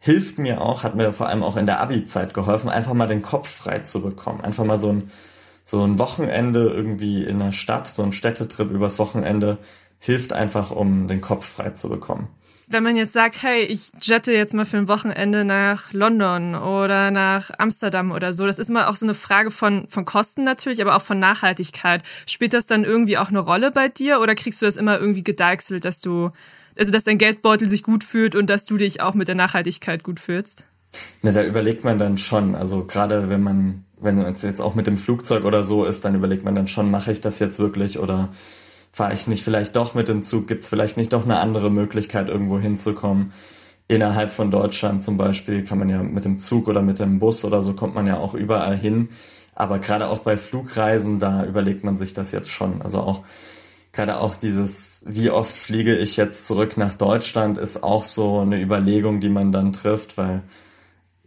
hilft 0.00 0.38
mir 0.38 0.60
auch, 0.60 0.82
hat 0.82 0.96
mir 0.96 1.14
vor 1.14 1.28
allem 1.28 1.44
auch 1.44 1.56
in 1.56 1.64
der 1.64 1.80
Abi-Zeit 1.80 2.34
geholfen, 2.34 2.68
einfach 2.68 2.92
mal 2.92 3.06
den 3.06 3.22
Kopf 3.22 3.48
frei 3.48 3.78
zu 3.78 4.02
bekommen. 4.02 4.42
Einfach 4.42 4.66
mal 4.66 4.76
so 4.76 4.90
ein 4.90 5.10
so 5.64 5.82
ein 5.82 5.98
Wochenende 5.98 6.68
irgendwie 6.68 7.24
in 7.24 7.38
der 7.38 7.52
Stadt, 7.52 7.88
so 7.88 8.02
ein 8.02 8.12
Städtetrip 8.12 8.70
übers 8.70 8.98
Wochenende 8.98 9.58
hilft 9.98 10.34
einfach, 10.34 10.70
um 10.70 11.08
den 11.08 11.22
Kopf 11.22 11.46
frei 11.46 11.70
zu 11.70 11.88
bekommen. 11.88 12.28
Wenn 12.66 12.82
man 12.82 12.96
jetzt 12.96 13.12
sagt, 13.12 13.42
hey, 13.42 13.62
ich 13.62 13.92
jette 14.00 14.32
jetzt 14.32 14.54
mal 14.54 14.64
für 14.64 14.78
ein 14.78 14.88
Wochenende 14.88 15.44
nach 15.44 15.92
London 15.92 16.54
oder 16.54 17.10
nach 17.10 17.50
Amsterdam 17.58 18.10
oder 18.10 18.32
so, 18.32 18.46
das 18.46 18.58
ist 18.58 18.70
immer 18.70 18.88
auch 18.88 18.96
so 18.96 19.04
eine 19.04 19.14
Frage 19.14 19.50
von, 19.50 19.86
von 19.88 20.04
Kosten 20.04 20.44
natürlich, 20.44 20.80
aber 20.80 20.96
auch 20.96 21.02
von 21.02 21.18
Nachhaltigkeit. 21.18 22.02
Spielt 22.26 22.54
das 22.54 22.66
dann 22.66 22.84
irgendwie 22.84 23.18
auch 23.18 23.28
eine 23.28 23.38
Rolle 23.38 23.70
bei 23.70 23.88
dir 23.88 24.20
oder 24.20 24.34
kriegst 24.34 24.62
du 24.62 24.66
das 24.66 24.76
immer 24.76 24.98
irgendwie 24.98 25.24
gedeichselt, 25.24 25.84
dass 25.84 26.00
du, 26.00 26.30
also 26.76 26.90
dass 26.90 27.04
dein 27.04 27.18
Geldbeutel 27.18 27.68
sich 27.68 27.82
gut 27.82 28.02
fühlt 28.02 28.34
und 28.34 28.48
dass 28.48 28.64
du 28.64 28.78
dich 28.78 29.02
auch 29.02 29.14
mit 29.14 29.28
der 29.28 29.34
Nachhaltigkeit 29.34 30.02
gut 30.02 30.18
fühlst? 30.18 30.64
Na, 31.22 31.32
da 31.32 31.44
überlegt 31.44 31.84
man 31.84 31.98
dann 31.98 32.16
schon, 32.16 32.54
also 32.54 32.84
gerade 32.84 33.28
wenn 33.28 33.42
man 33.42 33.83
wenn 34.00 34.18
es 34.20 34.42
jetzt 34.42 34.60
auch 34.60 34.74
mit 34.74 34.86
dem 34.86 34.98
Flugzeug 34.98 35.44
oder 35.44 35.62
so 35.62 35.84
ist, 35.84 36.04
dann 36.04 36.14
überlegt 36.14 36.44
man 36.44 36.54
dann 36.54 36.66
schon, 36.66 36.90
mache 36.90 37.12
ich 37.12 37.20
das 37.20 37.38
jetzt 37.38 37.58
wirklich 37.58 37.98
oder 37.98 38.28
fahre 38.92 39.14
ich 39.14 39.26
nicht 39.26 39.42
vielleicht 39.42 39.76
doch 39.76 39.94
mit 39.94 40.08
dem 40.08 40.22
Zug? 40.22 40.46
Gibt 40.46 40.62
es 40.62 40.68
vielleicht 40.68 40.96
nicht 40.96 41.12
doch 41.12 41.24
eine 41.24 41.38
andere 41.38 41.70
Möglichkeit, 41.70 42.28
irgendwo 42.28 42.58
hinzukommen? 42.58 43.32
Innerhalb 43.86 44.32
von 44.32 44.50
Deutschland 44.50 45.02
zum 45.02 45.16
Beispiel 45.16 45.62
kann 45.64 45.78
man 45.78 45.88
ja 45.88 46.02
mit 46.02 46.24
dem 46.24 46.38
Zug 46.38 46.68
oder 46.68 46.80
mit 46.80 46.98
dem 46.98 47.18
Bus 47.18 47.44
oder 47.44 47.62
so 47.62 47.74
kommt 47.74 47.94
man 47.94 48.06
ja 48.06 48.16
auch 48.16 48.34
überall 48.34 48.76
hin. 48.76 49.08
Aber 49.54 49.78
gerade 49.78 50.08
auch 50.08 50.20
bei 50.20 50.36
Flugreisen, 50.36 51.18
da 51.18 51.44
überlegt 51.44 51.84
man 51.84 51.98
sich 51.98 52.12
das 52.14 52.32
jetzt 52.32 52.50
schon. 52.50 52.82
Also 52.82 53.00
auch 53.00 53.22
gerade 53.92 54.20
auch 54.20 54.36
dieses, 54.36 55.04
wie 55.06 55.30
oft 55.30 55.56
fliege 55.56 55.96
ich 55.96 56.16
jetzt 56.16 56.46
zurück 56.46 56.76
nach 56.76 56.94
Deutschland, 56.94 57.58
ist 57.58 57.82
auch 57.82 58.04
so 58.04 58.40
eine 58.40 58.60
Überlegung, 58.60 59.20
die 59.20 59.28
man 59.28 59.52
dann 59.52 59.72
trifft, 59.72 60.18
weil 60.18 60.42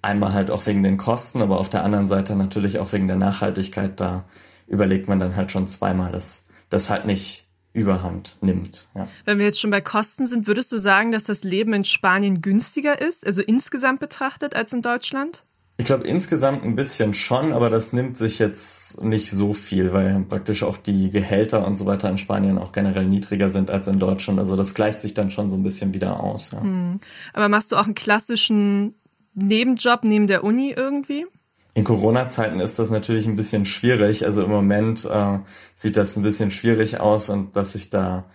Einmal 0.02 0.34
halt 0.34 0.52
auch 0.52 0.66
wegen 0.66 0.84
den 0.84 0.98
Kosten, 0.98 1.42
aber 1.42 1.60
auf 1.60 1.70
der 1.70 1.84
anderen 1.84 2.08
Seite 2.08 2.36
natürlich 2.36 2.80
auch 2.80 2.94
wegen 2.94 3.08
der 3.08 3.18
Nachhaltigkeit. 3.18 4.00
Da 4.00 4.26
überlegt 4.68 5.08
man 5.08 5.20
dann 5.20 5.36
halt 5.36 5.52
schon 5.52 5.68
zweimal, 5.68 6.12
dass 6.12 6.46
das 6.70 6.90
halt 6.90 7.06
nicht 7.06 7.48
Überhand 7.74 8.38
nimmt. 8.42 8.88
Ja. 8.96 9.08
Wenn 9.26 9.38
wir 9.38 9.46
jetzt 9.46 9.60
schon 9.60 9.70
bei 9.70 9.82
Kosten 9.82 10.26
sind, 10.26 10.48
würdest 10.48 10.72
du 10.72 10.78
sagen, 10.78 11.12
dass 11.12 11.26
das 11.26 11.44
Leben 11.44 11.74
in 11.74 11.84
Spanien 11.84 12.42
günstiger 12.42 13.00
ist, 13.00 13.24
also 13.24 13.44
insgesamt 13.44 14.00
betrachtet, 14.00 14.56
als 14.56 14.74
in 14.74 14.82
Deutschland? 14.82 15.44
Ich 15.80 15.86
glaube 15.86 16.08
insgesamt 16.08 16.64
ein 16.64 16.76
bisschen 16.76 17.14
schon, 17.14 17.54
aber 17.54 17.70
das 17.70 17.94
nimmt 17.94 18.18
sich 18.18 18.40
jetzt 18.40 19.04
nicht 19.04 19.30
so 19.30 19.54
viel, 19.54 19.94
weil 19.94 20.22
praktisch 20.22 20.64
auch 20.64 20.76
die 20.76 21.12
Gehälter 21.12 21.68
und 21.68 21.76
so 21.76 21.86
weiter 21.86 22.10
in 22.10 22.18
Spanien 22.18 22.58
auch 22.58 22.72
generell 22.72 23.06
niedriger 23.06 23.52
sind 23.52 23.70
als 23.70 23.88
in 23.88 24.00
Deutschland. 24.00 24.40
Also 24.40 24.56
das 24.56 24.74
gleicht 24.74 25.00
sich 25.00 25.14
dann 25.14 25.30
schon 25.30 25.52
so 25.52 25.56
ein 25.56 25.62
bisschen 25.62 25.94
wieder 25.94 26.20
aus. 26.20 26.50
Ja. 26.50 26.62
Hm. 26.62 27.00
Aber 27.34 27.48
machst 27.48 27.72
du 27.72 27.76
auch 27.76 27.86
einen 27.86 27.94
klassischen 27.94 28.96
Nebenjob 29.38 30.04
neben 30.04 30.28
der 30.28 30.44
Uni 30.44 30.74
irgendwie? 30.76 31.26
In 31.76 31.84
Corona-Zeiten 31.84 32.60
ist 32.60 32.80
das 32.80 32.90
natürlich 32.90 33.28
ein 33.28 33.36
bisschen 33.36 33.66
schwierig. 33.66 34.26
Also 34.26 34.44
im 34.44 34.50
Moment 34.50 35.06
äh, 35.06 35.40
sieht 35.76 35.96
das 35.96 36.18
ein 36.18 36.24
bisschen 36.24 36.50
schwierig 36.50 37.00
aus 37.00 37.30
und 37.30 37.56
dass 37.56 37.76
ich 37.76 37.92
da 37.92 38.26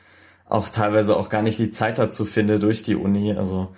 auch 0.48 0.68
teilweise 0.68 1.16
auch 1.16 1.28
gar 1.28 1.42
nicht 1.42 1.58
die 1.58 1.72
Zeit 1.72 1.98
dazu 1.98 2.24
finde 2.24 2.60
durch 2.60 2.82
die 2.82 2.94
Uni. 2.94 3.32
Also, 3.32 3.74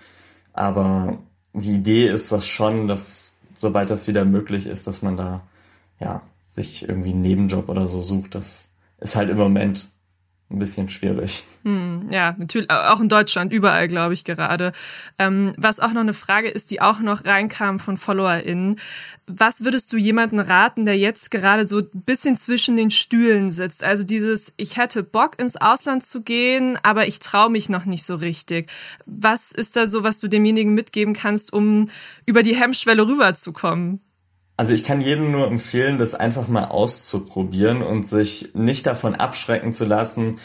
aber 0.53 1.19
die 1.55 1.73
Idee 1.73 2.07
ist 2.07 2.31
das 2.31 2.47
schon, 2.47 2.89
dass 2.89 3.37
sobald 3.59 3.89
das 3.89 4.07
wieder 4.07 4.27
möglich 4.27 4.67
ist, 4.67 4.87
dass 4.87 5.01
man 5.01 5.17
da 5.17 5.47
ja 5.99 6.21
sich 6.45 6.87
irgendwie 6.87 7.11
einen 7.11 7.23
Nebenjob 7.23 7.71
oder 7.71 7.89
so 7.89 8.03
sucht. 8.03 8.35
Das 8.35 8.69
ist 8.99 9.17
halt 9.17 9.31
im 9.31 9.39
Moment 9.39 9.89
ein 10.55 10.59
bisschen 10.59 10.89
schwierig. 10.89 11.45
Hm, 11.65 12.09
ja, 12.11 12.35
natürlich, 12.39 12.71
auch 12.71 13.01
in 13.01 13.09
Deutschland, 13.09 13.53
überall, 13.53 13.89
glaube 13.89 14.15
ich, 14.15 14.25
gerade. 14.25 14.73
Ähm, 15.19 15.53
was 15.57 15.81
auch 15.81 15.93
noch 15.93 16.03
eine 16.03 16.13
Frage 16.13 16.49
ist, 16.49 16.71
die 16.71 16.81
auch 16.81 17.01
noch 17.01 17.25
reinkam 17.25 17.79
von 17.79 17.97
FollowerInnen. 17.97 18.77
Was 19.27 19.65
würdest 19.65 19.93
du 19.93 19.97
jemanden 19.97 20.39
raten, 20.39 20.85
der 20.85 20.99
jetzt 20.99 21.31
gerade 21.31 21.65
so 21.65 21.79
ein 21.79 21.89
bisschen 21.93 22.37
zwischen 22.37 22.77
den 22.77 22.91
Stühlen 22.91 23.51
sitzt? 23.51 23.83
Also 23.83 24.05
dieses, 24.05 24.53
ich 24.57 24.77
hätte 24.77 25.03
Bock 25.03 25.39
ins 25.39 25.57
Ausland 25.57 26.05
zu 26.05 26.21
gehen, 26.21 26.79
aber 26.83 27.07
ich 27.07 27.19
traue 27.19 27.51
mich 27.51 27.69
noch 27.69 27.87
nicht 27.87 28.05
so 28.05 28.17
richtig. 28.17 28.71
Was 29.07 29.51
ist 29.51 29.77
da 29.77 29.87
so, 29.87 30.03
was 30.03 30.21
du 30.21 30.29
demjenigen 30.29 30.75
mitgeben 30.75 31.15
kannst, 31.15 31.53
um 31.53 31.89
über 32.27 32.43
die 32.43 32.57
Hemmschwelle 32.57 33.07
rüberzukommen? 33.07 34.01
Also 34.57 34.73
ich 34.73 34.85
kann 34.85 35.01
jedem 35.01 35.33
nur 35.33 35.47
empfehlen, 35.47 35.99
das 35.99 36.15
einfach 36.15 36.47
mal 36.47 36.67
auszuprobieren 36.67 37.83
und 37.83 38.07
sich 38.07 38.55
nicht 38.55 38.87
davon 38.87 39.17
abschrecken 39.17 39.73
zu 39.73 39.85
lassen 39.85 40.39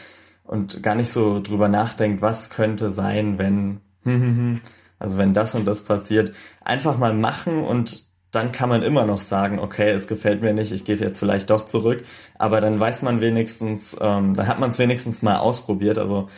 und 0.44 0.82
gar 0.82 0.96
nicht 0.96 1.12
so 1.12 1.40
drüber 1.40 1.68
nachdenkt, 1.68 2.22
was 2.22 2.50
könnte 2.50 2.90
sein, 2.90 3.38
wenn, 3.38 3.82
also 5.00 5.18
wenn 5.20 5.34
das 5.36 5.54
und 5.54 5.66
das 5.66 5.84
passiert. 5.84 6.34
Einfach 6.62 6.98
mal 6.98 7.14
machen 7.14 7.64
und 7.64 8.10
dann 8.32 8.52
kann 8.52 8.70
man 8.70 8.84
immer 8.84 9.06
noch 9.06 9.22
sagen, 9.22 9.60
okay, 9.60 9.90
es 9.92 10.08
gefällt 10.08 10.42
mir 10.42 10.54
nicht, 10.54 10.72
ich 10.72 10.86
gehe 10.86 10.96
jetzt 10.96 11.20
vielleicht 11.20 11.50
doch 11.50 11.66
zurück. 11.66 12.04
Aber 12.38 12.62
dann 12.62 12.80
weiß 12.80 13.02
man 13.04 13.22
wenigstens, 13.22 13.96
ähm, 14.00 14.36
dann 14.36 14.48
hat 14.48 14.60
man 14.60 14.70
es 14.70 14.80
wenigstens 14.80 15.22
mal 15.22 15.38
ausprobiert. 15.38 15.98
Also 15.98 16.30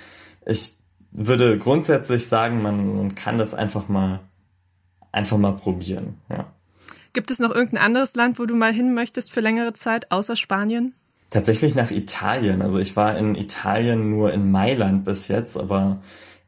ich 0.46 0.78
würde 1.12 1.58
grundsätzlich 1.58 2.28
sagen, 2.28 2.62
man, 2.62 2.96
man 2.96 3.16
kann 3.16 3.38
das 3.38 3.54
einfach 3.54 3.90
mal, 3.90 4.22
einfach 5.12 5.38
mal 5.38 5.54
probieren. 5.54 6.18
Ja. 6.30 6.54
Gibt 7.14 7.32
es 7.32 7.40
noch 7.40 7.52
irgendein 7.54 7.84
anderes 7.84 8.16
Land, 8.16 8.40
wo 8.40 8.46
du 8.46 8.56
mal 8.56 8.72
hin 8.72 8.94
möchtest 8.94 9.34
für 9.34 9.42
längere 9.42 9.74
Zeit, 9.74 10.12
außer 10.12 10.36
Spanien? 10.36 10.94
Tatsächlich 11.30 11.76
nach 11.76 11.92
Italien. 11.92 12.62
Also 12.62 12.80
ich 12.80 12.96
war 12.96 13.18
in 13.18 13.36
Italien 13.36 14.10
nur 14.10 14.34
in 14.34 14.52
Mailand 14.52 15.04
bis 15.06 15.28
jetzt, 15.28 15.58
aber 15.58 16.02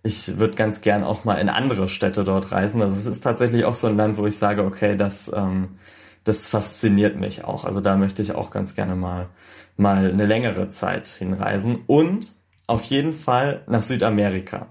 ich 0.03 0.37
würde 0.37 0.55
ganz 0.55 0.81
gern 0.81 1.03
auch 1.03 1.23
mal 1.23 1.35
in 1.35 1.49
andere 1.49 1.87
Städte 1.87 2.23
dort 2.23 2.51
reisen. 2.51 2.81
Also 2.81 2.95
es 2.95 3.05
ist 3.05 3.21
tatsächlich 3.21 3.65
auch 3.65 3.73
so 3.73 3.87
ein 3.87 3.97
Land, 3.97 4.17
wo 4.17 4.25
ich 4.25 4.37
sage, 4.37 4.63
okay, 4.63 4.97
das, 4.97 5.31
ähm, 5.33 5.79
das 6.25 6.47
fasziniert 6.47 7.17
mich 7.17 7.45
auch. 7.45 7.63
Also 7.63 7.79
da 7.79 7.95
möchte 7.95 8.21
ich 8.21 8.35
auch 8.35 8.51
ganz 8.51 8.75
gerne 8.75 8.95
mal, 8.95 9.29
mal 9.77 10.11
eine 10.11 10.25
längere 10.25 10.69
Zeit 10.69 11.07
hinreisen. 11.07 11.83
Und 11.87 12.33
auf 12.67 12.83
jeden 12.83 13.13
Fall 13.13 13.63
nach 13.67 13.83
Südamerika. 13.83 14.67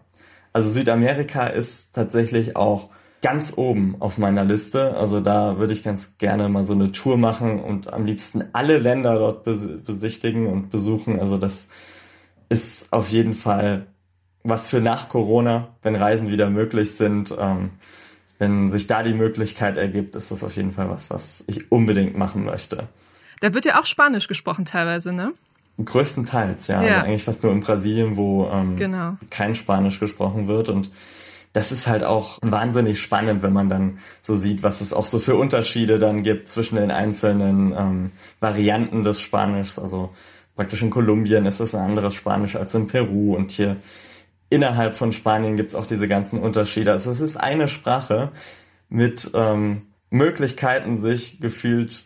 Also 0.52 0.68
Südamerika 0.68 1.46
ist 1.46 1.94
tatsächlich 1.94 2.56
auch 2.56 2.90
ganz 3.22 3.54
oben 3.56 3.96
auf 4.00 4.18
meiner 4.18 4.44
Liste. 4.44 4.96
Also 4.96 5.20
da 5.20 5.58
würde 5.58 5.72
ich 5.72 5.82
ganz 5.82 6.18
gerne 6.18 6.48
mal 6.48 6.64
so 6.64 6.74
eine 6.74 6.92
Tour 6.92 7.16
machen 7.16 7.60
und 7.60 7.92
am 7.92 8.04
liebsten 8.04 8.44
alle 8.52 8.78
Länder 8.78 9.16
dort 9.18 9.44
besichtigen 9.44 10.46
und 10.48 10.70
besuchen. 10.70 11.18
Also 11.18 11.38
das 11.38 11.68
ist 12.48 12.92
auf 12.92 13.08
jeden 13.08 13.34
Fall 13.34 13.86
was 14.44 14.66
für 14.66 14.80
nach 14.80 15.08
Corona, 15.08 15.68
wenn 15.82 15.94
Reisen 15.94 16.28
wieder 16.28 16.50
möglich 16.50 16.96
sind. 16.96 17.34
Ähm, 17.38 17.70
wenn 18.38 18.72
sich 18.72 18.88
da 18.88 19.04
die 19.04 19.14
Möglichkeit 19.14 19.76
ergibt, 19.76 20.16
ist 20.16 20.32
das 20.32 20.42
auf 20.42 20.56
jeden 20.56 20.72
Fall 20.72 20.90
was, 20.90 21.10
was 21.10 21.44
ich 21.46 21.70
unbedingt 21.70 22.18
machen 22.18 22.44
möchte. 22.44 22.88
Da 23.40 23.54
wird 23.54 23.66
ja 23.66 23.78
auch 23.78 23.86
Spanisch 23.86 24.26
gesprochen 24.26 24.64
teilweise, 24.64 25.14
ne? 25.14 25.32
Größtenteils, 25.82 26.66
ja. 26.66 26.82
ja. 26.82 26.94
Also 26.94 27.06
eigentlich 27.06 27.24
fast 27.24 27.44
nur 27.44 27.52
in 27.52 27.60
Brasilien, 27.60 28.16
wo 28.16 28.48
ähm, 28.48 28.74
genau. 28.76 29.16
kein 29.30 29.54
Spanisch 29.54 30.00
gesprochen 30.00 30.48
wird 30.48 30.68
und 30.68 30.90
das 31.52 31.70
ist 31.70 31.86
halt 31.86 32.02
auch 32.02 32.38
wahnsinnig 32.42 33.00
spannend, 33.00 33.42
wenn 33.42 33.52
man 33.52 33.68
dann 33.68 33.98
so 34.20 34.34
sieht, 34.34 34.62
was 34.62 34.80
es 34.80 34.92
auch 34.92 35.04
so 35.04 35.18
für 35.18 35.36
Unterschiede 35.36 35.98
dann 35.98 36.22
gibt 36.22 36.48
zwischen 36.48 36.76
den 36.76 36.90
einzelnen 36.90 37.72
ähm, 37.76 38.10
Varianten 38.40 39.04
des 39.04 39.20
Spanischs. 39.20 39.78
Also 39.78 40.10
praktisch 40.56 40.82
in 40.82 40.90
Kolumbien 40.90 41.44
ist 41.44 41.60
es 41.60 41.74
ein 41.74 41.82
anderes 41.82 42.14
Spanisch 42.14 42.56
als 42.56 42.74
in 42.74 42.86
Peru 42.86 43.36
und 43.36 43.50
hier 43.50 43.76
innerhalb 44.48 44.96
von 44.96 45.12
Spanien 45.12 45.56
gibt's 45.56 45.74
auch 45.74 45.86
diese 45.86 46.08
ganzen 46.08 46.38
Unterschiede. 46.38 46.92
Also 46.92 47.10
es 47.10 47.20
ist 47.20 47.36
eine 47.36 47.68
Sprache 47.68 48.30
mit 48.88 49.30
ähm, 49.34 49.82
Möglichkeiten, 50.10 50.98
sich 50.98 51.40
gefühlt 51.40 52.04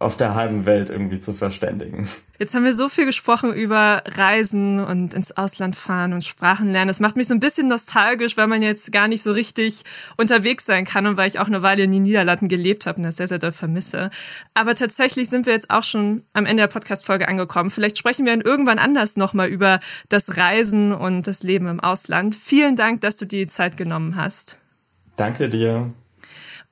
auf 0.00 0.16
der 0.16 0.36
halben 0.36 0.64
Welt 0.64 0.90
irgendwie 0.90 1.18
zu 1.18 1.32
verständigen. 1.32 2.08
Jetzt 2.38 2.54
haben 2.54 2.64
wir 2.64 2.72
so 2.72 2.88
viel 2.88 3.04
gesprochen 3.04 3.52
über 3.52 4.04
Reisen 4.06 4.78
und 4.78 5.12
ins 5.12 5.36
Ausland 5.36 5.74
fahren 5.74 6.12
und 6.12 6.24
Sprachen 6.24 6.70
lernen. 6.70 6.86
Das 6.86 7.00
macht 7.00 7.16
mich 7.16 7.26
so 7.26 7.34
ein 7.34 7.40
bisschen 7.40 7.66
nostalgisch, 7.66 8.36
weil 8.36 8.46
man 8.46 8.62
jetzt 8.62 8.92
gar 8.92 9.08
nicht 9.08 9.24
so 9.24 9.32
richtig 9.32 9.82
unterwegs 10.16 10.64
sein 10.66 10.84
kann 10.84 11.06
und 11.08 11.16
weil 11.16 11.26
ich 11.26 11.40
auch 11.40 11.48
eine 11.48 11.62
Weile 11.62 11.82
in 11.82 11.90
den 11.90 12.04
Niederlanden 12.04 12.46
gelebt 12.46 12.86
habe 12.86 12.98
und 12.98 13.02
das 13.02 13.16
sehr, 13.16 13.26
sehr 13.26 13.40
doll 13.40 13.50
vermisse. 13.50 14.10
Aber 14.54 14.76
tatsächlich 14.76 15.28
sind 15.28 15.46
wir 15.46 15.52
jetzt 15.52 15.70
auch 15.70 15.82
schon 15.82 16.22
am 16.32 16.46
Ende 16.46 16.62
der 16.62 16.68
Podcast-Folge 16.68 17.26
angekommen. 17.26 17.70
Vielleicht 17.70 17.98
sprechen 17.98 18.24
wir 18.24 18.32
dann 18.32 18.42
irgendwann 18.42 18.78
anders 18.78 19.16
nochmal 19.16 19.48
über 19.48 19.80
das 20.08 20.36
Reisen 20.36 20.92
und 20.92 21.26
das 21.26 21.42
Leben 21.42 21.66
im 21.66 21.80
Ausland. 21.80 22.36
Vielen 22.36 22.76
Dank, 22.76 23.00
dass 23.00 23.16
du 23.16 23.24
dir 23.24 23.40
die 23.40 23.46
Zeit 23.46 23.76
genommen 23.76 24.14
hast. 24.14 24.58
Danke 25.16 25.48
dir. 25.48 25.92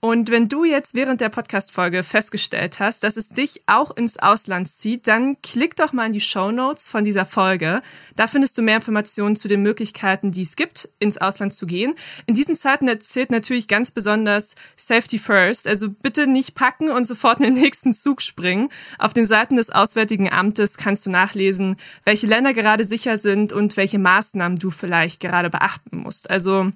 Und 0.00 0.30
wenn 0.30 0.48
du 0.48 0.64
jetzt 0.64 0.94
während 0.94 1.22
der 1.22 1.30
Podcast-Folge 1.30 2.02
festgestellt 2.02 2.80
hast, 2.80 3.02
dass 3.02 3.16
es 3.16 3.30
dich 3.30 3.62
auch 3.66 3.96
ins 3.96 4.18
Ausland 4.18 4.68
zieht, 4.68 5.08
dann 5.08 5.40
klick 5.42 5.74
doch 5.74 5.92
mal 5.94 6.06
in 6.06 6.12
die 6.12 6.20
Show 6.20 6.52
Notes 6.52 6.88
von 6.88 7.02
dieser 7.02 7.24
Folge. 7.24 7.80
Da 8.14 8.26
findest 8.26 8.58
du 8.58 8.62
mehr 8.62 8.76
Informationen 8.76 9.36
zu 9.36 9.48
den 9.48 9.62
Möglichkeiten, 9.62 10.32
die 10.32 10.42
es 10.42 10.56
gibt, 10.56 10.88
ins 10.98 11.18
Ausland 11.18 11.54
zu 11.54 11.66
gehen. 11.66 11.94
In 12.26 12.34
diesen 12.34 12.56
Zeiten 12.56 12.88
erzählt 12.88 13.30
natürlich 13.30 13.68
ganz 13.68 13.90
besonders 13.90 14.54
Safety 14.76 15.18
First. 15.18 15.66
Also 15.66 15.88
bitte 15.88 16.26
nicht 16.26 16.54
packen 16.54 16.90
und 16.90 17.06
sofort 17.06 17.40
in 17.40 17.46
den 17.46 17.62
nächsten 17.62 17.94
Zug 17.94 18.20
springen. 18.20 18.68
Auf 18.98 19.14
den 19.14 19.26
Seiten 19.26 19.56
des 19.56 19.70
Auswärtigen 19.70 20.30
Amtes 20.30 20.76
kannst 20.76 21.06
du 21.06 21.10
nachlesen, 21.10 21.76
welche 22.04 22.26
Länder 22.26 22.52
gerade 22.52 22.84
sicher 22.84 23.16
sind 23.16 23.54
und 23.54 23.78
welche 23.78 23.98
Maßnahmen 23.98 24.58
du 24.58 24.70
vielleicht 24.70 25.20
gerade 25.20 25.48
beachten 25.48 25.96
musst. 25.96 26.28
Also 26.28 26.70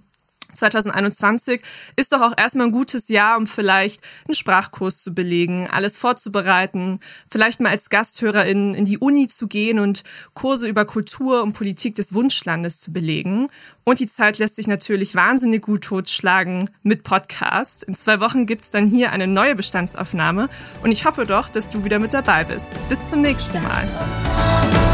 2021 0.54 1.62
ist 1.96 2.12
doch 2.12 2.20
auch 2.20 2.34
erstmal 2.36 2.66
ein 2.66 2.72
gutes 2.72 3.08
Jahr, 3.08 3.36
um 3.36 3.46
vielleicht 3.46 4.02
einen 4.26 4.34
Sprachkurs 4.34 5.02
zu 5.02 5.14
belegen, 5.14 5.68
alles 5.70 5.96
vorzubereiten, 5.96 7.00
vielleicht 7.30 7.60
mal 7.60 7.70
als 7.70 7.90
Gasthörerin 7.90 8.74
in 8.74 8.84
die 8.84 8.98
Uni 8.98 9.26
zu 9.28 9.48
gehen 9.48 9.78
und 9.78 10.02
Kurse 10.34 10.68
über 10.68 10.84
Kultur 10.84 11.42
und 11.42 11.52
Politik 11.52 11.94
des 11.94 12.14
Wunschlandes 12.14 12.80
zu 12.80 12.92
belegen. 12.92 13.48
Und 13.84 14.00
die 14.00 14.06
Zeit 14.06 14.38
lässt 14.38 14.56
sich 14.56 14.66
natürlich 14.66 15.14
wahnsinnig 15.14 15.62
gut 15.62 15.82
totschlagen 15.82 16.70
mit 16.82 17.02
Podcast. 17.02 17.82
In 17.84 17.94
zwei 17.94 18.20
Wochen 18.20 18.46
gibt's 18.46 18.70
dann 18.70 18.86
hier 18.86 19.12
eine 19.12 19.26
neue 19.26 19.54
Bestandsaufnahme 19.54 20.48
und 20.82 20.92
ich 20.92 21.04
hoffe 21.04 21.26
doch, 21.26 21.48
dass 21.48 21.70
du 21.70 21.84
wieder 21.84 21.98
mit 21.98 22.14
dabei 22.14 22.44
bist. 22.44 22.72
Bis 22.88 23.08
zum 23.08 23.20
nächsten 23.20 23.62
Mal. 23.62 24.89